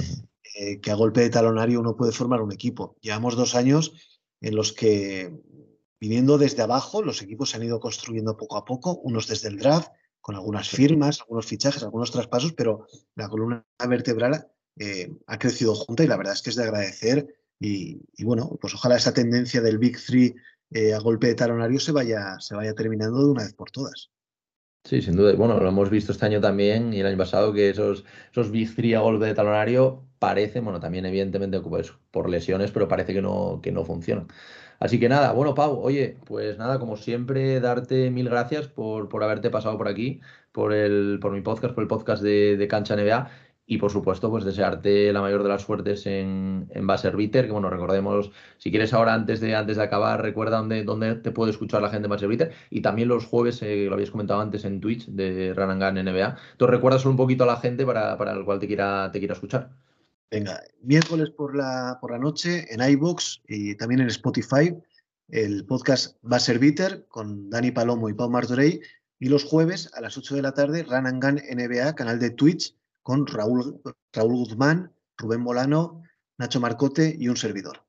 que 0.82 0.92
a 0.92 0.96
golpe 0.96 1.22
de 1.22 1.30
talonario 1.30 1.80
uno 1.80 1.96
puede 1.96 2.12
formar 2.12 2.42
un 2.42 2.52
equipo. 2.52 2.96
Llevamos 3.02 3.36
dos 3.36 3.56
años 3.56 3.94
en 4.42 4.56
los 4.56 4.74
que 4.74 5.32
viniendo 6.00 6.38
desde 6.38 6.64
abajo, 6.64 7.02
los 7.02 7.22
equipos 7.22 7.50
se 7.50 7.58
han 7.58 7.64
ido 7.64 7.80
construyendo 7.80 8.38
poco 8.38 8.58
a 8.58 8.66
poco, 8.66 9.00
unos 9.04 9.28
desde 9.28 9.50
el 9.50 9.58
draft, 9.58 9.90
con 10.22 10.36
algunas 10.36 10.70
firmas, 10.70 11.22
algunos 11.22 11.46
fichajes, 11.46 11.84
algunos 11.84 12.12
traspasos, 12.12 12.54
pero 12.54 12.88
la 13.16 13.30
columna 13.30 13.64
vertebral 13.88 14.48
eh, 14.80 15.12
ha 15.28 15.38
crecido 15.38 15.76
junta 15.76 16.04
y 16.04 16.08
la 16.08 16.18
verdad 16.18 16.34
es 16.34 16.42
que 16.42 16.50
es 16.50 16.56
de 16.56 16.64
agradecer. 16.64 17.28
Y, 17.60 18.02
bueno, 18.24 18.58
pues 18.60 18.74
ojalá 18.74 18.98
esa 18.98 19.14
tendencia 19.14 19.62
del 19.62 19.78
Big 19.78 19.98
Three 20.04 20.36
eh, 20.72 20.94
a 20.94 21.00
golpe 21.00 21.28
de 21.28 21.36
talonario 21.36 21.80
se 21.80 21.92
vaya, 21.92 22.40
se 22.40 22.56
vaya 22.56 22.74
terminando 22.74 23.20
de 23.20 23.32
una 23.32 23.44
vez 23.44 23.54
por 23.54 23.72
todas. 23.72 24.10
Sí, 24.84 25.02
sin 25.02 25.16
duda. 25.16 25.34
Bueno, 25.36 25.60
lo 25.60 25.68
hemos 25.68 25.90
visto 25.90 26.12
este 26.12 26.26
año 26.26 26.42
también 26.42 26.94
y 26.94 27.00
el 27.00 27.08
año 27.08 27.18
pasado 27.18 27.54
que 27.54 27.70
esos, 27.70 28.04
esos 28.32 28.52
Big 28.52 28.76
Three 28.76 28.94
a 28.94 29.00
golpe 29.00 29.26
de 29.26 29.34
talonario 29.34 30.08
parecen, 30.20 30.64
bueno, 30.64 30.80
también 30.80 31.06
evidentemente 31.06 31.60
pues, 31.60 31.94
por 32.12 32.30
lesiones, 32.30 32.72
pero 32.72 32.88
parece 32.88 33.14
que 33.14 33.22
no, 33.22 33.60
que 33.64 33.72
no 33.72 33.86
funcionan. 33.86 34.28
Así 34.80 35.00
que 35.00 35.10
nada, 35.10 35.32
bueno, 35.32 35.54
Pau, 35.56 35.80
oye, 35.82 36.18
pues 36.26 36.58
nada, 36.58 36.80
como 36.80 36.98
siempre, 36.98 37.60
darte 37.60 38.12
mil 38.12 38.30
gracias 38.30 38.68
por, 38.68 39.10
por 39.10 39.24
haberte 39.24 39.50
pasado 39.50 39.78
por 39.78 39.88
aquí, 39.88 40.22
por, 40.52 40.74
el, 40.74 41.20
por 41.22 41.32
mi 41.32 41.42
podcast, 41.42 41.74
por 41.74 41.84
el 41.84 41.88
podcast 41.88 42.22
de, 42.24 42.58
de 42.58 42.68
Cancha 42.68 42.96
NBA. 42.96 43.30
Y 43.68 43.80
por 43.80 43.90
supuesto, 43.92 44.30
pues 44.30 44.44
desearte 44.46 45.12
la 45.12 45.22
mayor 45.22 45.42
de 45.42 45.50
las 45.50 45.64
suertes 45.64 46.06
en, 46.06 46.70
en 46.72 46.88
Bitter, 47.18 47.46
que 47.46 47.52
bueno, 47.52 47.70
recordemos, 47.70 48.32
si 48.58 48.70
quieres 48.70 48.94
ahora 48.94 49.16
antes 49.16 49.40
de, 49.40 49.56
antes 49.56 49.78
de 49.78 49.84
acabar, 49.84 50.22
recuerda 50.22 50.58
dónde, 50.58 50.84
dónde 50.84 51.16
te 51.16 51.32
puede 51.32 51.52
escuchar 51.52 51.82
la 51.82 51.90
gente 51.90 52.08
en 52.08 52.30
Bitter. 52.30 52.52
Y 52.70 52.82
también 52.82 53.08
los 53.08 53.26
jueves, 53.26 53.62
eh, 53.64 53.86
lo 53.88 53.96
habías 53.96 54.12
comentado 54.12 54.42
antes 54.42 54.66
en 54.66 54.82
Twitch 54.82 55.08
de 55.08 55.54
Ranangan 55.56 55.96
NBA. 55.96 56.38
Entonces 56.52 56.76
recuerdas 56.76 57.06
un 57.06 57.18
poquito 57.18 57.44
a 57.44 57.48
la 57.48 57.58
gente 57.58 57.86
para, 57.86 58.18
para 58.18 58.34
el 58.34 58.46
cual 58.46 58.60
te 58.60 58.68
quiera, 58.68 59.10
te 59.12 59.20
quiera 59.20 59.34
escuchar. 59.34 59.72
Venga, 60.36 60.62
miércoles 60.82 61.30
por 61.30 61.56
la, 61.56 61.98
por 62.02 62.12
la 62.12 62.18
noche 62.18 62.66
en 62.70 62.82
iBox 62.82 63.42
y 63.48 63.74
también 63.76 64.02
en 64.02 64.08
Spotify. 64.08 64.76
El 65.30 65.66
podcast 65.66 66.18
va 66.30 66.36
a 66.36 66.42
ser 66.42 66.60
Bitter 66.60 67.08
con 67.08 67.50
Dani 67.50 67.72
Palomo 67.72 68.10
y 68.10 68.14
Pau 68.14 68.30
Martorey. 68.30 68.82
Y 69.18 69.30
los 69.30 69.46
jueves 69.46 69.90
a 69.94 70.02
las 70.02 70.18
8 70.18 70.36
de 70.36 70.42
la 70.42 70.52
tarde, 70.52 70.84
Run 70.84 71.08
and 71.08 71.24
Gun 71.24 71.36
NBA, 71.36 71.96
canal 71.96 72.20
de 72.20 72.32
Twitch, 72.32 72.76
con 73.02 73.26
Raúl, 73.26 73.82
Raúl 74.12 74.36
Guzmán, 74.36 74.92
Rubén 75.18 75.40
Molano, 75.40 76.04
Nacho 76.38 76.60
Marcote 76.60 77.16
y 77.18 77.30
un 77.30 77.38
servidor. 77.38 77.86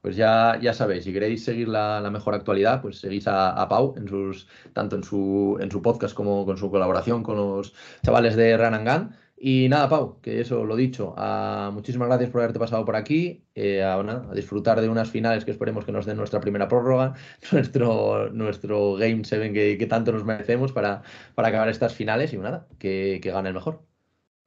Pues 0.00 0.16
ya, 0.16 0.58
ya 0.60 0.74
sabéis, 0.74 1.04
si 1.04 1.12
queréis 1.12 1.44
seguir 1.44 1.68
la, 1.68 2.08
mejor 2.10 2.34
actualidad, 2.34 2.82
pues 2.82 2.98
seguís 2.98 3.28
a, 3.28 3.68
Pau 3.68 3.94
en 3.96 4.08
sus, 4.08 4.48
tanto 4.72 4.96
en 4.96 5.04
su, 5.04 5.58
en 5.60 5.70
su 5.70 5.80
podcast 5.80 6.14
como 6.14 6.44
con 6.44 6.56
su 6.58 6.72
colaboración 6.72 7.22
con 7.22 7.36
los 7.36 7.72
chavales 8.04 8.34
de 8.34 8.56
Run 8.56 8.74
and 8.74 8.88
Gun. 8.88 9.25
Y 9.38 9.68
nada, 9.68 9.88
Pau, 9.88 10.18
que 10.22 10.40
eso 10.40 10.64
lo 10.64 10.76
dicho. 10.76 11.14
muchísimas 11.72 12.08
gracias 12.08 12.30
por 12.30 12.40
haberte 12.40 12.58
pasado 12.58 12.84
por 12.84 12.96
aquí. 12.96 13.44
Eh, 13.54 13.82
a, 13.82 14.02
disfrutar 14.34 14.80
de 14.80 14.88
unas 14.88 15.10
finales 15.10 15.44
que 15.44 15.50
esperemos 15.50 15.84
que 15.84 15.92
nos 15.92 16.06
den 16.06 16.16
nuestra 16.16 16.40
primera 16.40 16.68
prórroga, 16.68 17.14
nuestro, 17.52 18.30
nuestro 18.30 18.94
Game 18.94 19.24
7 19.24 19.78
que, 19.78 19.86
tanto 19.86 20.12
nos 20.12 20.24
merecemos 20.24 20.72
para, 20.72 21.02
para 21.34 21.48
acabar 21.48 21.68
estas 21.68 21.94
finales 21.94 22.32
y 22.32 22.38
nada, 22.38 22.66
que, 22.78 23.20
que 23.22 23.30
gane 23.30 23.48
el 23.48 23.54
mejor. 23.54 23.82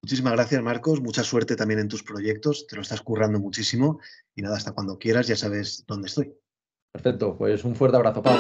Muchísimas 0.02 0.34
gracias, 0.34 0.64
Marcos. 0.64 1.02
Mucha 1.02 1.24
suerte 1.24 1.56
también 1.56 1.82
en 1.82 1.88
tus 1.88 2.04
proyectos. 2.04 2.66
Te 2.68 2.76
lo 2.76 2.82
estás 2.82 3.02
currando 3.02 3.40
muchísimo. 3.40 4.00
Y 4.36 4.42
nada, 4.42 4.58
hasta 4.58 4.72
cuando 4.72 4.98
quieras, 4.98 5.28
ya 5.28 5.36
sabes 5.36 5.84
dónde 5.88 6.08
estoy. 6.08 6.34
Perfecto, 6.92 7.38
pues 7.38 7.64
un 7.64 7.76
fuerte 7.76 7.98
abrazo, 7.98 8.24
Pau. 8.24 8.38